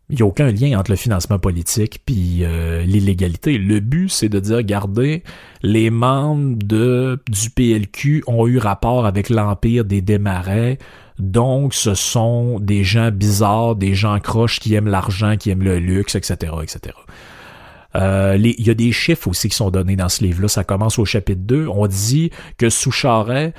Il 0.10 0.16
n'y 0.16 0.22
a 0.22 0.26
aucun 0.26 0.50
lien 0.52 0.80
entre 0.80 0.92
le 0.92 0.98
financement 0.98 1.38
politique 1.38 2.00
puis 2.06 2.40
euh, 2.44 2.84
l'illégalité. 2.84 3.58
Le 3.58 3.82
but, 3.82 4.10
c'est 4.10 4.30
de 4.30 4.40
dire, 4.40 4.58
regardez, 4.58 5.22
les 5.64 5.90
membres 5.90 6.58
de, 6.64 7.22
du 7.30 7.50
PLQ 7.50 8.24
ont 8.26 8.48
eu 8.48 8.58
rapport 8.58 9.06
avec 9.06 9.30
l'Empire 9.30 9.84
des 9.84 10.02
Démarrais, 10.02 10.78
donc 11.20 11.74
ce 11.74 11.94
sont 11.94 12.60
des 12.60 12.84
gens 12.84 13.12
bizarres, 13.12 13.76
des 13.76 13.96
gens 13.96 14.20
croches 14.20 14.60
qui 14.60 14.76
aiment 14.76 14.88
l'argent, 14.88 15.36
qui 15.36 15.50
aiment 15.50 15.64
le 15.64 15.80
luxe, 15.80 16.16
etc., 16.16 16.54
etc. 16.62 16.96
Euh, 17.96 18.38
il 18.40 18.66
y 18.66 18.70
a 18.70 18.76
des 18.76 18.92
chiffres 18.92 19.28
aussi 19.28 19.50
qui 19.50 19.56
sont 19.56 19.72
donnés 19.72 19.96
dans 19.96 20.10
ce 20.10 20.24
livre-là. 20.24 20.48
Ça 20.48 20.64
commence 20.64 21.00
au 21.00 21.06
chapitre 21.06 21.42
2. 21.44 21.68
On 21.68 21.88
dit 21.88 22.30
que 22.58 22.70
sous 22.70 22.92
Charret, 22.92 23.54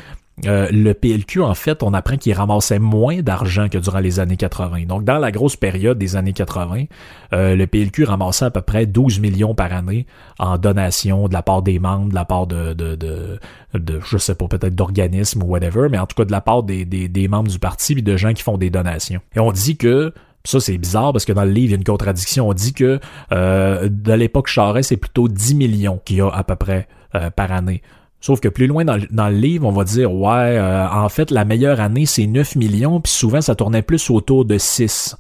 euh, 0.47 0.69
le 0.71 0.95
PLQ, 0.95 1.43
en 1.43 1.55
fait, 1.55 1.83
on 1.83 1.93
apprend 1.95 2.17
qu'il 2.17 2.33
ramassait 2.33 2.79
moins 2.79 3.23
d'argent 3.23 3.69
que 3.69 3.79
durant 3.79 3.99
les 3.99 4.21
années 4.21 4.37
80. 4.37 4.85
Donc, 4.87 5.05
dans 5.05 5.19
la 5.19 5.31
grosse 5.31 5.57
période 5.57 5.99
des 5.99 6.17
années 6.17 6.33
80, 6.33 6.85
euh, 7.33 7.57
le 7.57 7.67
PLQ 7.67 8.05
ramassait 8.05 8.47
à 8.47 8.51
peu 8.51 8.63
près 8.63 8.87
12 8.87 9.21
millions 9.21 9.55
par 9.55 9.73
année 9.73 10.07
en 10.39 10.59
donations 10.59 11.29
de 11.29 11.33
la 11.33 11.43
part 11.43 11.63
des 11.63 11.79
membres, 11.79 12.11
de 12.11 12.15
la 12.15 12.25
part 12.25 12.47
de, 12.47 12.73
de, 12.73 12.95
de, 12.95 14.01
je 14.01 14.19
sais 14.19 14.35
pas, 14.35 14.47
peut-être 14.47 14.75
d'organismes 14.75 15.43
ou 15.43 15.47
whatever, 15.47 15.89
mais 15.91 15.99
en 15.99 16.07
tout 16.07 16.15
cas 16.15 16.25
de 16.25 16.33
la 16.33 16.41
part 16.41 16.63
des, 16.63 17.29
membres 17.29 17.51
du 17.51 17.59
parti 17.59 17.93
et 17.93 18.03
de 18.03 18.17
gens 18.17 18.33
qui 18.33 18.43
font 18.43 18.59
des 18.59 18.71
donations. 18.71 19.21
Et 19.35 19.41
on 19.41 19.53
dit 19.53 19.77
que 19.77 20.13
ça, 20.45 20.61
c'est 20.61 20.79
bizarre 20.79 21.13
parce 21.13 21.25
que 21.25 21.33
dans 21.33 21.45
le 21.45 21.51
livre, 21.51 21.67
il 21.67 21.71
y 21.73 21.75
a 21.75 21.77
une 21.77 21.85
contradiction. 21.85 22.49
On 22.49 22.55
dit 22.55 22.73
que 22.73 23.01
euh, 23.33 23.89
de 23.91 24.13
l'époque 24.13 24.47
Charest, 24.47 24.91
c'est 24.91 24.97
plutôt 24.97 25.29
10 25.29 25.55
millions 25.57 26.01
qu'il 26.05 26.17
y 26.17 26.21
a 26.21 26.29
à 26.29 26.45
peu 26.45 26.57
près 26.57 26.89
euh, 27.15 27.29
par 27.31 27.53
année. 27.53 27.83
Sauf 28.21 28.41
que 28.41 28.49
plus 28.49 28.67
loin 28.67 28.85
dans, 28.85 28.97
le 28.97 29.37
livre, 29.37 29.67
on 29.67 29.73
va 29.73 29.85
dire, 29.85 30.13
ouais, 30.13 30.59
euh, 30.59 30.89
en 30.89 31.09
fait, 31.09 31.31
la 31.31 31.45
meilleure 31.45 31.81
année, 31.81 32.05
c'est 32.05 32.27
9 32.27 32.57
millions, 32.57 33.01
puis 33.01 33.13
souvent, 33.13 33.41
ça 33.41 33.55
tournait 33.55 33.83
plus 33.83 34.11
autour 34.11 34.45
de 34.45 34.59
6. 34.59 35.17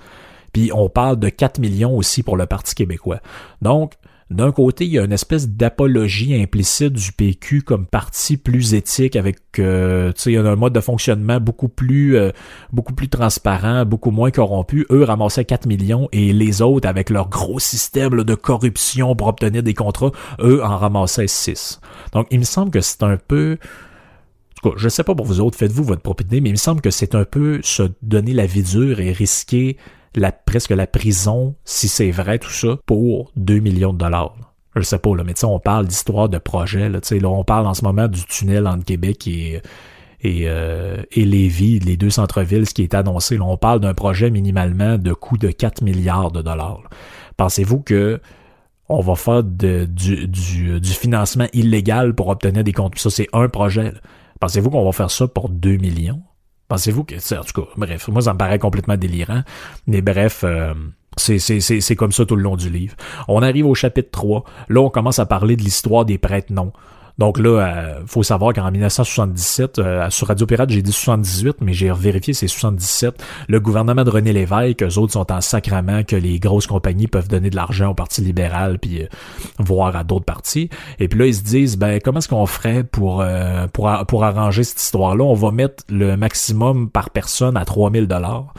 Puis 0.52 0.70
on 0.74 0.88
parle 0.88 1.18
de 1.18 1.28
4 1.28 1.60
millions 1.60 1.96
aussi 1.96 2.22
pour 2.22 2.36
le 2.36 2.46
Parti 2.46 2.74
québécois. 2.74 3.20
Donc, 3.62 3.92
d'un 4.30 4.52
côté, 4.52 4.84
il 4.84 4.92
y 4.92 4.98
a 4.98 5.04
une 5.04 5.12
espèce 5.12 5.48
d'apologie 5.48 6.34
implicite 6.34 6.92
du 6.92 7.12
PQ 7.12 7.62
comme 7.62 7.86
parti 7.86 8.36
plus 8.36 8.74
éthique 8.74 9.16
avec 9.16 9.38
euh, 9.58 10.12
un 10.26 10.56
mode 10.56 10.74
de 10.74 10.80
fonctionnement 10.80 11.40
beaucoup 11.40 11.68
plus 11.68 12.16
euh, 12.16 12.30
beaucoup 12.70 12.92
plus 12.92 13.08
transparent, 13.08 13.86
beaucoup 13.86 14.10
moins 14.10 14.30
corrompu. 14.30 14.86
Eux 14.90 15.04
ramassaient 15.04 15.46
4 15.46 15.66
millions 15.66 16.10
et 16.12 16.34
les 16.34 16.60
autres 16.60 16.86
avec 16.86 17.08
leur 17.08 17.30
gros 17.30 17.58
système 17.58 18.22
de 18.22 18.34
corruption 18.34 19.16
pour 19.16 19.28
obtenir 19.28 19.62
des 19.62 19.74
contrats, 19.74 20.12
eux 20.40 20.62
en 20.62 20.76
ramassaient 20.76 21.26
6. 21.26 21.80
Donc 22.12 22.26
il 22.30 22.40
me 22.40 22.44
semble 22.44 22.70
que 22.70 22.82
c'est 22.82 23.02
un 23.02 23.16
peu 23.16 23.56
en 23.56 24.60
tout 24.60 24.70
cas, 24.70 24.76
je 24.76 24.88
sais 24.90 25.04
pas 25.04 25.14
pour 25.14 25.24
vous 25.24 25.40
autres, 25.40 25.56
faites-vous 25.56 25.84
votre 25.84 26.02
propre 26.02 26.24
idée, 26.24 26.40
mais 26.40 26.50
il 26.50 26.54
me 26.54 26.58
semble 26.58 26.80
que 26.80 26.90
c'est 26.90 27.14
un 27.14 27.24
peu 27.24 27.60
se 27.62 27.84
donner 28.02 28.32
la 28.34 28.44
vie 28.44 28.62
dure 28.62 29.00
et 29.00 29.12
risquer 29.12 29.78
la, 30.14 30.32
presque 30.32 30.70
la 30.70 30.86
prison, 30.86 31.54
si 31.64 31.88
c'est 31.88 32.10
vrai 32.10 32.38
tout 32.38 32.50
ça, 32.50 32.78
pour 32.86 33.32
2 33.36 33.58
millions 33.58 33.92
de 33.92 33.98
dollars. 33.98 34.36
Je 34.76 34.82
sais 34.82 34.98
pas, 34.98 35.14
là, 35.16 35.24
mais 35.24 35.34
tu 35.34 35.44
on 35.44 35.58
parle 35.58 35.86
d'histoire 35.86 36.28
de 36.28 36.38
projet. 36.38 36.88
Là, 36.88 37.00
là, 37.10 37.28
on 37.28 37.44
parle 37.44 37.66
en 37.66 37.74
ce 37.74 37.84
moment 37.84 38.08
du 38.08 38.24
tunnel 38.24 38.66
entre 38.66 38.84
Québec 38.84 39.26
et, 39.26 39.60
et, 40.20 40.44
euh, 40.46 41.02
et 41.12 41.24
Lévis, 41.24 41.80
les 41.80 41.96
deux 41.96 42.10
centres-villes, 42.10 42.66
ce 42.66 42.74
qui 42.74 42.82
est 42.82 42.94
annoncé. 42.94 43.36
Là, 43.36 43.44
on 43.44 43.56
parle 43.56 43.80
d'un 43.80 43.94
projet 43.94 44.30
minimalement 44.30 44.98
de 44.98 45.12
coût 45.12 45.38
de 45.38 45.48
4 45.48 45.82
milliards 45.82 46.30
de 46.30 46.42
dollars. 46.42 46.82
Pensez-vous 47.36 47.80
que 47.80 48.20
on 48.88 49.00
va 49.00 49.16
faire 49.16 49.42
du, 49.42 49.86
du, 49.86 50.26
du, 50.26 50.90
financement 50.90 51.46
illégal 51.52 52.14
pour 52.14 52.28
obtenir 52.28 52.64
des 52.64 52.72
comptes? 52.72 52.98
Ça, 52.98 53.10
c'est 53.10 53.28
un 53.34 53.48
projet. 53.48 53.92
Pensez-vous 54.40 54.70
qu'on 54.70 54.84
va 54.84 54.92
faire 54.92 55.10
ça 55.10 55.28
pour 55.28 55.50
2 55.50 55.76
millions? 55.76 56.22
Pensez-vous 56.68 57.04
que, 57.04 57.14
en 57.14 57.44
tout 57.44 57.62
cas, 57.62 57.68
bref, 57.76 58.08
moi 58.08 58.22
ça 58.22 58.34
me 58.34 58.38
paraît 58.38 58.58
complètement 58.58 58.96
délirant, 58.96 59.42
mais 59.86 60.02
bref, 60.02 60.42
euh, 60.44 60.74
c'est 61.16 61.96
comme 61.96 62.12
ça 62.12 62.26
tout 62.26 62.36
le 62.36 62.42
long 62.42 62.56
du 62.56 62.68
livre. 62.68 62.94
On 63.26 63.42
arrive 63.42 63.66
au 63.66 63.74
chapitre 63.74 64.10
3, 64.12 64.44
là 64.68 64.80
on 64.80 64.90
commence 64.90 65.18
à 65.18 65.26
parler 65.26 65.56
de 65.56 65.62
l'histoire 65.62 66.04
des 66.04 66.18
prêtres 66.18 66.52
non. 66.52 66.72
Donc 67.18 67.38
là, 67.38 67.50
euh, 67.50 68.00
faut 68.06 68.22
savoir 68.22 68.52
qu'en 68.52 68.70
1977, 68.70 69.78
euh, 69.78 70.08
sur 70.10 70.28
Radio 70.28 70.46
Pirate, 70.46 70.70
j'ai 70.70 70.82
dit 70.82 70.92
78, 70.92 71.56
mais 71.60 71.72
j'ai 71.72 71.90
vérifié, 71.90 72.32
c'est 72.32 72.46
77. 72.46 73.22
Le 73.48 73.58
gouvernement 73.58 74.04
de 74.04 74.10
René 74.10 74.32
Lévesque, 74.32 74.82
eux 74.82 74.98
autres 74.98 75.12
sont 75.14 75.32
en 75.32 75.40
sacrament 75.40 76.04
que 76.04 76.14
les 76.14 76.38
grosses 76.38 76.68
compagnies 76.68 77.08
peuvent 77.08 77.28
donner 77.28 77.50
de 77.50 77.56
l'argent 77.56 77.90
au 77.90 77.94
Parti 77.94 78.20
libéral, 78.20 78.78
puis 78.78 79.02
euh, 79.02 79.06
voir 79.58 79.96
à 79.96 80.04
d'autres 80.04 80.24
partis. 80.24 80.70
Et 81.00 81.08
puis 81.08 81.18
là, 81.18 81.26
ils 81.26 81.34
se 81.34 81.42
disent, 81.42 81.76
ben 81.76 82.00
comment 82.02 82.18
est-ce 82.18 82.28
qu'on 82.28 82.46
ferait 82.46 82.84
pour, 82.84 83.20
euh, 83.20 83.66
pour, 83.72 83.90
pour 84.06 84.24
arranger 84.24 84.62
cette 84.62 84.80
histoire-là? 84.80 85.24
On 85.24 85.34
va 85.34 85.50
mettre 85.50 85.82
le 85.88 86.16
maximum 86.16 86.88
par 86.88 87.10
personne 87.10 87.56
à 87.56 87.64
3000 87.64 88.06
dollars. 88.06 88.54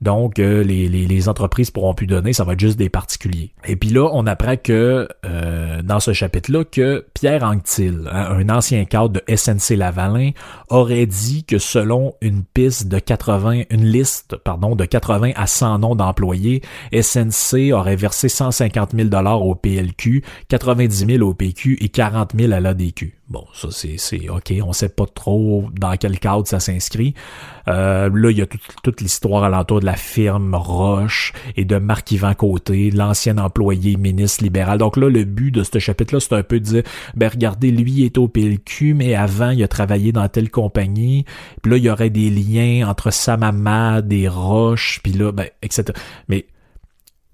Donc, 0.00 0.38
euh, 0.38 0.62
les, 0.62 0.88
les, 0.88 1.06
les, 1.06 1.28
entreprises 1.28 1.70
pourront 1.70 1.92
plus 1.92 2.06
donner, 2.06 2.32
ça 2.32 2.44
va 2.44 2.54
être 2.54 2.60
juste 2.60 2.78
des 2.78 2.88
particuliers. 2.88 3.52
Et 3.66 3.76
puis 3.76 3.90
là, 3.90 4.08
on 4.12 4.26
apprend 4.26 4.56
que 4.56 5.06
euh, 5.26 5.82
dans 5.82 6.00
ce 6.00 6.14
chapitre-là, 6.14 6.64
que 6.64 7.04
Pierre 7.12 7.44
Anctil, 7.44 8.08
hein, 8.10 8.28
un 8.30 8.48
ancien 8.48 8.84
cadre 8.86 9.10
de 9.10 9.22
SNC 9.34 9.76
Lavalin, 9.76 10.30
aurait 10.70 11.04
dit 11.04 11.44
que 11.44 11.58
selon 11.58 12.14
une 12.22 12.44
piste 12.44 12.88
de 12.88 12.98
80, 12.98 13.64
une 13.68 13.84
liste, 13.84 14.36
pardon, 14.36 14.74
de 14.74 14.86
80 14.86 15.32
à 15.36 15.46
100 15.46 15.80
noms 15.80 15.94
d'employés, 15.94 16.62
SNC 16.98 17.72
aurait 17.72 17.96
versé 17.96 18.30
150 18.30 18.92
000 18.96 19.08
dollars 19.08 19.42
au 19.42 19.54
PLQ, 19.54 20.24
90 20.48 21.06
000 21.06 21.28
au 21.28 21.34
PQ 21.34 21.76
et 21.80 21.90
40 21.90 22.32
000 22.34 22.52
à 22.52 22.60
l'ADQ. 22.60 23.19
Bon, 23.30 23.46
ça 23.52 23.68
c'est 23.70 24.28
OK, 24.28 24.52
on 24.60 24.72
sait 24.72 24.88
pas 24.88 25.06
trop 25.06 25.66
dans 25.72 25.96
quel 25.96 26.18
cadre 26.18 26.48
ça 26.48 26.58
s'inscrit. 26.58 27.14
Euh, 27.68 28.10
là, 28.12 28.30
il 28.32 28.36
y 28.36 28.42
a 28.42 28.46
toute 28.82 29.00
l'histoire 29.00 29.44
alentour 29.44 29.78
de 29.78 29.86
la 29.86 29.94
firme 29.94 30.56
Roche 30.56 31.32
et 31.56 31.64
de 31.64 31.76
Marc-Yvan 31.76 32.34
Côté, 32.34 32.90
l'ancien 32.90 33.38
employé 33.38 33.96
ministre 33.96 34.42
libéral. 34.42 34.78
Donc 34.78 34.96
là, 34.96 35.08
le 35.08 35.22
but 35.22 35.52
de 35.52 35.62
ce 35.62 35.78
chapitre-là, 35.78 36.18
c'est 36.18 36.34
un 36.34 36.42
peu 36.42 36.58
de 36.58 36.64
dire, 36.64 36.82
ben 37.14 37.28
regardez, 37.28 37.70
lui 37.70 38.02
est 38.04 38.18
au 38.18 38.26
PLQ, 38.26 38.94
mais 38.94 39.14
avant, 39.14 39.50
il 39.50 39.62
a 39.62 39.68
travaillé 39.68 40.10
dans 40.10 40.26
telle 40.26 40.50
compagnie. 40.50 41.24
Puis 41.62 41.70
là, 41.70 41.76
il 41.76 41.84
y 41.84 41.90
aurait 41.90 42.10
des 42.10 42.30
liens 42.30 42.88
entre 42.88 43.12
sa 43.12 43.36
maman, 43.36 44.00
des 44.00 44.26
Roches, 44.26 44.98
puis 45.04 45.12
là, 45.12 45.30
ben, 45.30 45.46
etc. 45.62 45.84
Mais 46.26 46.46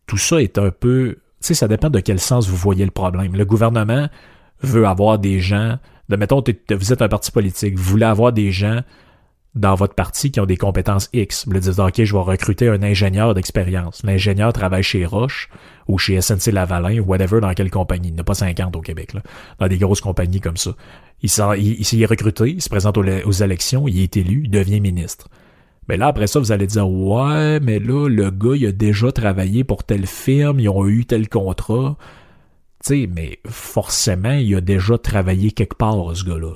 tout 0.06 0.18
ça 0.18 0.42
est 0.42 0.58
un 0.58 0.70
peu... 0.70 1.16
Tu 1.40 1.48
sais, 1.48 1.54
ça 1.54 1.68
dépend 1.68 1.88
de 1.88 2.00
quel 2.00 2.20
sens 2.20 2.48
vous 2.48 2.56
voyez 2.56 2.84
le 2.84 2.90
problème. 2.90 3.34
Le 3.34 3.46
gouvernement 3.46 4.08
veut 4.62 4.86
avoir 4.86 5.18
des 5.18 5.40
gens, 5.40 5.78
de 6.08 6.16
mettons, 6.16 6.42
vous 6.70 6.92
êtes 6.92 7.02
un 7.02 7.08
parti 7.08 7.30
politique, 7.30 7.76
vous 7.76 7.84
voulez 7.84 8.06
avoir 8.06 8.32
des 8.32 8.52
gens 8.52 8.80
dans 9.56 9.74
votre 9.74 9.94
parti 9.94 10.30
qui 10.30 10.38
ont 10.38 10.46
des 10.46 10.58
compétences 10.58 11.08
X. 11.14 11.44
Vous 11.44 11.50
voulez 11.50 11.60
dire, 11.60 11.78
OK, 11.78 12.04
je 12.04 12.12
vais 12.12 12.20
recruter 12.20 12.68
un 12.68 12.82
ingénieur 12.82 13.32
d'expérience. 13.32 14.02
L'ingénieur 14.04 14.52
travaille 14.52 14.82
chez 14.82 15.06
Roche 15.06 15.48
ou 15.88 15.98
chez 15.98 16.20
SNC 16.20 16.52
Lavalin 16.52 16.98
ou 16.98 17.04
whatever 17.04 17.40
dans 17.40 17.54
quelle 17.54 17.70
compagnie. 17.70 18.08
Il 18.08 18.14
n'y 18.14 18.20
a 18.20 18.24
pas 18.24 18.34
50 18.34 18.76
au 18.76 18.82
Québec, 18.82 19.14
là. 19.14 19.22
Dans 19.58 19.66
des 19.66 19.78
grosses 19.78 20.02
compagnies 20.02 20.40
comme 20.40 20.58
ça. 20.58 20.72
Il, 21.22 21.30
il, 21.58 22.02
est 22.02 22.06
recruté, 22.06 22.50
il 22.50 22.60
se 22.60 22.68
présente 22.68 22.98
aux, 22.98 23.04
aux, 23.04 23.32
élections, 23.32 23.88
il 23.88 24.00
est 24.00 24.18
élu, 24.18 24.42
il 24.44 24.50
devient 24.50 24.80
ministre. 24.80 25.28
Mais 25.88 25.96
là, 25.96 26.08
après 26.08 26.26
ça, 26.26 26.38
vous 26.38 26.52
allez 26.52 26.66
dire, 26.66 26.86
ouais, 26.86 27.58
mais 27.60 27.78
là, 27.78 28.08
le 28.08 28.30
gars, 28.30 28.56
il 28.56 28.66
a 28.66 28.72
déjà 28.72 29.10
travaillé 29.10 29.64
pour 29.64 29.84
telle 29.84 30.06
firme, 30.06 30.60
ils 30.60 30.68
ont 30.68 30.86
eu 30.86 31.06
tel 31.06 31.30
contrat 31.30 31.96
mais 32.90 33.38
forcément, 33.46 34.32
il 34.32 34.54
a 34.54 34.60
déjà 34.60 34.98
travaillé 34.98 35.50
quelque 35.52 35.76
part, 35.76 36.16
ce 36.16 36.24
gars-là. 36.24 36.54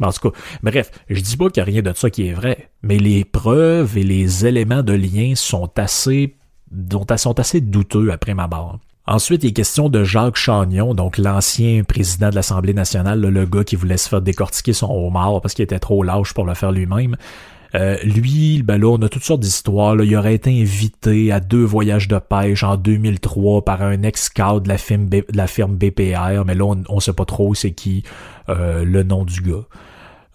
En 0.00 0.12
tout 0.12 0.30
cas, 0.30 0.38
bref, 0.62 0.90
je 1.10 1.20
dis 1.20 1.36
pas 1.36 1.50
qu'il 1.50 1.62
n'y 1.62 1.68
a 1.68 1.72
rien 1.72 1.82
de 1.82 1.92
ça 1.94 2.08
qui 2.10 2.26
est 2.26 2.32
vrai, 2.32 2.70
mais 2.82 2.98
les 2.98 3.24
preuves 3.24 3.98
et 3.98 4.02
les 4.02 4.46
éléments 4.46 4.82
de 4.82 4.94
lien 4.94 5.34
sont 5.34 5.70
assez, 5.76 6.36
sont 7.16 7.38
assez 7.38 7.60
douteux 7.60 8.10
après 8.10 8.34
ma 8.34 8.46
barre. 8.46 8.78
Ensuite, 9.08 9.44
il 9.44 9.50
est 9.50 9.52
question 9.52 9.88
de 9.88 10.02
Jacques 10.02 10.36
Chagnon, 10.36 10.92
donc 10.94 11.16
l'ancien 11.16 11.84
président 11.84 12.30
de 12.30 12.34
l'Assemblée 12.34 12.74
nationale, 12.74 13.20
le 13.20 13.46
gars 13.46 13.62
qui 13.62 13.76
voulait 13.76 13.98
se 13.98 14.08
faire 14.08 14.20
décortiquer 14.20 14.72
son 14.72 14.90
homard 14.90 15.40
parce 15.40 15.54
qu'il 15.54 15.62
était 15.62 15.78
trop 15.78 16.02
lâche 16.02 16.34
pour 16.34 16.44
le 16.44 16.54
faire 16.54 16.72
lui-même. 16.72 17.16
Euh, 17.74 17.96
lui, 18.04 18.62
ben 18.62 18.78
là, 18.78 18.88
on 18.88 19.02
a 19.02 19.08
toutes 19.08 19.24
sortes 19.24 19.40
d'histoires. 19.40 19.96
Il 20.02 20.16
aurait 20.16 20.34
été 20.34 20.50
invité 20.50 21.32
à 21.32 21.40
deux 21.40 21.64
voyages 21.64 22.08
de 22.08 22.18
pêche 22.18 22.62
en 22.62 22.76
2003 22.76 23.64
par 23.64 23.82
un 23.82 24.02
ex-scout 24.02 24.62
de, 24.62 24.68
la 24.68 25.46
firme 25.46 25.76
BPR, 25.76 26.44
mais 26.46 26.54
là, 26.54 26.64
on, 26.64 26.82
on 26.88 27.00
sait 27.00 27.12
pas 27.12 27.24
trop 27.24 27.54
c'est 27.54 27.72
qui 27.72 28.04
euh, 28.48 28.84
le 28.84 29.02
nom 29.02 29.24
du 29.24 29.40
gars. 29.40 29.64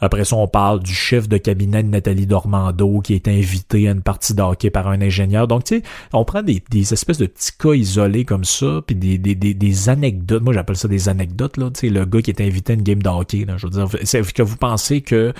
Après 0.03 0.25
ça, 0.25 0.35
on 0.35 0.47
parle 0.47 0.81
du 0.81 0.93
chef 0.93 1.29
de 1.29 1.37
cabinet 1.37 1.83
de 1.83 1.89
Nathalie 1.89 2.25
Dormando 2.25 3.01
qui 3.01 3.13
est 3.13 3.27
invité 3.27 3.87
à 3.87 3.91
une 3.91 4.01
partie 4.01 4.33
d'hockey 4.33 4.71
par 4.71 4.87
un 4.87 4.99
ingénieur. 4.99 5.47
Donc, 5.47 5.63
tu 5.63 5.77
sais, 5.77 5.83
on 6.11 6.25
prend 6.25 6.41
des, 6.41 6.63
espèces 6.91 7.19
de 7.19 7.27
petits 7.27 7.51
cas 7.57 7.73
isolés 7.73 8.25
comme 8.25 8.43
ça, 8.43 8.81
puis 8.85 8.95
des 8.95 9.89
anecdotes. 9.89 10.41
Moi, 10.41 10.53
j'appelle 10.53 10.75
ça 10.75 10.87
des 10.87 11.07
anecdotes, 11.07 11.57
là. 11.57 11.69
Tu 11.69 11.81
sais, 11.81 11.89
le 11.89 12.05
gars 12.05 12.23
qui 12.23 12.31
est 12.31 12.41
invité 12.41 12.73
à 12.73 12.75
une 12.75 12.81
game 12.81 13.03
d'hockey, 13.03 13.45
Je 13.57 13.67
veux 13.67 13.71
dire, 13.71 13.87
c'est 14.03 14.33
que 14.33 14.41
vous 14.41 14.57
pensez 14.57 15.01
que 15.01 15.33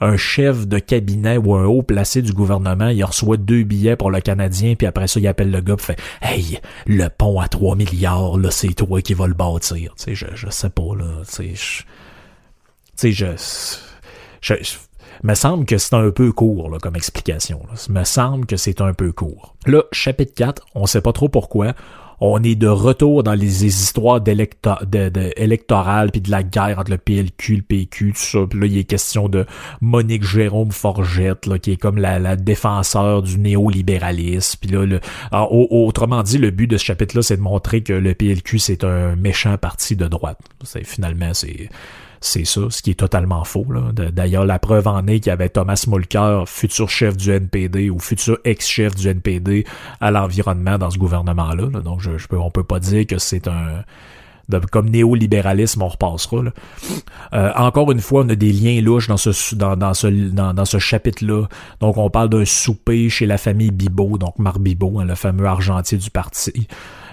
un 0.00 0.16
chef 0.16 0.66
de 0.66 0.78
cabinet 0.78 1.36
ou 1.38 1.54
un 1.54 1.64
haut 1.64 1.82
placé 1.82 2.22
du 2.22 2.32
gouvernement, 2.32 2.88
il 2.88 3.02
reçoit 3.04 3.36
deux 3.36 3.62
billets 3.62 3.96
pour 3.96 4.10
le 4.10 4.20
Canadien, 4.20 4.74
puis 4.74 4.86
après 4.86 5.06
ça, 5.06 5.20
il 5.20 5.26
appelle 5.26 5.50
le 5.50 5.60
gars, 5.60 5.76
puis 5.76 5.86
fait 5.86 5.98
Hey, 6.22 6.58
le 6.86 7.08
pont 7.08 7.40
à 7.40 7.48
3 7.48 7.76
milliards, 7.76 8.38
là, 8.38 8.50
c'est 8.50 8.74
toi 8.74 9.00
qui 9.00 9.14
vas 9.14 9.26
le 9.26 9.34
bâtir. 9.34 9.94
Tu 9.96 10.04
sais, 10.04 10.14
je, 10.14 10.26
je 10.34 10.50
sais 10.50 10.70
pas, 10.70 10.94
là. 10.96 11.22
Tu 11.24 11.56
sais, 11.56 13.12
je. 13.12 13.26
Je. 14.40 14.54
Je, 14.62 14.74
me 15.22 15.34
semble 15.34 15.64
que 15.64 15.78
c'est 15.78 15.94
un 15.94 16.10
peu 16.10 16.30
court 16.30 16.70
là, 16.70 16.78
comme 16.78 16.96
explication. 16.96 17.62
Là. 17.70 17.74
Me 17.88 18.04
semble 18.04 18.46
que 18.46 18.56
c'est 18.56 18.80
un 18.80 18.92
peu 18.92 19.12
court. 19.12 19.56
Là, 19.66 19.82
chapitre 19.92 20.34
4, 20.34 20.66
on 20.74 20.86
sait 20.86 21.00
pas 21.00 21.12
trop 21.12 21.28
pourquoi 21.28 21.74
on 22.20 22.42
est 22.42 22.54
de 22.54 22.68
retour 22.68 23.22
dans 23.22 23.34
les, 23.34 23.66
histoires 23.66 24.20
électorales 25.36 26.10
puis 26.10 26.20
de 26.20 26.30
la 26.30 26.42
guerre 26.42 26.78
entre 26.78 26.90
le 26.90 26.98
PLQ, 26.98 27.56
le 27.56 27.62
PQ, 27.62 28.12
tout 28.12 28.18
ça. 28.18 28.38
Là, 28.38 28.66
il 28.66 28.78
est 28.78 28.84
question 28.84 29.28
de 29.28 29.46
Monique 29.80 30.24
Jérôme 30.24 30.72
Forgette, 30.72 31.46
là, 31.46 31.58
qui 31.58 31.72
est 31.72 31.76
comme 31.76 31.98
la, 31.98 32.36
défenseur 32.36 33.22
du 33.22 33.38
néolibéralisme. 33.38 34.58
Puis 34.60 34.70
là, 34.70 34.84
le, 34.84 35.00
autrement 35.32 36.22
dit, 36.22 36.38
le 36.38 36.50
but 36.50 36.66
de 36.66 36.76
ce 36.76 36.84
chapitre-là, 36.84 37.22
c'est 37.22 37.36
de 37.36 37.42
montrer 37.42 37.82
que 37.82 37.92
le 37.92 38.14
PLQ, 38.14 38.58
c'est 38.58 38.84
un 38.84 39.16
méchant 39.16 39.56
parti 39.58 39.96
de 39.96 40.06
droite. 40.06 40.38
C'est 40.64 40.84
finalement, 40.84 41.32
c'est 41.34 41.68
c'est 42.26 42.44
ça, 42.44 42.62
ce 42.70 42.82
qui 42.82 42.90
est 42.90 42.94
totalement 42.94 43.44
faux. 43.44 43.66
D'ailleurs, 43.92 44.44
la 44.44 44.58
preuve 44.58 44.88
en 44.88 45.06
est 45.06 45.20
qu'il 45.20 45.30
y 45.30 45.32
avait 45.32 45.48
Thomas 45.48 45.82
Mulcair, 45.86 46.44
futur 46.46 46.90
chef 46.90 47.16
du 47.16 47.30
NPD 47.30 47.90
ou 47.90 47.98
futur 47.98 48.38
ex-chef 48.44 48.94
du 48.94 49.08
NPD 49.08 49.64
à 50.00 50.10
l'environnement 50.10 50.78
dans 50.78 50.90
ce 50.90 50.98
gouvernement-là. 50.98 51.80
Donc, 51.80 52.00
je, 52.00 52.18
je 52.18 52.26
peux, 52.28 52.38
on 52.38 52.50
peut 52.50 52.64
pas 52.64 52.80
dire 52.80 53.06
que 53.06 53.18
c'est 53.18 53.48
un 53.48 53.84
comme 54.70 54.90
néolibéralisme, 54.90 55.82
on 55.82 55.88
repassera. 55.88 56.42
Euh, 57.32 57.52
encore 57.56 57.90
une 57.90 58.00
fois, 58.00 58.22
on 58.24 58.28
a 58.28 58.34
des 58.34 58.52
liens 58.52 58.80
louches 58.80 59.08
dans 59.08 59.16
ce 59.16 59.54
dans, 59.54 60.64
chapitre-là. 60.64 61.46
Donc, 61.80 61.96
on 61.96 62.10
parle 62.10 62.28
d'un 62.28 62.44
souper 62.44 63.08
chez 63.08 63.26
la 63.26 63.38
famille 63.38 63.70
Bibot, 63.70 64.18
donc 64.18 64.38
Marc 64.38 64.58
Bibot, 64.58 65.00
hein, 65.00 65.04
le 65.04 65.14
fameux 65.14 65.46
argentier 65.46 65.98
du 65.98 66.10
parti. 66.10 66.68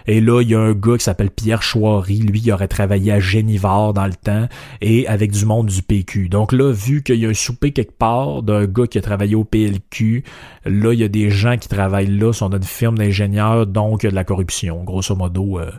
Et 0.08 0.22
là, 0.22 0.42
il 0.42 0.50
y 0.50 0.56
a 0.56 0.60
un 0.60 0.74
gars 0.74 0.98
qui 0.98 1.04
s'appelle 1.04 1.30
Pierre 1.30 1.62
Chouary. 1.62 2.20
Lui, 2.20 2.42
il 2.44 2.52
aurait 2.52 2.68
travaillé 2.68 3.12
à 3.12 3.20
Génivard 3.20 3.94
dans 3.94 4.06
le 4.06 4.14
temps 4.14 4.48
et 4.82 5.08
avec 5.08 5.32
du 5.32 5.46
monde 5.46 5.68
du 5.68 5.82
PQ. 5.82 6.30
Donc 6.30 6.52
là, 6.52 6.72
vu 6.72 7.04
qu'il 7.04 7.16
y 7.16 7.26
a 7.26 7.30
un 7.30 7.34
souper 7.34 7.72
quelque 7.72 7.98
part 7.98 8.44
d'un 8.44 8.66
gars 8.66 8.88
qui 8.88 8.98
a 8.98 9.02
travaillé 9.02 9.36
au 9.36 9.44
PLQ, 9.44 10.24
là, 10.66 10.94
il 10.94 11.00
y 11.00 11.04
a 11.04 11.08
des 11.10 11.30
gens 11.30 11.58
qui 11.58 11.68
travaillent 11.68 12.08
là, 12.08 12.34
sont 12.34 12.50
dans 12.50 12.58
une 12.58 12.64
firme 12.64 12.98
d'ingénieurs, 12.98 13.68
donc 13.68 14.02
de 14.02 14.10
la 14.10 14.24
corruption. 14.24 14.84
Grosso 14.84 15.16
modo, 15.16 15.60
euh, 15.60 15.72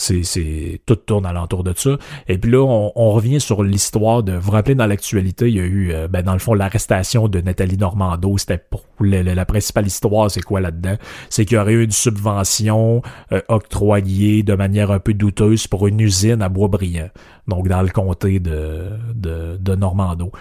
c'est, 0.00 0.80
tout 0.86 0.96
tourne 0.96 1.26
alentour 1.26 1.64
de 1.64 1.72
ça. 1.76 1.98
Et 2.28 2.38
puis 2.38 2.50
là, 2.50 2.64
on, 2.64 3.10
revient 3.10 3.40
sur 3.40 3.62
l'histoire 3.62 4.22
de. 4.22 4.32
Vous 4.32 4.40
vous 4.40 4.50
rappelez 4.52 4.74
dans 4.74 4.86
l'actualité, 4.86 5.48
il 5.48 5.56
y 5.56 5.60
a 5.60 5.64
eu, 5.64 5.92
euh, 5.92 6.08
ben, 6.08 6.22
dans 6.22 6.32
le 6.32 6.38
fond, 6.38 6.54
l'arrestation 6.54 7.28
de 7.28 7.40
Nathalie 7.40 7.76
Normando. 7.76 8.38
C'était 8.38 8.58
pour 8.58 8.84
la 9.00 9.44
principale 9.44 9.86
histoire, 9.86 10.30
c'est 10.30 10.42
quoi 10.42 10.60
là-dedans? 10.60 10.96
C'est 11.28 11.44
qu'il 11.44 11.56
y 11.56 11.60
aurait 11.60 11.72
eu 11.72 11.84
une 11.84 11.90
subvention 11.90 13.02
euh, 13.32 13.40
octroyée 13.48 14.42
de 14.42 14.54
manière 14.54 14.90
un 14.90 15.00
peu 15.00 15.14
douteuse 15.14 15.66
pour 15.66 15.86
une 15.86 16.00
usine 16.00 16.42
à 16.42 16.48
Boisbriand, 16.48 17.10
donc 17.48 17.68
dans 17.68 17.82
le 17.82 17.88
comté 17.88 18.40
de 18.40 18.90
de, 19.14 19.56
de 19.58 19.74
Normando. 19.74 20.32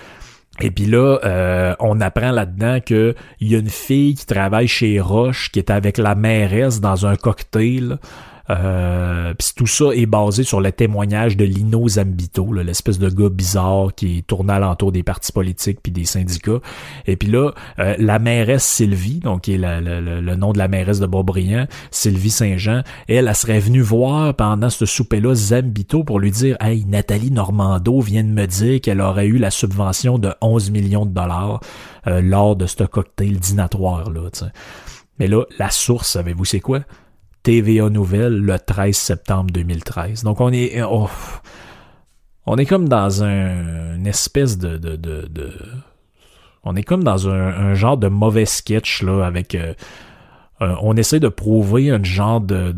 Et 0.61 0.71
puis 0.71 0.85
là, 0.85 1.19
euh, 1.23 1.73
on 1.79 2.01
apprend 2.01 2.31
là-dedans 2.31 2.79
qu'il 2.81 3.15
y 3.41 3.55
a 3.55 3.59
une 3.59 3.69
fille 3.69 4.13
qui 4.15 4.25
travaille 4.25 4.67
chez 4.67 4.99
Roche, 4.99 5.51
qui 5.51 5.59
est 5.59 5.69
avec 5.69 5.97
la 5.97 6.15
mairesse 6.15 6.81
dans 6.81 7.05
un 7.05 7.15
cocktail. 7.15 7.97
Euh, 8.49 9.33
Puis 9.37 9.51
tout 9.55 9.67
ça 9.67 9.85
est 9.93 10.05
basé 10.05 10.43
sur 10.43 10.61
le 10.61 10.71
témoignage 10.71 11.37
de 11.37 11.45
Lino 11.45 11.87
Zambito, 11.87 12.51
l'espèce 12.53 12.99
de 12.99 13.09
gars 13.09 13.29
bizarre 13.29 13.93
qui 13.95 14.23
tournait 14.23 14.53
alentour 14.53 14.91
des 14.91 15.03
partis 15.03 15.31
politiques 15.31 15.79
puis 15.81 15.91
des 15.91 16.05
syndicats. 16.05 16.59
Et 17.05 17.15
puis 17.15 17.29
là, 17.29 17.51
euh, 17.79 17.95
la 17.99 18.19
mairesse 18.19 18.65
Sylvie, 18.65 19.19
donc 19.19 19.41
qui 19.41 19.53
est 19.53 19.57
le 19.59 20.35
nom 20.35 20.53
de 20.53 20.57
la 20.57 20.67
mairesse 20.67 20.99
de 20.99 21.05
Beaubriand, 21.05 21.67
Sylvie 21.91 22.31
Saint-Jean, 22.31 22.81
elle, 23.07 23.27
elle 23.27 23.35
serait 23.35 23.59
venue 23.59 23.81
voir 23.81 24.33
pendant 24.33 24.69
ce 24.69 24.85
souper-là 24.85 25.35
Zambito 25.35 26.03
pour 26.03 26.19
lui 26.19 26.31
dire 26.31 26.57
Hey, 26.59 26.85
Nathalie 26.85 27.31
Normando 27.31 27.99
vient 28.01 28.23
de 28.23 28.29
me 28.29 28.45
dire 28.47 28.81
qu'elle 28.81 29.01
aurait 29.01 29.27
eu 29.27 29.37
la 29.37 29.51
subvention 29.51 30.17
de 30.17 30.33
11 30.41 30.71
millions 30.71 31.05
de 31.05 31.13
dollars 31.13 31.59
euh, 32.07 32.21
lors 32.21 32.55
de 32.55 32.65
ce 32.65 32.83
cocktail 32.83 33.37
dînatoire 33.37 34.09
là. 34.09 34.21
Mais 35.19 35.27
là, 35.27 35.43
la 35.57 35.69
source, 35.69 36.09
savez-vous 36.11 36.45
c'est 36.45 36.61
quoi? 36.61 36.79
TVA 37.43 37.89
Nouvelle 37.89 38.37
le 38.37 38.59
13 38.59 38.95
septembre 38.95 39.51
2013. 39.51 40.23
Donc 40.23 40.41
on 40.41 40.51
est 40.51 40.81
oh, 40.83 41.09
on 42.45 42.57
est 42.57 42.65
comme 42.65 42.89
dans 42.89 43.23
un, 43.23 43.95
une 43.95 44.07
espèce 44.07 44.57
de, 44.57 44.79
on 46.63 46.75
est 46.75 46.83
comme 46.83 47.03
dans 47.03 47.29
un, 47.29 47.73
genre 47.75 47.97
de 47.97 48.07
mauvais 48.07 48.45
sketch 48.45 49.03
là 49.03 49.23
avec 49.25 49.55
euh, 49.55 49.73
euh, 50.61 50.75
on 50.81 50.95
essaie 50.97 51.19
de 51.19 51.27
prouver 51.27 51.89
un 51.89 52.03
genre 52.03 52.41
de, 52.41 52.73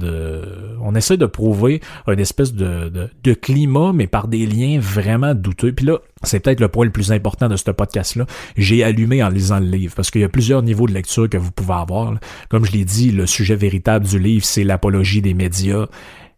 on 0.81 0.95
essaie 0.95 1.17
de 1.17 1.25
prouver 1.25 1.81
une 2.07 2.19
espèce 2.19 2.53
de, 2.53 2.89
de, 2.89 3.09
de, 3.23 3.33
climat, 3.33 3.91
mais 3.93 4.07
par 4.07 4.27
des 4.27 4.45
liens 4.45 4.79
vraiment 4.79 5.33
douteux. 5.33 5.71
Puis 5.71 5.85
là, 5.85 5.97
c'est 6.23 6.39
peut-être 6.39 6.59
le 6.59 6.67
point 6.67 6.85
le 6.85 6.91
plus 6.91 7.11
important 7.11 7.49
de 7.49 7.55
ce 7.55 7.71
podcast-là. 7.71 8.25
J'ai 8.55 8.83
allumé 8.83 9.23
en 9.23 9.29
lisant 9.29 9.59
le 9.59 9.65
livre, 9.65 9.95
parce 9.95 10.11
qu'il 10.11 10.21
y 10.21 10.25
a 10.25 10.29
plusieurs 10.29 10.61
niveaux 10.61 10.87
de 10.87 10.93
lecture 10.93 11.29
que 11.29 11.37
vous 11.37 11.51
pouvez 11.51 11.73
avoir. 11.73 12.13
Comme 12.49 12.65
je 12.65 12.71
l'ai 12.71 12.85
dit, 12.85 13.11
le 13.11 13.25
sujet 13.25 13.55
véritable 13.55 14.05
du 14.05 14.19
livre, 14.19 14.45
c'est 14.45 14.63
l'apologie 14.63 15.21
des 15.21 15.33
médias 15.33 15.87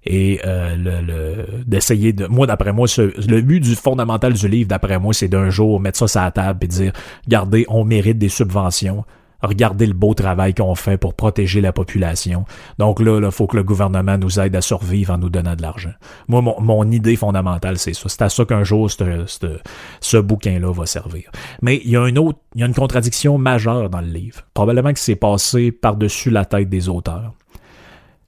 et 0.06 0.42
euh, 0.46 0.76
le, 0.76 1.64
d'essayer 1.66 2.12
de 2.12 2.26
moi 2.28 2.46
d'après 2.46 2.74
moi 2.74 2.88
le 2.98 3.42
but 3.42 3.62
du 3.62 3.76
fondamental 3.76 4.34
du 4.34 4.48
livre 4.50 4.68
d'après 4.68 5.00
moi 5.00 5.14
c'est 5.14 5.30
d'un 5.30 5.50
jour 5.50 5.80
mettre 5.80 5.98
ça 6.00 6.08
sur 6.08 6.22
la 6.22 6.32
table 6.32 6.60
et 6.66 6.68
dire 6.68 6.92
regardez 7.26 7.66
on 7.70 7.86
mérite 7.86 8.18
des 8.18 8.28
subventions 8.30 9.06
Regardez 9.44 9.86
le 9.86 9.94
beau 9.94 10.14
travail 10.14 10.54
qu'on 10.54 10.74
fait 10.74 10.98
pour 10.98 11.14
protéger 11.14 11.60
la 11.60 11.74
population. 11.74 12.46
Donc 12.80 13.02
là, 13.02 13.20
il 13.22 13.32
faut 13.32 13.46
que 13.46 13.58
le 13.58 13.64
gouvernement 13.64 14.18
nous 14.18 14.40
aide 14.40 14.56
à 14.56 14.62
survivre 14.62 15.14
en 15.14 15.18
nous 15.18 15.30
donnant 15.30 15.56
de 15.56 15.62
l'argent. 15.62 15.92
Moi, 16.30 16.42
mon, 16.42 16.90
idée 16.90 17.18
fondamentale, 17.18 17.78
c'est 17.78 17.94
ça. 17.94 18.08
C'est 18.08 18.22
à 18.22 18.30
ça 18.30 18.46
qu'un 18.46 18.64
jour, 18.64 18.90
ce 18.90 20.18
bouquin-là 20.18 20.72
va 20.72 20.86
servir. 20.86 21.30
Mais 21.62 21.82
il 21.84 21.92
y 21.92 21.98
a 21.98 22.08
une 22.08 22.18
autre, 22.18 22.40
il 22.56 22.62
y 22.62 22.64
a 22.64 22.68
une 22.68 22.74
contradiction 22.74 23.38
majeure 23.38 23.90
dans 23.90 24.02
le 24.02 24.08
livre. 24.08 24.44
Probablement 24.54 24.94
que 24.94 25.00
c'est 25.00 25.18
passé 25.18 25.72
par-dessus 25.74 26.30
la 26.30 26.46
tête 26.46 26.70
des 26.70 26.88
auteurs. 26.88 27.34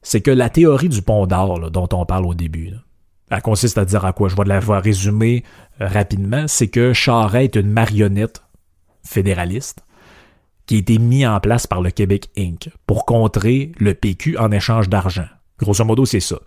C'est 0.01 0.21
que 0.21 0.31
la 0.31 0.49
théorie 0.49 0.89
du 0.89 1.01
pont 1.01 1.27
d'or, 1.27 1.71
dont 1.71 1.89
on 1.93 2.05
parle 2.05 2.25
au 2.25 2.33
début, 2.33 2.73
elle 3.31 3.41
consiste 3.41 3.77
à 3.77 3.85
dire 3.85 4.03
à 4.03 4.11
quoi? 4.11 4.27
Je 4.27 4.35
vais 4.35 4.43
la 4.43 4.59
voir 4.59 4.83
résumer 4.83 5.43
rapidement. 5.79 6.45
C'est 6.47 6.67
que 6.67 6.93
Charest 6.93 7.55
est 7.55 7.59
une 7.59 7.71
marionnette 7.71 8.43
fédéraliste 9.03 9.84
qui 10.65 10.75
a 10.75 10.77
été 10.79 10.97
mis 10.97 11.25
en 11.25 11.39
place 11.39 11.67
par 11.67 11.81
le 11.81 11.91
Québec 11.91 12.29
Inc. 12.37 12.69
pour 12.87 13.05
contrer 13.05 13.71
le 13.79 13.93
PQ 13.93 14.37
en 14.37 14.51
échange 14.51 14.89
d'argent. 14.89 15.27
Grosso 15.59 15.85
modo, 15.85 16.05
c'est 16.05 16.19
ça. 16.19 16.37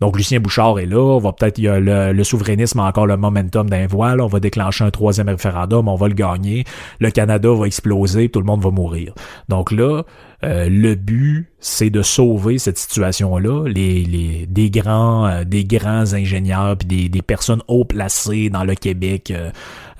Donc, 0.00 0.16
Lucien 0.16 0.40
Bouchard 0.40 0.78
est 0.78 0.86
là. 0.86 1.00
On 1.00 1.18
va 1.18 1.32
peut-être, 1.32 1.58
y 1.58 1.68
a 1.68 1.78
le, 1.78 2.24
souverainisme 2.24 2.80
a 2.80 2.84
encore 2.84 3.06
le 3.06 3.16
momentum 3.16 3.68
d'un 3.68 3.86
voile. 3.86 4.20
On 4.20 4.26
va 4.26 4.40
déclencher 4.40 4.84
un 4.84 4.90
troisième 4.90 5.28
référendum. 5.28 5.86
On 5.88 5.96
va 5.96 6.08
le 6.08 6.14
gagner. 6.14 6.64
Le 6.98 7.10
Canada 7.10 7.50
va 7.52 7.66
exploser. 7.66 8.28
Tout 8.28 8.40
le 8.40 8.46
monde 8.46 8.62
va 8.62 8.70
mourir. 8.70 9.14
Donc 9.48 9.70
là, 9.70 10.02
euh, 10.44 10.68
le 10.68 10.94
but, 10.94 11.48
c'est 11.64 11.88
de 11.88 12.02
sauver 12.02 12.58
cette 12.58 12.76
situation-là. 12.76 13.66
Les, 13.66 14.04
les, 14.04 14.46
des 14.46 14.70
grands, 14.70 15.26
euh, 15.26 15.44
des 15.44 15.64
grands 15.64 16.12
ingénieurs 16.12 16.76
puis 16.76 16.86
des, 16.86 17.08
des 17.08 17.22
personnes 17.22 17.62
haut 17.68 17.86
placées 17.86 18.50
dans 18.50 18.64
le 18.64 18.74
Québec 18.74 19.30
euh, 19.30 19.50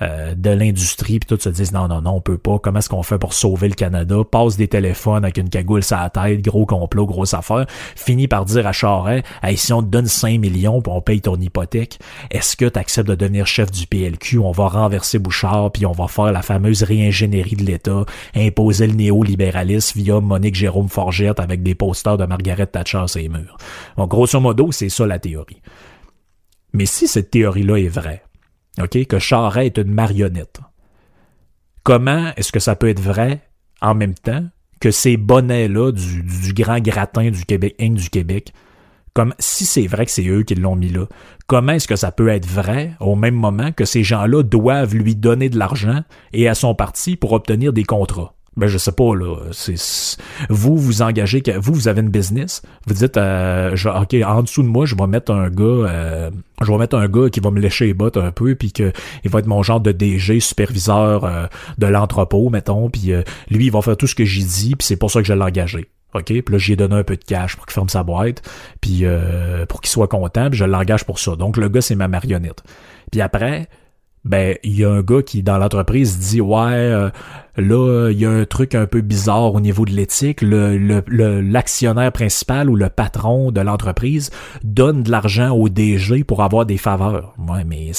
euh, 0.01 0.35
de 0.35 0.49
l'industrie, 0.51 1.19
puis 1.19 1.27
tout 1.27 1.41
se 1.41 1.49
disent 1.49 1.71
non, 1.71 1.87
non, 1.87 2.01
non, 2.01 2.17
on 2.17 2.21
peut 2.21 2.37
pas. 2.37 2.59
Comment 2.59 2.79
est-ce 2.79 2.89
qu'on 2.89 3.01
fait 3.01 3.17
pour 3.17 3.33
sauver 3.33 3.67
le 3.67 3.73
Canada? 3.73 4.17
Passe 4.29 4.57
des 4.57 4.67
téléphones 4.67 5.23
avec 5.23 5.37
une 5.37 5.49
cagoule 5.49 5.83
sur 5.83 5.97
la 5.97 6.09
tête, 6.09 6.43
gros 6.43 6.65
complot, 6.65 7.07
grosse 7.07 7.33
affaire. 7.33 7.65
Finit 7.95 8.27
par 8.27 8.45
dire 8.45 8.67
à 8.67 8.71
Charest, 8.71 9.25
hey, 9.41 9.57
si 9.57 9.73
on 9.73 9.81
te 9.81 9.87
donne 9.87 10.07
5 10.07 10.39
millions 10.39 10.81
puis 10.81 10.91
on 10.93 11.01
paye 11.01 11.21
ton 11.21 11.35
hypothèque, 11.37 11.97
est-ce 12.29 12.55
que 12.55 12.65
tu 12.65 12.77
acceptes 12.77 13.07
de 13.07 13.15
devenir 13.15 13.47
chef 13.47 13.71
du 13.71 13.87
PLQ? 13.87 14.37
On 14.39 14.51
va 14.51 14.67
renverser 14.67 15.17
Bouchard, 15.17 15.71
puis 15.71 15.85
on 15.87 15.93
va 15.93 16.07
faire 16.07 16.31
la 16.31 16.41
fameuse 16.43 16.83
réingénierie 16.83 17.55
de 17.55 17.63
l'État, 17.63 18.05
imposer 18.35 18.85
le 18.87 18.93
néolibéralisme 18.93 19.99
via 19.99 20.19
Jérôme 20.43 20.89
Forgette 20.89 21.39
avec 21.39 21.63
des 21.63 21.75
posters 21.75 22.17
de 22.17 22.25
Margaret 22.25 22.67
Thatcher 22.67 23.05
sur 23.07 23.19
les 23.19 23.29
murs. 23.29 23.57
Donc, 23.97 24.09
grosso 24.09 24.39
modo, 24.39 24.71
c'est 24.71 24.89
ça 24.89 25.05
la 25.05 25.19
théorie. 25.19 25.61
Mais 26.73 26.85
si 26.85 27.07
cette 27.07 27.31
théorie-là 27.31 27.77
est 27.77 27.87
vraie, 27.87 28.23
OK, 28.81 29.05
que 29.05 29.19
Charest 29.19 29.77
est 29.77 29.81
une 29.81 29.93
marionnette, 29.93 30.59
comment 31.83 32.31
est-ce 32.35 32.51
que 32.51 32.59
ça 32.59 32.75
peut 32.75 32.89
être 32.89 32.99
vrai 32.99 33.41
en 33.81 33.95
même 33.95 34.15
temps 34.15 34.43
que 34.81 34.91
ces 34.91 35.17
bonnets-là 35.17 35.91
du, 35.91 36.23
du, 36.23 36.53
grand 36.53 36.79
gratin 36.79 37.31
du 37.31 37.45
Québec, 37.45 37.75
du 37.79 38.09
Québec, 38.09 38.53
comme 39.13 39.33
si 39.39 39.65
c'est 39.65 39.87
vrai 39.87 40.05
que 40.05 40.11
c'est 40.11 40.27
eux 40.27 40.43
qui 40.43 40.55
l'ont 40.55 40.75
mis 40.75 40.89
là, 40.89 41.05
comment 41.47 41.71
est-ce 41.71 41.87
que 41.87 41.95
ça 41.95 42.11
peut 42.11 42.27
être 42.27 42.45
vrai 42.45 42.91
au 42.99 43.15
même 43.15 43.35
moment 43.35 43.71
que 43.71 43.85
ces 43.85 44.03
gens-là 44.03 44.43
doivent 44.43 44.93
lui 44.93 45.15
donner 45.15 45.49
de 45.49 45.57
l'argent 45.57 46.03
et 46.33 46.49
à 46.49 46.55
son 46.55 46.75
parti 46.75 47.15
pour 47.15 47.31
obtenir 47.31 47.71
des 47.71 47.85
contrats? 47.85 48.33
Ben 48.57 48.67
je 48.67 48.77
sais 48.77 48.91
pas 48.91 49.15
là 49.15 49.35
c'est 49.51 49.75
vous 50.49 50.77
vous 50.77 51.01
engagez 51.01 51.43
vous 51.57 51.73
vous 51.73 51.87
avez 51.87 52.01
une 52.01 52.09
business 52.09 52.61
vous 52.87 52.93
dites 52.93 53.17
euh, 53.17 53.75
ok 53.85 54.15
en 54.25 54.43
dessous 54.43 54.63
de 54.63 54.67
moi 54.67 54.85
je 54.85 54.95
vais 54.95 55.07
mettre 55.07 55.31
un 55.33 55.49
gars 55.49 55.63
euh, 55.63 56.31
je 56.61 56.71
vais 56.71 56.77
mettre 56.77 56.97
un 56.97 57.07
gars 57.07 57.29
qui 57.29 57.39
va 57.39 57.51
me 57.51 57.59
lécher 57.59 57.87
les 57.87 57.93
bottes 57.93 58.17
un 58.17 58.31
peu 58.31 58.55
puis 58.55 58.71
que 58.71 58.93
il 59.23 59.29
va 59.29 59.39
être 59.39 59.47
mon 59.47 59.61
genre 59.61 59.81
de 59.81 59.91
DG 59.91 60.39
superviseur 60.39 61.25
euh, 61.25 61.47
de 61.77 61.87
l'entrepôt 61.87 62.49
mettons 62.49 62.89
puis 62.89 63.11
euh, 63.11 63.23
lui 63.49 63.65
il 63.65 63.71
va 63.71 63.81
faire 63.81 63.97
tout 63.97 64.07
ce 64.07 64.15
que 64.15 64.25
j'ai 64.25 64.43
dit 64.43 64.75
puis 64.75 64.85
c'est 64.85 64.97
pour 64.97 65.11
ça 65.11 65.21
que 65.21 65.27
je 65.27 65.33
l'ai 65.33 65.43
engagé 65.43 65.89
OK? 66.13 66.27
Puis 66.27 66.43
là, 66.49 66.57
j'ai 66.57 66.77
donné 66.77 66.95
un 66.95 67.03
peu 67.03 67.17
de 67.17 67.23
cash 67.25 67.57
pour 67.57 67.65
qu'il 67.65 67.73
ferme 67.73 67.89
sa 67.89 68.01
boîte, 68.01 68.41
puis 68.79 69.03
pour 69.67 69.81
qu'il 69.81 69.89
soit 69.89 70.07
content, 70.07 70.49
puis 70.49 70.57
je 70.57 70.63
l'engage 70.63 71.03
pour 71.03 71.19
ça. 71.19 71.35
Donc, 71.35 71.57
le 71.57 71.67
gars, 71.67 71.81
c'est 71.81 71.95
ma 71.95 72.07
marionnette. 72.07 72.63
Puis 73.11 73.19
après, 73.19 73.67
ben 74.25 74.57
il 74.63 74.77
y 74.77 74.83
a 74.83 74.89
un 74.89 75.01
gars 75.01 75.21
qui 75.21 75.43
dans 75.43 75.57
l'entreprise 75.57 76.17
dit 76.17 76.41
ouais 76.41 76.57
euh, 76.57 77.09
là 77.57 78.09
il 78.11 78.19
y 78.19 78.25
a 78.25 78.31
un 78.31 78.45
truc 78.45 78.75
un 78.75 78.87
peu 78.87 79.01
bizarre 79.01 79.53
au 79.53 79.61
niveau 79.61 79.85
de 79.85 79.91
l'éthique. 79.91 80.41
Le 80.41 81.03
l'actionnaire 81.41 82.11
principal 82.11 82.69
ou 82.69 82.75
le 82.75 82.89
patron 82.89 83.51
de 83.51 83.61
l'entreprise 83.61 84.31
donne 84.63 85.03
de 85.03 85.11
l'argent 85.11 85.51
au 85.51 85.69
DG 85.69 86.23
pour 86.23 86.43
avoir 86.43 86.65
des 86.65 86.77
faveurs. 86.77 87.33
Ouais 87.47 87.63
mais 87.65 87.91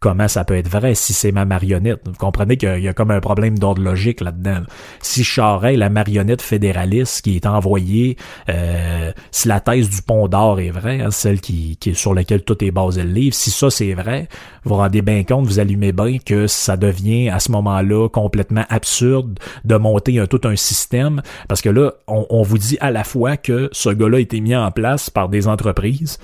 comment 0.00 0.28
ça 0.28 0.44
peut 0.44 0.56
être 0.56 0.68
vrai 0.68 0.94
si 0.94 1.12
c'est 1.12 1.32
ma 1.32 1.44
marionnette. 1.44 2.00
Vous 2.06 2.14
comprenez 2.14 2.56
qu'il 2.56 2.80
y 2.80 2.88
a 2.88 2.92
comme 2.92 3.10
un 3.10 3.20
problème 3.20 3.58
d'ordre 3.58 3.82
logique 3.82 4.20
là-dedans. 4.20 4.62
Si 5.00 5.24
Charest, 5.24 5.78
la 5.78 5.88
marionnette 5.88 6.42
fédéraliste 6.42 7.22
qui 7.22 7.36
est 7.36 7.46
envoyée, 7.46 8.16
euh, 8.48 9.12
si 9.30 9.48
la 9.48 9.60
thèse 9.60 9.88
du 9.88 10.02
pont 10.02 10.28
d'or 10.28 10.60
est 10.60 10.70
vraie, 10.70 11.00
hein, 11.00 11.10
celle 11.10 11.40
qui, 11.40 11.76
qui, 11.76 11.94
sur 11.94 12.14
laquelle 12.14 12.42
tout 12.42 12.62
est 12.64 12.70
basé 12.70 13.02
le 13.02 13.10
livre, 13.10 13.34
si 13.34 13.50
ça 13.50 13.70
c'est 13.70 13.94
vrai, 13.94 14.28
vous 14.64 14.70
vous 14.70 14.76
rendez 14.76 15.02
bien 15.02 15.24
compte, 15.24 15.46
vous 15.46 15.58
allumez 15.58 15.92
bien 15.92 16.18
que 16.18 16.46
ça 16.46 16.76
devient 16.76 17.28
à 17.28 17.40
ce 17.40 17.50
moment-là 17.52 18.08
complètement 18.08 18.64
absurde 18.68 19.38
de 19.64 19.76
monter 19.76 20.18
un, 20.18 20.26
tout 20.26 20.40
un 20.44 20.56
système, 20.56 21.22
parce 21.48 21.62
que 21.62 21.68
là, 21.68 21.92
on, 22.06 22.26
on 22.30 22.42
vous 22.42 22.58
dit 22.58 22.76
à 22.80 22.90
la 22.90 23.04
fois 23.04 23.36
que 23.36 23.68
ce 23.72 23.90
gars-là 23.90 24.18
a 24.18 24.20
été 24.20 24.40
mis 24.40 24.56
en 24.56 24.70
place 24.70 25.10
par 25.10 25.28
des 25.28 25.48
entreprises, 25.48 26.18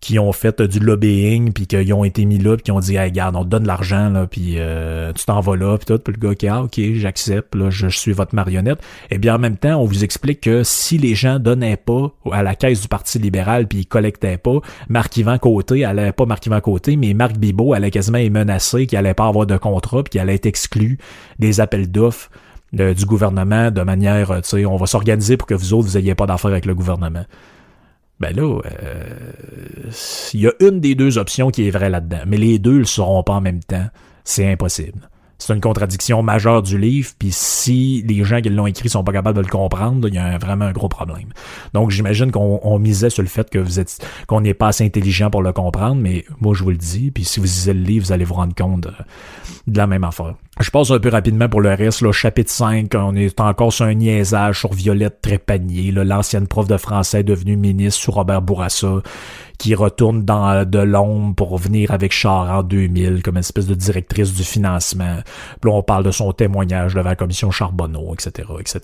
qui 0.00 0.18
ont 0.18 0.32
fait 0.32 0.60
du 0.62 0.78
lobbying 0.78 1.52
puis 1.52 1.66
qu'ils 1.66 1.92
ont 1.94 2.04
été 2.04 2.24
mis 2.24 2.38
là 2.38 2.56
puis 2.56 2.64
qui 2.64 2.72
ont 2.72 2.80
dit 2.80 2.96
hey, 2.96 3.08
regarde 3.08 3.36
on 3.36 3.44
te 3.44 3.48
donne 3.48 3.66
l'argent 3.66 4.10
là 4.10 4.26
puis 4.26 4.54
euh, 4.56 5.12
tu 5.12 5.24
t'en 5.24 5.40
vas 5.40 5.56
là 5.56 5.78
puis 5.78 5.86
tout. 5.86 5.98
Puis 5.98 6.14
le 6.14 6.18
gars 6.20 6.34
qui 6.34 6.48
ah 6.48 6.62
ok 6.62 6.80
j'accepte 6.94 7.54
là 7.54 7.70
je, 7.70 7.88
suis 7.88 8.12
votre 8.12 8.34
marionnette. 8.34 8.78
Et 9.10 9.14
eh 9.14 9.18
bien 9.18 9.34
en 9.36 9.38
même 9.38 9.56
temps 9.56 9.76
on 9.76 9.84
vous 9.84 10.04
explique 10.04 10.40
que 10.40 10.62
si 10.62 10.98
les 10.98 11.14
gens 11.14 11.38
donnaient 11.38 11.76
pas 11.76 12.12
à 12.30 12.42
la 12.42 12.54
caisse 12.54 12.82
du 12.82 12.88
parti 12.88 13.18
libéral 13.18 13.66
puis 13.66 13.80
ils 13.80 13.86
collectaient 13.86 14.38
pas 14.38 14.58
Marc-Yvan 14.88 15.38
Côté 15.38 15.84
allait 15.84 16.12
pas 16.12 16.26
Marc-Yvan 16.26 16.60
Côté 16.60 16.96
mais 16.96 17.14
Marc 17.14 17.36
Bibot 17.36 17.72
allait 17.72 17.90
quasiment 17.90 18.18
être 18.18 18.32
menacé 18.32 18.86
qu'il 18.86 18.98
allait 18.98 19.14
pas 19.14 19.26
avoir 19.26 19.46
de 19.46 19.56
contrat 19.56 20.02
puis 20.02 20.10
qu'il 20.12 20.20
allait 20.20 20.34
être 20.34 20.46
exclu 20.46 20.98
des 21.38 21.60
appels 21.60 21.90
d'offres 21.90 22.30
euh, 22.78 22.94
du 22.94 23.06
gouvernement 23.06 23.70
de 23.70 23.82
manière 23.82 24.28
tu 24.42 24.48
sais 24.48 24.66
on 24.66 24.76
va 24.76 24.86
s'organiser 24.86 25.36
pour 25.36 25.46
que 25.46 25.54
vous 25.54 25.72
autres 25.72 25.88
vous 25.88 25.96
ayez 25.96 26.14
pas 26.14 26.26
d'affaires 26.26 26.50
avec 26.50 26.66
le 26.66 26.74
gouvernement 26.74 27.24
ben 28.18 28.34
là, 28.34 28.60
euh, 28.64 29.90
il 30.32 30.40
y 30.40 30.46
a 30.46 30.52
une 30.60 30.80
des 30.80 30.94
deux 30.94 31.18
options 31.18 31.50
qui 31.50 31.66
est 31.66 31.70
vraie 31.70 31.90
là-dedans, 31.90 32.22
mais 32.26 32.36
les 32.36 32.58
deux 32.58 32.74
ne 32.74 32.78
le 32.78 32.84
seront 32.84 33.22
pas 33.22 33.34
en 33.34 33.40
même 33.40 33.62
temps. 33.62 33.86
C'est 34.24 34.50
impossible. 34.50 35.08
C'est 35.38 35.52
une 35.52 35.60
contradiction 35.60 36.22
majeure 36.22 36.62
du 36.62 36.78
livre, 36.78 37.10
puis 37.18 37.28
si 37.30 38.02
les 38.06 38.24
gens 38.24 38.40
qui 38.40 38.48
l'ont 38.48 38.66
écrit 38.66 38.88
sont 38.88 39.04
pas 39.04 39.12
capables 39.12 39.36
de 39.36 39.42
le 39.42 39.50
comprendre, 39.50 40.08
il 40.08 40.14
y 40.14 40.18
a 40.18 40.38
vraiment 40.38 40.64
un 40.64 40.72
gros 40.72 40.88
problème. 40.88 41.28
Donc 41.74 41.90
j'imagine 41.90 42.30
qu'on 42.30 42.78
misait 42.78 43.10
sur 43.10 43.22
le 43.22 43.28
fait 43.28 43.50
que 43.50 43.58
vous 43.58 43.78
êtes 43.78 43.98
qu'on 44.26 44.40
n'est 44.40 44.54
pas 44.54 44.68
assez 44.68 44.84
intelligent 44.84 45.30
pour 45.30 45.42
le 45.42 45.52
comprendre, 45.52 45.96
mais 45.96 46.24
moi 46.40 46.54
je 46.54 46.62
vous 46.62 46.70
le 46.70 46.76
dis, 46.76 47.10
puis 47.10 47.24
si 47.24 47.40
vous 47.40 47.46
lisez 47.46 47.74
le 47.74 47.80
livre, 47.80 48.06
vous 48.06 48.12
allez 48.12 48.24
vous 48.24 48.34
rendre 48.34 48.54
compte 48.54 48.80
de, 48.80 48.92
la 49.78 49.86
même 49.86 50.04
affaire. 50.04 50.34
Je 50.58 50.70
passe 50.70 50.90
un 50.90 50.98
peu 50.98 51.10
rapidement 51.10 51.50
pour 51.50 51.60
le 51.60 51.74
reste. 51.74 52.00
Là, 52.00 52.12
chapitre 52.12 52.50
5, 52.50 52.90
on 52.94 53.14
est 53.14 53.38
encore 53.40 53.74
sur 53.74 53.84
un 53.84 53.92
niaisage 53.92 54.60
sur 54.60 54.72
Violette 54.72 55.20
Trépanier, 55.20 55.92
l'ancienne 55.92 56.46
prof 56.46 56.66
de 56.66 56.78
français 56.78 57.22
devenue 57.22 57.56
ministre 57.56 58.00
sous 58.00 58.10
Robert 58.10 58.40
Bourassa, 58.40 59.02
qui 59.58 59.74
retourne 59.74 60.24
dans 60.24 60.68
de 60.68 60.78
l'ombre 60.78 61.34
pour 61.34 61.58
venir 61.58 61.90
avec 61.90 62.12
Char 62.12 62.50
en 62.50 62.62
2000 62.62 63.22
comme 63.22 63.36
une 63.36 63.40
espèce 63.40 63.66
de 63.66 63.74
directrice 63.74 64.34
du 64.34 64.44
financement. 64.44 65.18
Puis 65.60 65.70
là, 65.70 65.76
on 65.76 65.82
parle 65.82 66.04
de 66.04 66.10
son 66.10 66.32
témoignage 66.32 66.94
devant 66.94 67.10
la 67.10 67.16
commission 67.16 67.50
Charbonneau, 67.50 68.14
etc., 68.14 68.48
etc. 68.60 68.80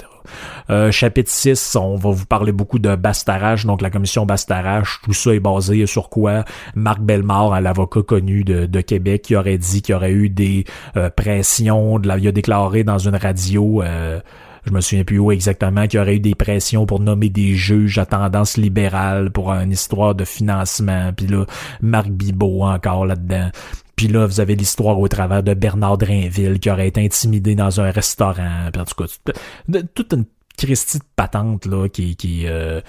Euh, 0.70 0.91
chapitre 0.91 1.31
6, 1.31 1.77
on 1.77 1.97
va 1.97 2.11
vous 2.11 2.27
parler 2.27 2.53
beaucoup 2.53 2.79
de 2.79 2.95
Bastarache, 2.95 3.66
donc 3.66 3.83
la 3.83 3.91
commission 3.91 4.27
Bastarache. 4.27 5.01
Tout 5.05 5.12
ça 5.12 5.35
est 5.35 5.41
basé 5.41 5.87
sur 5.87 6.09
quoi? 6.09 6.45
Marc 6.75 7.01
Bellemare, 7.01 7.61
l'avocat 7.61 8.03
connu 8.03 8.45
de, 8.45 8.66
de, 8.66 8.81
Québec, 8.81 9.23
qui 9.23 9.37
aurait 9.37 9.59
dit 9.59 9.83
qu'il 9.83 9.93
y 9.93 9.97
aurait 9.97 10.12
eu 10.12 10.29
des 10.29 10.64
euh, 10.97 11.11
pressions, 11.11 11.99
de 11.99 12.09
la, 12.09 12.18
il 12.18 12.29
a 12.29 12.33
déclaré 12.33 12.85
dans 12.85 12.99
une 12.99 13.16
radio... 13.16 13.83
Euh, 13.83 14.20
je 14.65 14.71
me 14.71 14.81
souviens 14.81 15.05
plus 15.05 15.19
où 15.19 15.33
exactement, 15.33 15.87
qu'il 15.87 15.99
aurait 16.01 16.17
eu 16.17 16.21
des 16.21 16.35
pressions 16.35 16.87
pour 16.87 17.01
nommer 17.01 17.29
des 17.29 17.55
juges 17.55 17.99
à 17.99 18.07
tendance 18.07 18.57
libérale 18.57 19.31
pour 19.31 19.51
une 19.53 19.73
histoire 19.73 20.15
de 20.15 20.25
financement. 20.25 21.13
Puis 21.17 21.27
là, 21.27 21.47
Marc 21.81 22.09
Bibot 22.09 22.63
encore 22.63 23.07
là-dedans. 23.07 23.51
Puis 23.97 24.09
là, 24.09 24.27
vous 24.27 24.41
avez 24.41 24.57
l'histoire 24.57 24.99
au 24.99 25.09
travers 25.09 25.43
de 25.43 25.55
Bernard 25.55 25.99
Drainville 25.99 26.61
qui 26.61 26.71
aurait 26.71 26.89
été 26.89 27.05
intimidé 27.05 27.55
dans 27.55 27.81
un 27.81 27.91
restaurant. 27.91 28.71
Puis 28.73 28.81
en 28.81 28.85
tout 28.85 29.05
cas, 29.05 29.83
toute 29.95 30.13
une 30.13 30.25
Christie 30.57 30.99
de 30.99 31.05
patente 31.17 31.67
là 31.67 31.89
qui, 31.89 32.15
qui 32.17 32.47
euh, 32.47 32.81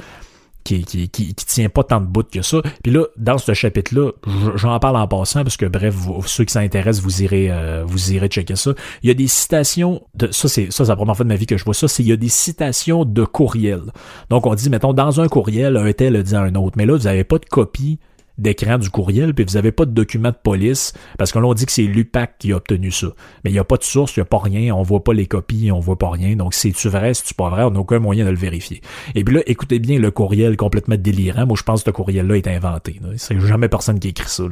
qui, 0.64 0.84
qui, 0.84 1.10
qui, 1.10 1.34
tient 1.34 1.70
pas 1.70 1.84
tant 1.84 2.02
de 2.02 2.06
bout 2.06 2.30
que 2.30 2.42
ça. 2.42 2.62
Puis 2.84 2.92
là, 2.92 3.06
dans 3.18 3.38
ce 3.38 3.54
chapitre-là, 3.54 4.12
j'en 4.56 4.80
parle 4.80 4.98
en 4.98 5.08
passant 5.08 5.44
parce 5.44 5.58
que 5.58 5.66
bref, 5.66 5.96
ceux 6.26 6.46
qui 6.46 6.54
s'intéressent, 6.54 7.04
vous 7.04 7.22
irez 7.24 7.52
euh, 7.52 7.84
vous 7.86 8.14
irez 8.14 8.28
checker 8.28 8.56
ça. 8.56 8.72
Il 9.02 9.08
y 9.08 9.12
a 9.12 9.14
des 9.14 9.28
citations 9.28 10.02
de 10.16 10.32
ça 10.32 10.48
c'est 10.48 10.72
ça 10.72 10.86
c'est 10.86 10.92
la 10.92 10.96
première 10.96 11.16
fois 11.16 11.26
de 11.26 11.30
ma 11.30 11.36
vie 11.36 11.46
que 11.46 11.58
je 11.58 11.66
vois 11.66 11.74
ça, 11.74 11.88
c'est 11.88 12.04
il 12.04 12.10
y 12.10 12.14
a 12.14 12.18
des 12.18 12.30
citations 12.30 13.06
de 13.06 13.24
courriels. 13.24 13.92
Donc 14.30 14.46
on 14.46 14.56
dit 14.56 14.70
mettons 14.70 14.94
dans 14.94 15.22
un 15.22 15.28
courriel 15.28 15.78
un 15.78 15.92
tel 15.94 16.22
dit 16.24 16.36
à 16.36 16.42
un 16.42 16.56
autre, 16.56 16.76
mais 16.78 16.86
là 16.86 16.96
vous 16.96 17.08
avez 17.08 17.24
pas 17.24 17.40
de 17.40 17.46
copie 17.46 18.00
d'écran 18.38 18.78
du 18.78 18.90
courriel, 18.90 19.34
puis 19.34 19.46
vous 19.46 19.54
n'avez 19.54 19.72
pas 19.72 19.86
de 19.86 19.92
document 19.92 20.30
de 20.30 20.38
police, 20.42 20.94
parce 21.18 21.32
que 21.32 21.40
l'on 21.40 21.54
dit 21.54 21.66
que 21.66 21.72
c'est 21.72 21.84
l'UPAC 21.84 22.38
qui 22.40 22.52
a 22.52 22.58
obtenu 22.58 22.92
ça. 22.92 23.08
Mais 23.44 23.52
il 23.52 23.54
n'y 23.54 23.60
a 23.60 23.64
pas 23.64 23.78
de 23.78 23.84
source, 23.84 24.16
il 24.16 24.20
n'y 24.20 24.24
a 24.24 24.26
pas 24.26 24.40
rien, 24.40 24.74
on 24.74 24.82
voit 24.82 25.04
pas 25.04 25.14
les 25.14 25.28
copies, 25.28 25.72
on 25.72 25.80
voit 25.80 25.98
pas 25.98 26.10
rien. 26.10 26.36
Donc, 26.36 26.54
c'est-tu 26.54 26.90
vrai, 26.90 27.14
c'est-tu 27.14 27.34
pas 27.34 27.50
vrai, 27.50 27.64
on 27.64 27.72
n'a 27.72 27.80
aucun 27.80 28.00
moyen 28.00 28.26
de 28.26 28.32
le 28.32 28.36
vérifier. 28.36 28.82
Et 29.16 29.24
puis 29.24 29.36
là, 29.36 29.42
écoutez 29.46 29.80
bien 29.80 30.00
le 30.00 30.12
courriel 30.12 30.58
complètement 30.58 30.96
délirant. 30.98 31.46
Moi, 31.46 31.56
je 31.58 31.64
pense 31.64 31.84
que 31.84 31.92
ce 31.92 31.96
courriel-là 31.96 32.38
est 32.38 32.48
inventé. 32.48 33.00
C'est 33.18 33.40
jamais 33.40 33.70
personne 33.70 34.00
qui 34.00 34.10
écrit 34.10 34.30
ça. 34.30 34.44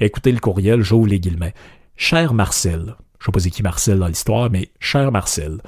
Écoutez 0.00 0.32
le 0.32 0.40
courriel, 0.40 0.82
j'ouvre 0.82 1.06
les 1.06 1.20
guillemets. 1.20 1.54
Cher 1.96 2.34
Marcel, 2.34 2.96
je 3.18 3.26
sais 3.26 3.32
pas 3.32 3.40
c'est 3.40 3.50
qui 3.50 3.62
Marcel 3.62 3.98
dans 3.98 4.06
l'histoire, 4.06 4.50
mais 4.50 4.70
cher 4.80 5.12
Marcel, 5.12 5.58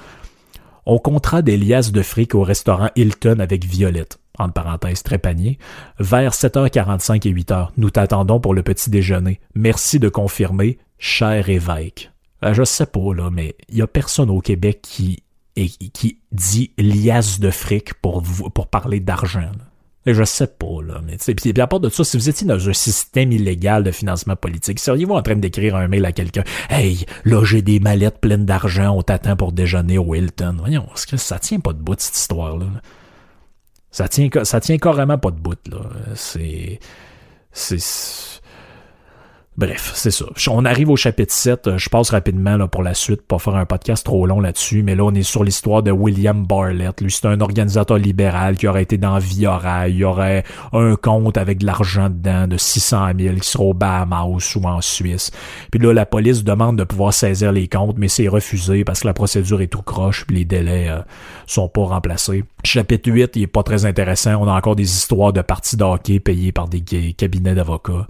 on 0.87 0.99
comptera 0.99 1.43
des 1.43 1.57
liasses 1.57 1.93
de 1.93 2.03
fric 2.03 2.35
au 2.35 2.43
restaurant 2.43 2.89
Hilton 2.97 3.39
avec 3.39 3.65
Violette 3.65 4.19
entre 4.39 4.55
parenthèses, 4.55 5.03
trépanier, 5.03 5.59
vers 5.99 6.33
7h45 6.33 7.29
et 7.29 7.33
8h. 7.33 7.69
Nous 7.77 7.91
t'attendons 7.91 8.41
pour 8.41 8.55
le 8.55 8.63
petit 8.63 8.91
déjeuner. 8.91 9.41
Merci 9.55 9.99
de 9.99 10.09
confirmer, 10.09 10.79
cher 10.99 11.49
évêque. 11.49 12.11
Euh, 12.45 12.55
je 12.55 12.65
sais 12.65 12.87
pas, 12.87 13.15
là, 13.15 13.31
mais 13.31 13.57
il 13.69 13.79
y 13.79 13.83
a 13.83 13.87
personne 13.87 14.31
au 14.31 14.41
Québec 14.41 14.81
qui, 14.83 15.23
qui 15.55 16.19
dit 16.33 16.73
liasse 16.79 17.41
de 17.41 17.51
fric 17.51 17.95
pour, 17.95 18.23
pour 18.55 18.67
parler 18.69 19.01
d'argent. 19.01 19.51
Et 20.05 20.15
je 20.15 20.25
sais 20.25 20.49
pas, 20.49 20.83
là. 20.85 21.01
Mais 21.07 21.17
puis, 21.17 21.53
puis 21.53 21.63
à 21.63 21.67
part 21.69 21.79
de 21.79 21.89
ça, 21.89 22.03
si 22.03 22.17
vous 22.17 22.29
étiez 22.29 22.45
dans 22.45 22.69
un 22.69 22.73
système 22.73 23.31
illégal 23.31 23.85
de 23.85 23.93
financement 23.93 24.35
politique, 24.35 24.81
seriez-vous 24.81 25.15
en 25.15 25.23
train 25.23 25.37
d'écrire 25.37 25.77
un 25.77 25.87
mail 25.87 26.05
à 26.05 26.11
quelqu'un? 26.11 26.43
Hey, 26.69 27.07
là 27.25 27.45
j'ai 27.45 27.63
des 27.63 27.79
mallettes 27.79 28.19
pleines 28.21 28.45
d'argent, 28.45 28.97
on 28.97 29.03
t'attend 29.03 29.37
pour 29.37 29.53
déjeuner 29.53 29.99
au 29.99 30.15
Hilton. 30.15 30.57
Voyons, 30.59 30.89
ça 30.95 31.39
tient 31.39 31.61
pas 31.61 31.73
de 31.73 31.79
bout 31.79 31.95
cette 31.99 32.17
histoire-là. 32.17 32.65
là? 32.65 32.81
Ça 33.93 34.09
tient, 34.09 34.29
ça 34.43 34.59
tient 34.61 34.79
carrément 34.79 35.19
pas 35.19 35.31
de 35.31 35.37
bout, 35.37 35.59
là. 35.69 35.81
C'est. 36.17 36.81
C'est. 37.53 38.41
Bref, 39.59 39.93
c'est 39.95 40.11
ça. 40.11 40.25
On 40.49 40.65
arrive 40.65 40.89
au 40.89 40.97
chapitre 40.97 41.33
7. 41.33 41.67
Euh, 41.67 41.79
je 41.79 41.91
passe 41.91 42.09
rapidement 42.09 42.57
là, 42.57 42.69
pour 42.69 42.83
la 42.83 42.95
suite, 42.95 43.21
pas 43.21 43.39
faire 43.39 43.57
un 43.57 43.67
podcast 43.67 44.03
trop 44.03 44.27
long 44.27 44.41
là-dessus. 44.41 44.83
Mais 44.83 44.95
là, 44.95 45.05
on 45.05 45.13
est 45.13 45.23
sur 45.23 45.45
l'histoire 45.45 45.83
de 45.83 45.91
William 45.91 46.47
Barlett. 46.47 46.99
Lui, 47.03 47.11
c'est 47.11 47.27
un 47.27 47.39
organisateur 47.43 47.99
libéral 47.99 48.57
qui 48.57 48.67
aurait 48.67 48.85
été 48.85 48.97
dans 48.97 49.19
Viora. 49.19 49.89
Il 49.89 49.97
y 49.97 50.05
aurait 50.05 50.45
un 50.73 50.97
compte 50.97 51.37
avec 51.37 51.59
de 51.59 51.67
l'argent 51.67 52.09
dedans 52.09 52.49
de 52.49 52.57
600 52.57 53.09
000 53.19 53.37
qui 53.37 53.49
sera 53.51 53.65
au 53.65 53.75
Bahamas 53.75 54.57
ou 54.57 54.65
en 54.65 54.81
Suisse. 54.81 55.31
Puis 55.71 55.79
là, 55.79 55.93
la 55.93 56.07
police 56.07 56.45
demande 56.45 56.79
de 56.79 56.85
pouvoir 56.85 57.13
saisir 57.13 57.53
les 57.53 57.69
comptes, 57.69 57.99
mais 57.99 58.09
c'est 58.09 58.29
refusé 58.29 58.85
parce 58.85 59.01
que 59.01 59.07
la 59.07 59.15
procédure 59.15 59.61
est 59.61 59.67
tout 59.67 59.83
croche 59.83 60.27
puis 60.27 60.37
les 60.37 60.45
délais 60.47 60.89
euh, 60.89 61.01
sont 61.47 61.69
pas 61.69 61.85
remplacés. 61.85 62.45
Chapitre 62.65 63.11
8, 63.11 63.33
il 63.37 63.43
est 63.43 63.47
pas 63.49 63.63
très 63.63 63.85
intéressant. 63.85 64.37
On 64.37 64.49
a 64.49 64.53
encore 64.53 64.77
des 64.77 64.91
histoires 64.91 65.35
de 65.35 65.43
parties 65.43 65.77
d'hockey 65.77 66.21
payées 66.21 66.53
par 66.53 66.69
des 66.69 66.81
cabinets 67.13 67.55
d'avocats. 67.55 68.07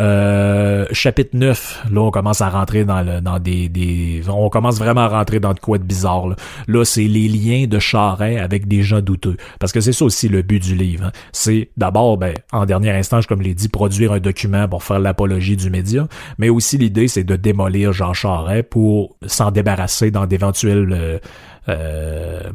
Euh, 0.00 0.86
chapitre 0.92 1.36
9, 1.36 1.86
là, 1.90 2.00
on 2.00 2.10
commence 2.10 2.40
à 2.40 2.48
rentrer 2.48 2.84
dans, 2.84 3.02
le, 3.02 3.20
dans 3.20 3.38
des, 3.38 3.68
des... 3.68 4.22
On 4.28 4.48
commence 4.48 4.78
vraiment 4.78 5.02
à 5.02 5.08
rentrer 5.08 5.40
dans 5.40 5.52
de 5.52 5.60
quoi 5.60 5.78
de 5.78 5.84
bizarre. 5.84 6.28
Là, 6.66 6.84
c'est 6.84 7.04
les 7.04 7.28
liens 7.28 7.66
de 7.66 7.78
Charret 7.78 8.38
avec 8.38 8.68
des 8.68 8.82
gens 8.82 9.00
douteux. 9.00 9.36
Parce 9.60 9.72
que 9.72 9.80
c'est 9.80 9.92
ça 9.92 10.04
aussi 10.04 10.28
le 10.28 10.42
but 10.42 10.62
du 10.62 10.74
livre. 10.74 11.06
Hein. 11.06 11.12
C'est 11.32 11.70
d'abord, 11.76 12.16
ben, 12.16 12.34
en 12.52 12.64
dernier 12.64 12.90
instance, 12.90 13.26
comme 13.26 13.40
je 13.42 13.48
l'ai 13.48 13.54
dit, 13.54 13.68
produire 13.68 14.12
un 14.12 14.20
document 14.20 14.68
pour 14.68 14.82
faire 14.82 14.98
l'apologie 14.98 15.56
du 15.56 15.70
média. 15.70 16.08
Mais 16.38 16.48
aussi 16.48 16.78
l'idée, 16.78 17.08
c'est 17.08 17.24
de 17.24 17.36
démolir 17.36 17.92
Jean 17.92 18.14
Charret 18.14 18.62
pour 18.62 19.16
s'en 19.26 19.50
débarrasser 19.50 20.10
dans 20.10 20.26
d'éventuels... 20.26 20.92
Euh, 20.92 21.18
euh, 21.68 22.50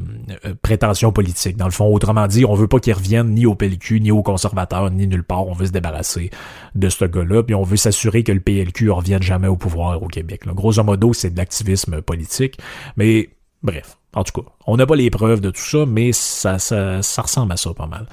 prétention 0.62 1.12
politique. 1.12 1.58
Dans 1.58 1.66
le 1.66 1.72
fond, 1.72 1.86
autrement 1.86 2.28
dit, 2.28 2.46
on 2.46 2.54
veut 2.54 2.68
pas 2.68 2.80
qu'il 2.80 2.94
revienne 2.94 3.30
ni 3.30 3.46
au 3.46 3.56
PLQ, 3.56 4.02
ni 4.02 4.12
aux 4.12 4.24
conservateurs, 4.24 4.92
ni 4.92 5.08
nulle 5.08 5.24
part. 5.24 5.48
On 5.48 5.54
veut 5.54 5.68
se 5.68 5.72
débarrasser 5.72 6.30
de 6.76 6.90
ce 6.90 7.06
gars-là, 7.06 7.44
puis 7.44 7.56
on 7.56 7.64
veut 7.64 7.78
s'assurer 7.78 8.24
que 8.24 8.32
le 8.32 8.40
PLQ 8.40 8.92
revienne 8.92 9.24
jamais 9.24 9.48
au 9.48 9.56
pouvoir 9.56 10.02
au 10.02 10.08
Québec. 10.08 10.46
Là. 10.46 10.54
Grosso 10.54 10.84
modo, 10.84 11.14
c'est 11.14 11.30
de 11.30 11.38
l'activisme 11.38 12.02
politique. 12.02 12.58
Mais 12.98 13.30
bref, 13.64 13.98
en 14.14 14.24
tout 14.24 14.42
cas, 14.42 14.50
on 14.66 14.78
n'a 14.78 14.86
pas 14.86 14.96
les 14.96 15.10
preuves 15.10 15.42
de 15.42 15.52
tout 15.52 15.62
ça, 15.62 15.86
mais 15.86 16.12
ça, 16.12 16.60
ça, 16.60 17.02
ça 17.02 17.22
ressemble 17.22 17.54
à 17.54 17.58
ça 17.58 17.74
pas 17.74 17.88
mal. 17.88 18.08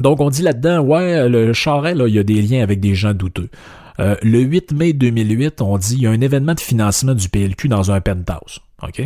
Donc 0.00 0.20
on 0.20 0.28
dit 0.28 0.42
là-dedans, 0.42 0.80
ouais, 0.80 1.28
le 1.28 1.52
Charret, 1.52 1.94
là, 1.94 2.08
il 2.08 2.14
y 2.14 2.18
a 2.18 2.24
des 2.24 2.42
liens 2.42 2.62
avec 2.62 2.80
des 2.80 2.94
gens 2.94 3.14
douteux. 3.14 3.48
Euh, 4.00 4.16
le 4.22 4.40
8 4.40 4.72
mai 4.72 4.92
2008, 4.92 5.60
on 5.62 5.78
dit 5.78 5.94
il 5.94 6.02
y 6.02 6.06
a 6.06 6.10
un 6.10 6.20
événement 6.20 6.54
de 6.54 6.60
financement 6.60 7.14
du 7.14 7.28
PLQ 7.28 7.68
dans 7.68 7.92
un 7.92 8.00
penthouse. 8.00 8.60
OK? 8.82 8.98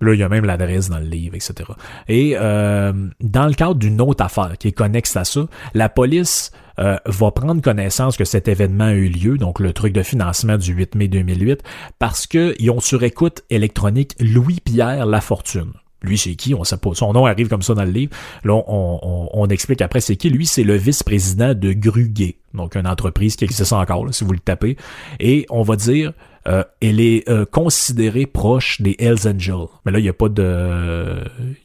Là, 0.00 0.14
il 0.14 0.18
y 0.18 0.22
a 0.22 0.28
même 0.28 0.44
l'adresse 0.44 0.88
dans 0.88 0.98
le 0.98 1.06
livre, 1.06 1.34
etc. 1.34 1.70
Et 2.08 2.34
euh, 2.36 2.92
dans 3.20 3.46
le 3.46 3.54
cadre 3.54 3.74
d'une 3.74 4.00
autre 4.00 4.24
affaire 4.24 4.56
qui 4.58 4.68
est 4.68 4.72
connexe 4.72 5.16
à 5.16 5.24
ça, 5.24 5.46
la 5.74 5.88
police 5.88 6.52
euh, 6.78 6.96
va 7.06 7.30
prendre 7.32 7.60
connaissance 7.60 8.16
que 8.16 8.24
cet 8.24 8.48
événement 8.48 8.84
a 8.84 8.92
eu 8.92 9.08
lieu, 9.08 9.36
donc 9.36 9.58
le 9.58 9.72
truc 9.72 9.92
de 9.92 10.02
financement 10.02 10.56
du 10.56 10.72
8 10.72 10.94
mai 10.94 11.08
2008, 11.08 11.62
parce 11.98 12.26
qu'ils 12.26 12.70
ont 12.70 12.80
sur 12.80 13.02
écoute 13.02 13.42
électronique 13.50 14.14
Louis-Pierre 14.20 15.04
Lafortune. 15.04 15.72
Lui, 16.02 16.16
c'est 16.16 16.36
qui? 16.36 16.54
On 16.54 16.62
sait. 16.62 16.76
Son 16.92 17.12
nom 17.12 17.26
arrive 17.26 17.48
comme 17.48 17.62
ça 17.62 17.74
dans 17.74 17.84
le 17.84 17.90
livre. 17.90 18.12
Là, 18.44 18.54
on, 18.68 19.28
on, 19.32 19.46
explique 19.48 19.82
après 19.82 20.00
c'est 20.00 20.14
qui. 20.14 20.30
Lui, 20.30 20.46
c'est 20.46 20.62
le 20.62 20.76
vice-président 20.76 21.54
de 21.54 21.72
Gruguet, 21.72 22.36
donc 22.54 22.76
une 22.76 22.86
entreprise 22.86 23.34
qui 23.34 23.44
existe 23.44 23.72
encore, 23.72 24.06
si 24.14 24.22
vous 24.22 24.32
le 24.32 24.38
tapez. 24.38 24.76
Et 25.18 25.44
on 25.50 25.62
va 25.62 25.74
dire, 25.74 26.12
euh, 26.46 26.64
elle 26.80 27.00
est 27.00 27.28
euh, 27.28 27.44
considérée 27.44 28.26
proche 28.26 28.80
des 28.80 28.96
Hells 28.98 29.26
Angels. 29.26 29.66
Mais 29.84 29.92
là, 29.92 29.98
il 29.98 30.02
n'y 30.02 30.08
a 30.08 30.14
pas 30.14 30.28
de, 30.28 31.16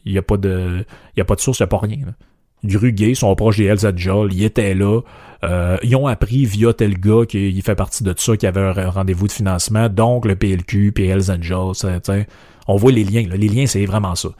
il 0.04 0.12
y 0.12 0.18
a 0.18 0.22
pas 0.22 0.36
de, 0.36 0.84
il 1.16 1.20
a 1.20 1.24
pas 1.24 1.36
de 1.36 1.40
source, 1.40 1.60
il 1.60 1.62
n'y 1.62 1.64
a 1.64 1.68
pas 1.68 1.78
rien. 1.78 1.98
Là. 2.06 3.14
sont 3.14 3.34
proches 3.34 3.58
des 3.58 3.64
Hells 3.64 3.86
Angels, 3.86 4.32
ils 4.32 4.44
étaient 4.44 4.74
là. 4.74 5.00
Euh, 5.44 5.76
ils 5.82 5.94
ont 5.96 6.06
appris 6.06 6.44
via 6.44 6.72
tel 6.72 6.98
gars 6.98 7.26
qui 7.28 7.60
fait 7.62 7.74
partie 7.74 8.02
de 8.02 8.14
ça, 8.16 8.36
qui 8.36 8.46
avait 8.46 8.60
un 8.60 8.90
rendez-vous 8.90 9.26
de 9.26 9.32
financement, 9.32 9.88
donc 9.88 10.26
le 10.26 10.36
PLQ, 10.36 10.92
puis 10.92 11.06
Hells 11.06 11.30
Angels, 11.30 11.84
on 12.66 12.76
voit 12.76 12.92
les 12.92 13.04
liens. 13.04 13.26
Les 13.30 13.48
liens, 13.48 13.66
c'est 13.66 13.84
vraiment 13.84 14.14
ça. 14.14 14.30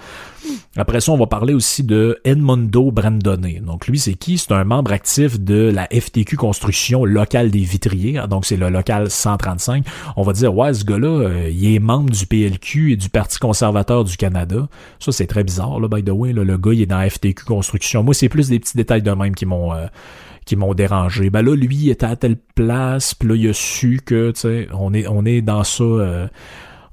Après 0.76 1.00
ça, 1.00 1.12
on 1.12 1.16
va 1.16 1.26
parler 1.26 1.54
aussi 1.54 1.82
de 1.82 2.20
Edmundo 2.24 2.90
Brandone. 2.90 3.60
Donc 3.60 3.86
lui, 3.86 3.98
c'est 3.98 4.14
qui? 4.14 4.38
C'est 4.38 4.52
un 4.52 4.64
membre 4.64 4.92
actif 4.92 5.40
de 5.40 5.70
la 5.70 5.86
FTQ 5.86 6.36
Construction 6.36 7.04
locale 7.04 7.50
des 7.50 7.60
Vitriers. 7.60 8.20
Donc 8.28 8.46
c'est 8.46 8.56
le 8.56 8.70
local 8.70 9.10
135. 9.10 9.84
On 10.16 10.22
va 10.22 10.32
dire, 10.32 10.54
ouais, 10.54 10.72
ce 10.72 10.84
gars-là, 10.84 11.06
euh, 11.06 11.50
il 11.50 11.74
est 11.74 11.78
membre 11.78 12.10
du 12.10 12.26
PLQ 12.26 12.92
et 12.92 12.96
du 12.96 13.08
Parti 13.08 13.38
conservateur 13.38 14.04
du 14.04 14.16
Canada. 14.16 14.68
Ça, 14.98 15.12
c'est 15.12 15.26
très 15.26 15.44
bizarre, 15.44 15.78
là, 15.78 15.88
by 15.88 16.02
the 16.02 16.10
way. 16.10 16.32
le 16.32 16.58
gars, 16.58 16.72
il 16.72 16.82
est 16.82 16.86
dans 16.86 16.98
la 16.98 17.10
FTQ 17.10 17.44
Construction. 17.44 18.02
Moi, 18.02 18.14
c'est 18.14 18.28
plus 18.28 18.48
des 18.48 18.58
petits 18.58 18.76
détails 18.76 19.02
de 19.02 19.10
même 19.10 19.34
qui 19.34 19.46
m'ont... 19.46 19.74
Euh, 19.74 19.86
qui 20.44 20.56
m'ont 20.56 20.74
dérangé. 20.74 21.30
Ben 21.30 21.42
là, 21.42 21.54
lui, 21.56 21.76
il 21.76 21.90
était 21.90 22.06
à 22.06 22.16
telle 22.16 22.36
place, 22.36 23.14
puis 23.14 23.28
là, 23.28 23.34
il 23.36 23.48
a 23.48 23.52
su 23.52 24.00
que, 24.04 24.30
tu 24.32 24.40
sais, 24.40 24.68
on 24.72 24.92
est, 24.94 25.06
on 25.06 25.24
est 25.24 25.42
dans 25.42 25.64
ça... 25.64 25.84
Euh, 25.84 26.26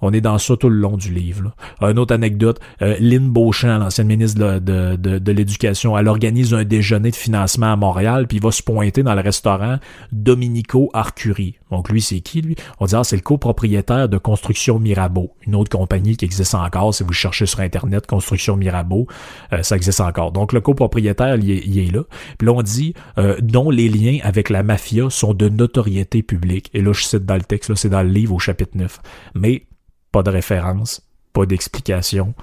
on 0.01 0.11
est 0.13 0.21
dans 0.21 0.37
ça 0.37 0.57
tout 0.57 0.69
le 0.69 0.75
long 0.75 0.97
du 0.97 1.13
livre. 1.13 1.53
Une 1.81 1.99
autre 1.99 2.13
anecdote, 2.13 2.59
euh, 2.81 2.95
Lynn 2.99 3.29
Beauchamp, 3.29 3.79
l'ancienne 3.79 4.07
ministre 4.07 4.59
de, 4.59 4.95
de, 4.95 5.31
l'Éducation, 5.31 5.97
elle 5.97 6.07
organise 6.07 6.53
un 6.53 6.63
déjeuner 6.63 7.11
de 7.11 7.15
financement 7.15 7.71
à 7.71 7.75
Montréal, 7.75 8.27
puis 8.27 8.37
il 8.37 8.43
va 8.43 8.51
se 8.51 8.63
pointer 8.63 9.03
dans 9.03 9.15
le 9.15 9.21
restaurant 9.21 9.77
Dominico 10.11 10.89
Arcurie. 10.93 11.55
Donc 11.69 11.89
lui, 11.89 12.01
c'est 12.01 12.19
qui, 12.19 12.41
lui? 12.41 12.55
On 12.79 12.85
dit, 12.85 12.95
ah, 12.95 13.03
c'est 13.03 13.15
le 13.15 13.21
copropriétaire 13.21 14.09
de 14.09 14.17
Construction 14.17 14.79
Mirabeau, 14.79 15.31
une 15.47 15.55
autre 15.55 15.69
compagnie 15.69 16.17
qui 16.17 16.25
existe 16.25 16.55
encore. 16.55 16.93
Si 16.93 17.03
vous 17.03 17.13
cherchez 17.13 17.45
sur 17.45 17.61
Internet, 17.61 18.07
Construction 18.07 18.57
Mirabeau, 18.57 19.07
euh, 19.53 19.63
ça 19.63 19.75
existe 19.75 20.01
encore. 20.01 20.31
Donc 20.31 20.53
le 20.53 20.61
copropriétaire, 20.61 21.35
il 21.35 21.51
est, 21.51 21.63
il 21.65 21.79
est 21.79 21.91
là. 21.91 22.03
Puis 22.37 22.45
là, 22.45 22.53
on 22.53 22.61
dit, 22.61 22.93
euh, 23.17 23.37
dont 23.41 23.69
les 23.69 23.87
liens 23.87 24.19
avec 24.23 24.49
la 24.49 24.63
mafia 24.63 25.09
sont 25.09 25.33
de 25.33 25.49
notoriété 25.49 26.23
publique. 26.23 26.69
Et 26.73 26.81
là, 26.81 26.93
je 26.93 27.03
cite 27.03 27.25
dans 27.25 27.35
le 27.35 27.41
texte, 27.41 27.69
là, 27.69 27.75
c'est 27.75 27.89
dans 27.89 28.03
le 28.03 28.09
livre 28.09 28.33
au 28.33 28.39
chapitre 28.39 28.71
9. 28.75 28.99
Mais 29.35 29.63
pas 30.11 30.23
de 30.23 30.29
référence, 30.29 31.01
pas 31.33 31.45
d'explication, 31.45 32.33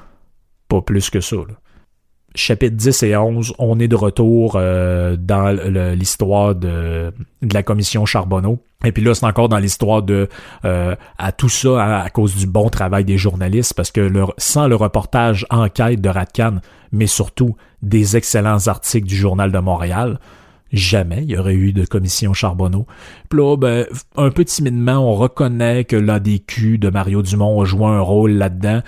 pas 0.69 0.81
plus 0.81 1.11
que 1.11 1.21
ça. 1.21 1.37
Chapitre 2.35 2.77
10 2.77 3.03
et 3.05 3.17
11, 3.17 3.55
on 3.59 3.81
est 3.81 3.89
de 3.89 3.97
retour 3.97 4.53
euh, 4.57 5.17
dans 5.19 5.51
l'histoire 5.95 6.55
de, 6.55 7.13
la 7.43 7.63
commission 7.63 8.05
Charbonneau. 8.07 8.59
Et 8.85 8.93
puis 8.93 9.03
là, 9.03 9.15
c'est 9.15 9.27
encore 9.27 9.49
dans 9.49 9.59
l'histoire 9.59 10.03
de 10.03 10.29
euh, 10.65 10.95
à 11.17 11.33
tout 11.33 11.49
ça 11.49 12.03
à, 12.03 12.11
cause 12.11 12.37
du 12.37 12.47
bon 12.47 12.69
travail 12.69 13.05
des 13.05 13.19
journalistes, 13.19 13.75
parce 13.75 13.91
que 13.91 14.11
sans 14.37 14.69
le 14.69 14.77
reportage 14.77 15.47
enquête 15.51 16.01
de 16.01 16.09
Ratcan, 16.09 16.59
mais 16.93 17.07
surtout 17.07 17.57
des 17.83 18.17
excellents 18.17 18.69
articles 18.69 19.07
du 19.07 19.17
Journal 19.17 19.51
de 19.51 19.59
Montréal, 19.59 20.21
Jamais 20.73 21.23
il 21.23 21.31
y 21.31 21.37
aurait 21.37 21.55
eu 21.55 21.73
de 21.73 21.85
commission 21.85 22.35
Charbonneau. 22.35 22.87
Puis 23.29 23.39
là, 23.39 23.57
ben, 23.57 23.87
un 24.17 24.31
peu 24.31 24.45
timidement, 24.45 24.99
on 24.99 25.15
reconnaît 25.15 25.85
que 25.85 25.97
l'ADQ 25.97 26.79
de 26.79 26.91
Mario 26.91 27.23
Dumont 27.23 27.61
a 27.61 27.65
joué 27.65 27.87
un 27.87 28.01
rôle 28.01 28.33
là-dedans. 28.33 28.83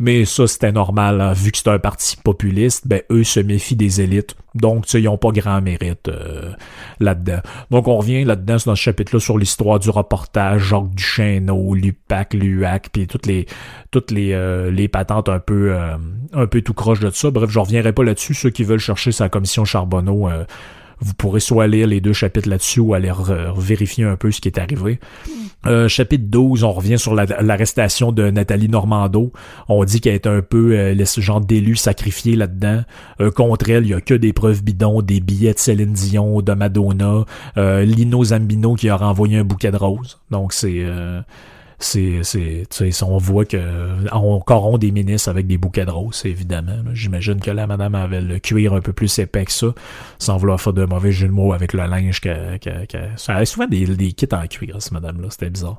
Mais 0.00 0.24
ça, 0.24 0.46
c'était 0.46 0.70
normal, 0.70 1.20
hein. 1.20 1.32
vu 1.32 1.50
que 1.50 1.58
c'est 1.58 1.68
un 1.68 1.80
parti 1.80 2.16
populiste, 2.16 2.86
ben 2.86 3.02
eux 3.10 3.24
se 3.24 3.40
méfient 3.40 3.74
des 3.74 4.00
élites. 4.00 4.36
Donc, 4.54 4.92
ils 4.94 5.02
n'ont 5.02 5.18
pas 5.18 5.30
grand 5.30 5.60
mérite 5.60 6.08
euh, 6.08 6.52
là-dedans. 7.00 7.40
Donc, 7.72 7.88
on 7.88 7.96
revient 7.96 8.22
là-dedans, 8.22 8.56
dans 8.64 8.76
ce 8.76 8.80
chapitre-là, 8.80 9.18
sur 9.18 9.38
l'histoire 9.38 9.80
du 9.80 9.90
reportage, 9.90 10.62
Jacques 10.62 10.94
Duchesneau, 10.94 11.74
l'UPAC, 11.74 12.34
l'UAC, 12.34 12.90
puis 12.92 13.08
toutes 13.08 13.26
les 13.26 13.46
toutes 13.90 14.12
les, 14.12 14.32
euh, 14.34 14.70
les 14.70 14.86
patentes 14.86 15.28
un 15.28 15.40
peu 15.40 15.72
euh, 15.72 15.96
un 16.32 16.46
peu 16.46 16.62
tout 16.62 16.74
croche 16.74 17.00
de 17.00 17.10
ça. 17.10 17.30
Bref, 17.32 17.50
je 17.50 17.58
reviendrai 17.58 17.92
pas 17.92 18.04
là-dessus. 18.04 18.34
Ceux 18.34 18.50
qui 18.50 18.62
veulent 18.62 18.78
chercher 18.78 19.10
sa 19.10 19.28
commission 19.28 19.64
Charbonneau, 19.64 20.28
vous 21.00 21.14
pourrez 21.14 21.40
soit 21.40 21.66
lire 21.66 21.86
les 21.86 22.00
deux 22.00 22.12
chapitres 22.12 22.48
là-dessus 22.48 22.80
ou 22.80 22.94
aller 22.94 23.12
vérifier 23.56 24.04
un 24.04 24.16
peu 24.16 24.30
ce 24.30 24.40
qui 24.40 24.48
est 24.48 24.58
arrivé. 24.58 24.98
Euh, 25.66 25.88
chapitre 25.88 26.24
12, 26.28 26.62
on 26.64 26.72
revient 26.72 26.98
sur 26.98 27.14
l'arrestation 27.14 28.12
de 28.12 28.30
Nathalie 28.30 28.68
Normando. 28.68 29.32
On 29.68 29.84
dit 29.84 30.00
qu'elle 30.00 30.14
est 30.14 30.26
un 30.26 30.40
peu 30.40 30.72
euh, 30.72 31.04
ce 31.04 31.20
genre 31.20 31.40
d'élu 31.40 31.74
sacrifié 31.76 32.36
là-dedans. 32.36 32.82
Euh, 33.20 33.30
contre 33.30 33.70
elle, 33.70 33.84
il 33.84 33.90
y 33.90 33.94
a 33.94 34.00
que 34.00 34.14
des 34.14 34.32
preuves 34.32 34.62
bidons, 34.62 35.02
des 35.02 35.20
billets 35.20 35.54
de 35.54 35.58
Céline 35.58 35.92
Dion, 35.92 36.42
de 36.42 36.52
Madonna, 36.52 37.24
euh, 37.56 37.84
Lino 37.84 38.24
Zambino 38.24 38.74
qui 38.74 38.88
a 38.88 38.96
renvoyé 38.96 39.38
un 39.38 39.44
bouquet 39.44 39.70
de 39.70 39.76
roses. 39.76 40.20
Donc 40.30 40.52
c'est 40.52 40.84
c'est, 41.78 42.22
c'est, 42.22 43.02
on 43.02 43.18
voit 43.18 43.44
que 43.44 43.58
on 44.12 44.40
corrompt 44.40 44.80
des 44.80 44.90
ministres 44.90 45.28
avec 45.28 45.46
des 45.46 45.58
bouquets 45.58 45.84
de 45.84 45.90
roses, 45.90 46.22
évidemment. 46.24 46.76
J'imagine 46.92 47.40
que 47.40 47.50
la 47.50 47.66
madame 47.66 47.94
avait 47.94 48.20
le 48.20 48.38
cuir 48.38 48.74
un 48.74 48.80
peu 48.80 48.92
plus 48.92 49.18
épais 49.18 49.44
que 49.44 49.52
ça, 49.52 49.68
sans 50.18 50.36
vouloir 50.38 50.60
faire 50.60 50.72
de 50.72 50.84
mauvais 50.84 51.12
jeu 51.12 51.28
de 51.28 51.32
mots 51.32 51.52
avec 51.52 51.72
le 51.72 51.86
linge 51.86 52.20
que, 52.20 52.56
que, 52.58 52.86
que... 52.86 52.98
ça 53.16 53.34
avait 53.36 53.44
souvent 53.44 53.66
des, 53.66 53.86
des 53.86 54.12
kits 54.12 54.28
en 54.32 54.46
cuir, 54.46 54.76
cette 54.80 54.92
madame-là, 54.92 55.28
c'était 55.30 55.50
bizarre. 55.50 55.78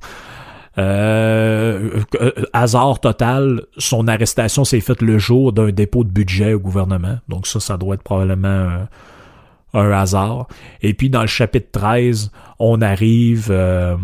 Euh, 0.77 1.99
euh, 2.21 2.31
hasard 2.53 3.01
total, 3.01 3.63
son 3.77 4.07
arrestation 4.07 4.63
s'est 4.63 4.79
faite 4.79 5.01
le 5.01 5.17
jour 5.17 5.51
d'un 5.51 5.71
dépôt 5.71 6.05
de 6.05 6.09
budget 6.09 6.53
au 6.53 6.59
gouvernement. 6.59 7.17
Donc 7.27 7.47
ça, 7.47 7.59
ça 7.59 7.77
doit 7.77 7.95
être 7.95 8.03
probablement 8.03 8.47
un, 8.47 8.87
un 9.73 9.91
hasard. 9.91 10.47
Et 10.81 10.93
puis 10.93 11.09
dans 11.09 11.21
le 11.21 11.27
chapitre 11.27 11.67
13, 11.71 12.31
on 12.59 12.81
arrive 12.81 13.47
euh, 13.49 13.97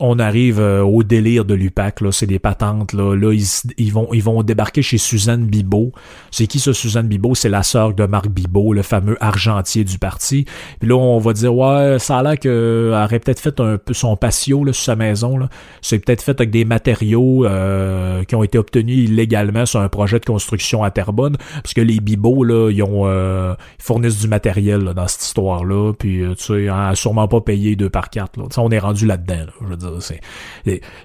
on 0.00 0.20
arrive 0.20 0.60
euh, 0.60 0.82
au 0.82 1.02
délire 1.02 1.44
de 1.44 1.54
l'UPAC, 1.54 2.02
là, 2.02 2.12
c'est 2.12 2.26
des 2.26 2.38
patentes, 2.38 2.92
là, 2.92 3.16
là 3.16 3.32
ils, 3.32 3.92
vont, 3.92 4.08
ils 4.12 4.22
vont 4.22 4.44
débarquer 4.44 4.80
chez 4.80 4.98
Suzanne 4.98 5.46
Bibot. 5.46 5.92
C'est 6.30 6.46
qui 6.46 6.60
ça, 6.60 6.72
Suzanne 6.72 7.08
Bibot? 7.08 7.34
C'est 7.34 7.48
la 7.48 7.64
sœur 7.64 7.94
de 7.94 8.06
Marc 8.06 8.28
Bibot, 8.28 8.72
le 8.72 8.82
fameux 8.82 9.16
argentier 9.20 9.82
du 9.82 9.98
parti. 9.98 10.44
Puis 10.78 10.88
là, 10.88 10.94
on 10.94 11.18
va 11.18 11.32
dire, 11.32 11.54
ouais, 11.54 11.98
ça 11.98 12.18
a 12.18 12.22
l'air 12.22 12.38
qu'elle 12.38 12.92
aurait 12.92 13.18
peut-être 13.18 13.40
fait 13.40 13.58
un 13.58 13.76
peu 13.76 13.92
son 13.92 14.16
patio, 14.16 14.62
là, 14.62 14.72
sur 14.72 14.84
sa 14.84 14.96
maison, 14.96 15.36
là. 15.36 15.48
C'est 15.82 15.98
peut-être 15.98 16.22
fait 16.22 16.40
avec 16.40 16.50
des 16.50 16.64
matériaux, 16.64 17.44
euh, 17.44 18.22
qui 18.22 18.36
ont 18.36 18.44
été 18.44 18.56
obtenus 18.56 19.08
illégalement 19.08 19.66
sur 19.66 19.80
un 19.80 19.88
projet 19.88 20.20
de 20.20 20.24
construction 20.24 20.84
à 20.84 20.92
Terrebonne, 20.92 21.36
parce 21.54 21.74
que 21.74 21.80
les 21.80 21.98
Bibot, 21.98 22.44
là, 22.44 22.70
ils 22.70 22.84
ont, 22.84 23.08
euh, 23.08 23.54
ils 23.80 23.82
fournissent 23.82 24.20
du 24.20 24.28
matériel, 24.28 24.92
dans 24.94 25.08
cette 25.08 25.24
histoire-là, 25.24 25.92
puis, 25.98 26.22
tu 26.36 26.44
sais, 26.44 26.68
a 26.68 26.94
sûrement 26.94 27.26
pas 27.26 27.40
payé 27.40 27.74
deux 27.74 27.90
par 27.90 28.10
quatre, 28.10 28.38
là. 28.38 28.44
on 28.58 28.70
est 28.70 28.78
rendu 28.78 29.04
là-dedans, 29.04 29.34
là, 29.34 29.52
je 29.60 29.66
veux 29.66 29.76
dire. 29.76 29.87
C'est 30.00 30.20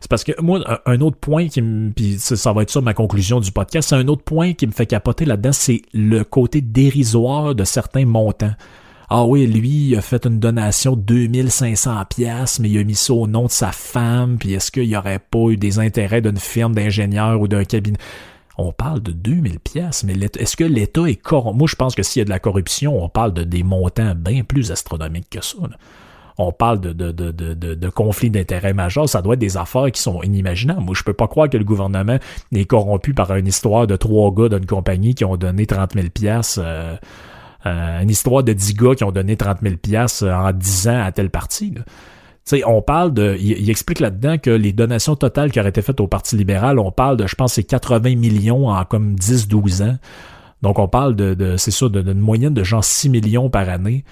parce 0.10 0.24
que 0.24 0.32
moi, 0.42 0.82
un 0.86 1.02
autre 1.02 1.18
point 1.18 1.48
qui 1.48 1.62
me. 1.62 1.92
Puis 1.92 2.18
ça, 2.20 2.54
va 2.54 2.64
être 2.64 2.72
ça 2.72 2.82
ma 2.82 2.94
conclusion 2.94 3.40
du 3.40 3.52
podcast. 3.52 3.90
C'est 3.90 3.96
un 3.96 4.08
autre 4.08 4.24
point 4.24 4.54
qui 4.54 4.68
me 4.68 4.72
fait 4.72 4.86
capoter 4.86 5.26
là-dedans, 5.26 5.54
c'est 5.54 5.82
le 5.94 6.24
côté 6.24 6.62
dérisoire 6.62 7.56
de 7.56 7.64
certains 7.64 8.06
montants. 8.06 8.54
Ah 9.10 9.26
oui, 9.26 9.46
lui, 9.46 9.90
il 9.90 9.96
a 9.96 10.02
fait 10.02 10.26
une 10.26 10.40
donation 10.40 10.96
de 10.96 11.02
2500 11.02 12.04
pièces, 12.10 12.60
mais 12.60 12.70
il 12.70 12.80
a 12.80 12.84
mis 12.84 12.96
ça 12.96 13.14
au 13.14 13.28
nom 13.28 13.46
de 13.46 13.52
sa 13.52 13.72
femme, 13.72 14.38
puis 14.40 14.54
est-ce 14.54 14.72
qu'il 14.72 14.88
n'y 14.88 14.96
aurait 14.96 15.20
pas 15.20 15.50
eu 15.50 15.58
des 15.58 15.78
intérêts 15.78 16.22
d'une 16.22 16.38
firme 16.38 16.74
d'ingénieurs 16.74 17.40
ou 17.40 17.48
d'un 17.48 17.64
cabinet? 17.64 18.00
On 18.58 18.72
parle 18.72 19.02
de 19.02 19.12
2000 19.12 19.60
pièces, 19.60 20.04
mais 20.04 20.14
est-ce 20.14 20.56
que 20.56 20.64
l'État 20.64 21.06
est 21.06 21.16
corrompu? 21.16 21.58
Moi, 21.58 21.68
je 21.68 21.76
pense 21.76 21.96
que 21.96 22.04
s'il 22.04 22.22
y 22.22 22.24
a 22.24 22.26
de 22.26 22.30
la 22.30 22.40
corruption, 22.40 23.04
on 23.04 23.10
parle 23.10 23.34
de 23.34 23.44
des 23.44 23.64
montants 23.64 24.16
bien 24.16 24.44
plus 24.44 24.72
astronomiques 24.72 25.30
que 25.30 25.44
ça 25.44 25.58
on 26.38 26.52
parle 26.52 26.80
de, 26.80 26.94
de, 26.94 27.12
de, 27.12 27.52
de, 27.54 27.90
conflits 27.90 28.30
d'intérêts 28.30 28.74
majeurs, 28.74 29.08
ça 29.08 29.22
doit 29.22 29.36
être 29.36 29.40
des 29.40 29.58
affaires 29.58 29.92
qui 29.92 30.02
sont 30.02 30.22
inimaginables. 30.24 30.82
Moi, 30.82 30.96
je 30.98 31.04
peux 31.04 31.14
pas 31.14 31.28
croire 31.28 31.50
que 31.50 31.58
le 31.58 31.64
gouvernement 31.64 32.18
est 32.52 32.66
corrompu 32.66 33.14
par 33.14 33.36
une 33.36 33.48
histoire 33.48 33.86
de 33.88 33.96
trois 33.96 34.32
gars 34.32 34.50
d'une 34.50 34.66
compagnie 34.66 35.14
qui 35.14 35.26
ont 35.26 35.38
donné 35.38 35.66
30 35.66 35.94
000 35.94 36.08
pièces 36.10 36.60
euh, 37.66 38.02
une 38.02 38.10
histoire 38.10 38.44
de 38.44 38.54
10 38.54 38.74
gars 38.74 38.96
qui 38.96 39.04
ont 39.04 39.12
donné 39.12 39.38
30 39.38 39.60
000 39.62 39.76
pièces 39.78 40.22
en 40.22 40.52
10 40.52 40.88
ans 40.90 41.04
à 41.04 41.12
telle 41.12 41.30
partie. 41.30 41.74
sais, 42.44 42.62
on 42.66 42.82
parle 42.82 43.14
de. 43.14 43.38
Il, 43.40 43.70
explique 43.70 44.00
là-dedans 44.00 44.38
que 44.38 44.50
les 44.50 44.74
donations 44.74 45.16
totales 45.16 45.52
qui 45.52 45.60
auraient 45.60 45.70
été 45.70 45.82
faites 45.82 46.02
au 46.02 46.08
Parti 46.08 46.36
libéral, 46.36 46.78
on 46.78 46.92
parle 46.92 47.18
de, 47.18 47.26
je 47.26 47.36
pense, 47.36 47.54
c'est 47.54 47.64
80 47.64 48.16
millions 48.16 48.68
en 48.68 48.84
comme 48.84 49.16
10-12 49.16 49.84
ans. 49.84 49.98
Donc 50.62 50.80
on 50.80 50.88
parle 50.88 51.16
de, 51.16 51.34
de 51.34 51.58
c'est 51.58 51.72
ça, 51.72 51.88
d'une 51.90 52.20
moyenne 52.20 52.54
de 52.54 52.64
genre 52.64 52.84
6 52.84 53.10
millions 53.10 53.50
par 53.50 53.70
année. 53.70 54.04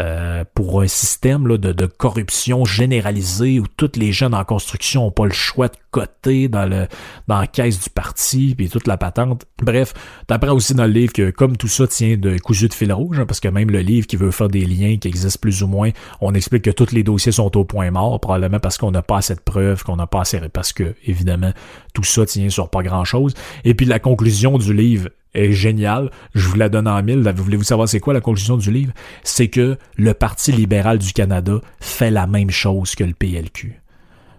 Euh, 0.00 0.44
pour 0.54 0.80
un 0.80 0.86
système 0.86 1.46
là, 1.46 1.58
de, 1.58 1.86
corruption 1.86 2.64
généralisée 2.64 3.60
où 3.60 3.66
toutes 3.76 3.96
les 3.96 4.12
jeunes 4.12 4.34
en 4.34 4.44
construction 4.44 5.02
n'ont 5.02 5.10
pas 5.10 5.26
le 5.26 5.32
choix 5.32 5.68
de 5.68 5.76
coter 5.90 6.48
dans 6.48 6.64
le 6.64 6.86
dans 7.28 7.40
la 7.40 7.46
caisse 7.46 7.82
du 7.82 7.90
parti 7.90 8.54
puis 8.56 8.70
toute 8.70 8.86
la 8.86 8.96
patente. 8.96 9.44
Bref, 9.62 9.92
t'apprends 10.26 10.54
aussi 10.54 10.72
dans 10.74 10.86
le 10.86 10.92
livre 10.92 11.12
que 11.12 11.30
comme 11.30 11.56
tout 11.56 11.68
ça 11.68 11.86
tient 11.86 12.16
de 12.16 12.38
cousu 12.38 12.68
de 12.68 12.74
fil 12.74 12.92
rouge, 12.92 13.20
hein, 13.20 13.26
parce 13.26 13.40
que 13.40 13.48
même 13.48 13.70
le 13.70 13.80
livre 13.80 14.06
qui 14.06 14.16
veut 14.16 14.30
faire 14.30 14.48
des 14.48 14.64
liens 14.64 14.96
qui 14.96 15.08
existent 15.08 15.40
plus 15.40 15.62
ou 15.62 15.66
moins, 15.66 15.90
on 16.22 16.32
explique 16.34 16.62
que 16.62 16.70
tous 16.70 16.92
les 16.92 17.02
dossiers 17.02 17.32
sont 17.32 17.54
au 17.58 17.64
point 17.64 17.90
mort, 17.90 18.20
probablement 18.20 18.60
parce 18.60 18.78
qu'on 18.78 18.92
n'a 18.92 19.02
pas 19.02 19.18
assez 19.18 19.34
de 19.34 19.40
preuves, 19.40 19.82
qu'on 19.82 19.96
n'a 19.96 20.06
pas 20.06 20.22
assez 20.22 20.40
parce 20.52 20.72
que 20.72 20.94
évidemment 21.04 21.52
tout 21.92 22.04
ça 22.04 22.24
tient 22.24 22.48
sur 22.48 22.70
pas 22.70 22.82
grand 22.82 23.04
chose. 23.04 23.34
Et 23.64 23.74
puis 23.74 23.84
la 23.84 23.98
conclusion 23.98 24.56
du 24.56 24.72
livre 24.72 25.10
est 25.34 25.52
génial. 25.52 26.10
Je 26.34 26.48
vous 26.48 26.56
la 26.56 26.68
donne 26.68 26.88
en 26.88 27.02
mille. 27.02 27.22
Voulez-vous 27.36 27.64
savoir 27.64 27.88
c'est 27.88 28.00
quoi 28.00 28.14
la 28.14 28.20
conclusion 28.20 28.56
du 28.56 28.70
livre? 28.70 28.92
C'est 29.22 29.48
que 29.48 29.76
le 29.96 30.14
Parti 30.14 30.52
libéral 30.52 30.98
du 30.98 31.12
Canada 31.12 31.60
fait 31.80 32.10
la 32.10 32.26
même 32.26 32.50
chose 32.50 32.94
que 32.94 33.04
le 33.04 33.14
PLQ. 33.14 33.80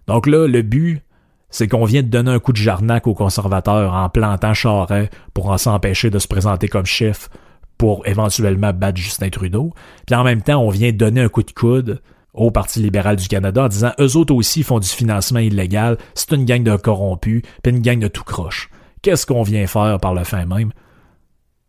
Donc 0.08 0.28
là, 0.28 0.48
le 0.48 0.62
but, 0.62 1.02
c'est 1.50 1.68
qu'on 1.68 1.86
vient 1.86 2.02
de 2.02 2.08
donner 2.08 2.32
un 2.32 2.40
coup 2.40 2.54
de 2.54 2.58
jarnac 2.58 3.08
aux 3.08 3.14
conservateurs 3.14 3.94
en 3.94 4.10
plantant 4.10 4.54
Charest 4.54 5.12
pour 5.34 5.50
en 5.50 5.58
s'empêcher 5.58 6.10
de 6.10 6.20
se 6.20 6.28
présenter 6.28 6.68
comme 6.68 6.86
chef 6.86 7.30
pour 7.78 8.06
éventuellement 8.08 8.74
battre 8.74 8.98
Justin 8.98 9.30
Trudeau. 9.30 9.74
Puis 10.06 10.16
en 10.16 10.24
même 10.24 10.42
temps, 10.42 10.62
on 10.62 10.70
vient 10.70 10.92
donner 10.92 11.22
un 11.22 11.30
coup 11.30 11.44
de 11.44 11.52
coude 11.52 12.02
au 12.34 12.52
Parti 12.52 12.80
libéral 12.80 13.18
du 13.18 13.28
Canada 13.28 13.64
en 13.66 13.68
disant 13.68 13.92
eux 14.00 14.16
autres 14.16 14.34
aussi 14.34 14.64
font 14.64 14.80
du 14.80 14.88
financement 14.88 15.40
illégal, 15.40 15.98
c'est 16.14 16.32
une 16.32 16.46
gang 16.46 16.64
de 16.64 16.76
corrompus, 16.78 17.42
puis 17.62 17.74
une 17.74 17.82
gang 17.82 18.00
de 18.00 18.08
tout 18.08 18.24
croche. 18.24 18.70
Qu'est-ce 19.02 19.26
qu'on 19.26 19.44
vient 19.44 19.66
faire 19.68 20.00
par 20.00 20.14
le 20.14 20.24
fin 20.24 20.46
même? 20.46 20.72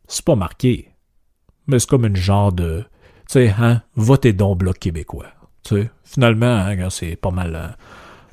C'est 0.07 0.24
pas 0.24 0.36
marqué. 0.36 0.90
Mais 1.66 1.78
c'est 1.78 1.88
comme 1.88 2.05
une 2.05 2.16
genre 2.16 2.53
de. 2.53 2.84
Tu 3.28 3.34
sais, 3.34 3.55
hein, 3.59 3.82
votez 3.94 4.32
donc 4.32 4.59
Bloc 4.59 4.78
québécois. 4.78 5.26
Tu 5.64 5.76
sais, 5.76 5.90
finalement, 6.05 6.46
hein, 6.57 6.90
c'est 6.90 7.16
pas 7.16 7.30
mal. 7.30 7.76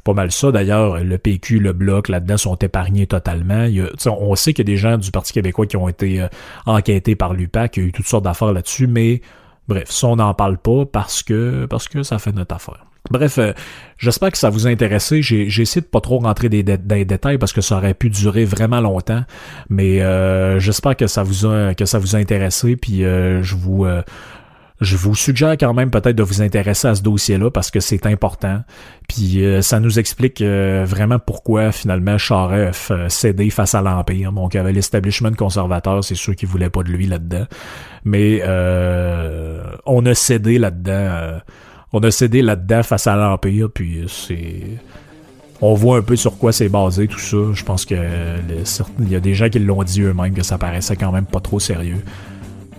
Pas 0.03 0.13
mal 0.13 0.31
ça. 0.31 0.51
D'ailleurs, 0.51 1.03
le 1.03 1.17
PQ, 1.17 1.59
le 1.59 1.73
Bloc, 1.73 2.07
là-dedans, 2.07 2.37
sont 2.37 2.55
épargnés 2.55 3.05
totalement. 3.05 3.65
Il 3.65 3.89
on 4.07 4.35
sait 4.35 4.53
qu'il 4.53 4.67
y 4.67 4.71
a 4.71 4.73
des 4.73 4.77
gens 4.77 4.97
du 4.97 5.11
Parti 5.11 5.33
québécois 5.33 5.67
qui 5.67 5.77
ont 5.77 5.89
été 5.89 6.21
euh, 6.21 6.27
enquêtés 6.65 7.15
par 7.15 7.33
l'UPAC, 7.33 7.77
il 7.77 7.83
y 7.83 7.85
a 7.85 7.89
eu 7.89 7.91
toutes 7.91 8.07
sortes 8.07 8.23
d'affaires 8.23 8.53
là-dessus, 8.53 8.87
mais 8.87 9.21
bref, 9.67 9.91
ça, 9.91 10.07
on 10.07 10.15
n'en 10.15 10.33
parle 10.33 10.57
pas 10.57 10.85
parce 10.85 11.21
que, 11.21 11.65
parce 11.65 11.87
que 11.87 12.01
ça 12.03 12.17
fait 12.17 12.31
notre 12.31 12.55
affaire. 12.55 12.88
Bref, 13.09 13.37
euh, 13.37 13.53
j'espère 13.97 14.31
que 14.31 14.37
ça 14.37 14.49
vous 14.49 14.67
a 14.67 14.69
intéressé. 14.69 15.21
J'ai, 15.21 15.45
essayé 15.45 15.81
de 15.81 15.87
pas 15.87 16.01
trop 16.01 16.19
rentrer 16.19 16.49
des 16.49 16.63
dans 16.63 16.95
les 16.95 17.05
détails 17.05 17.37
parce 17.37 17.53
que 17.53 17.61
ça 17.61 17.77
aurait 17.77 17.93
pu 17.93 18.09
durer 18.09 18.45
vraiment 18.45 18.81
longtemps. 18.81 19.23
Mais 19.69 20.01
euh, 20.01 20.59
j'espère 20.59 20.95
que 20.95 21.07
ça 21.07 21.23
vous 21.23 21.45
a 21.45 21.73
que 21.73 21.85
ça 21.85 21.97
vous 21.97 22.15
a 22.15 22.19
intéressé. 22.19 22.75
Puis 22.75 23.03
euh, 23.03 23.41
je 23.41 23.55
vous 23.55 23.87
je 24.81 24.95
vous 24.95 25.15
suggère 25.15 25.53
quand 25.53 25.73
même 25.73 25.91
peut-être 25.91 26.15
de 26.15 26.23
vous 26.23 26.41
intéresser 26.41 26.87
à 26.87 26.95
ce 26.95 27.01
dossier-là 27.01 27.49
parce 27.49 27.71
que 27.71 27.79
c'est 27.79 28.05
important. 28.05 28.61
Puis 29.07 29.43
ça 29.61 29.79
nous 29.79 29.97
explique 29.97 30.41
vraiment 30.41 31.19
pourquoi 31.19 31.71
finalement 31.71 32.17
Charest 32.17 32.91
a 32.91 33.09
cédé 33.09 33.49
face 33.49 33.75
à 33.75 33.81
l'Empire. 33.81 34.31
Donc 34.31 34.53
il 34.53 34.57
y 34.57 34.59
avait 34.59 34.71
l'establishment 34.71 35.33
conservateur, 35.33 36.03
c'est 36.03 36.15
sûr 36.15 36.35
qu'il 36.35 36.47
voulait 36.47 36.69
pas 36.69 36.83
de 36.83 36.91
lui 36.91 37.07
là-dedans. 37.07 37.45
Mais 38.05 38.41
on 39.85 40.05
a 40.05 40.13
cédé 40.13 40.59
là-dedans 40.59 41.39
on 41.93 41.99
a 41.99 42.11
cédé 42.11 42.41
là-dedans 42.41 42.83
face 42.83 43.07
à 43.07 43.15
l'Empire, 43.15 43.69
puis 43.73 44.05
c'est. 44.07 44.61
On 45.61 45.73
voit 45.73 45.97
un 45.97 46.01
peu 46.01 46.15
sur 46.15 46.37
quoi 46.37 46.53
c'est 46.53 46.69
basé 46.69 47.07
tout 47.07 47.19
ça. 47.19 47.37
Je 47.53 47.63
pense 47.63 47.85
que 47.85 47.95
il 48.99 49.09
y 49.09 49.15
a 49.15 49.19
des 49.19 49.33
gens 49.33 49.49
qui 49.49 49.59
l'ont 49.59 49.83
dit 49.83 50.01
eux-mêmes 50.01 50.33
que 50.33 50.43
ça 50.43 50.57
paraissait 50.57 50.95
quand 50.95 51.11
même 51.11 51.25
pas 51.25 51.41
trop 51.41 51.59
sérieux. 51.59 52.01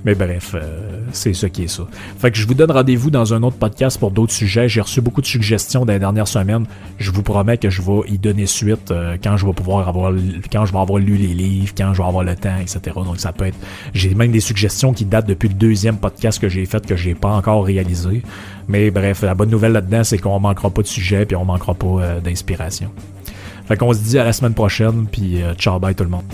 Mais 0.04 0.14
bref, 0.14 0.54
euh, 0.54 1.02
c'est 1.12 1.34
ce 1.34 1.46
qui 1.46 1.64
est 1.64 1.68
ça. 1.68 1.82
Fait 2.18 2.30
que 2.30 2.38
je 2.38 2.46
vous 2.46 2.54
donne 2.54 2.70
rendez-vous 2.70 3.10
dans 3.10 3.34
un 3.34 3.42
autre 3.42 3.56
podcast 3.56 3.98
pour 3.98 4.10
d'autres 4.10 4.32
sujets. 4.32 4.68
J'ai 4.68 4.80
reçu 4.80 5.00
beaucoup 5.00 5.20
de 5.20 5.26
suggestions 5.26 5.84
dans 5.84 5.92
les 5.92 5.98
dernières 5.98 6.28
semaines. 6.28 6.66
Je 6.98 7.10
vous 7.10 7.22
promets 7.22 7.58
que 7.58 7.68
je 7.68 7.82
vais 7.82 8.08
y 8.08 8.18
donner 8.18 8.46
suite 8.46 8.90
euh, 8.90 9.16
quand 9.22 9.36
je 9.36 9.46
vais 9.46 9.52
pouvoir 9.52 9.88
avoir 9.88 10.12
quand 10.50 10.64
je 10.64 10.72
vais 10.72 10.78
avoir 10.78 10.98
lu 10.98 11.16
les 11.16 11.34
livres, 11.34 11.74
quand 11.76 11.92
je 11.92 12.00
vais 12.00 12.08
avoir 12.08 12.24
le 12.24 12.34
temps, 12.34 12.56
etc. 12.60 12.80
Donc 12.94 13.18
ça 13.20 13.32
peut 13.32 13.46
être. 13.46 13.58
J'ai 13.92 14.14
même 14.14 14.32
des 14.32 14.40
suggestions 14.40 14.92
qui 14.92 15.04
datent 15.04 15.28
depuis 15.28 15.48
le 15.48 15.54
deuxième 15.54 15.98
podcast 15.98 16.40
que 16.40 16.48
j'ai 16.48 16.64
fait 16.64 16.86
que 16.86 16.96
j'ai 16.96 17.14
pas 17.14 17.30
encore 17.30 17.64
réalisé. 17.64 18.22
Mais 18.68 18.90
bref, 18.90 19.22
la 19.22 19.34
bonne 19.34 19.50
nouvelle 19.50 19.72
là-dedans, 19.72 20.04
c'est 20.04 20.18
qu'on 20.18 20.40
manquera 20.40 20.70
pas 20.70 20.82
de 20.82 20.86
sujet 20.86 21.26
puis 21.26 21.36
on 21.36 21.44
manquera 21.44 21.74
pas 21.74 21.86
euh, 21.86 22.20
d'inspiration. 22.20 22.90
Fait 23.66 23.76
qu'on 23.76 23.92
se 23.92 24.00
dit 24.00 24.18
à 24.18 24.24
la 24.24 24.32
semaine 24.32 24.54
prochaine, 24.54 25.06
puis 25.10 25.42
ciao 25.56 25.78
bye 25.78 25.94
tout 25.94 26.04
le 26.04 26.10
monde. 26.10 26.24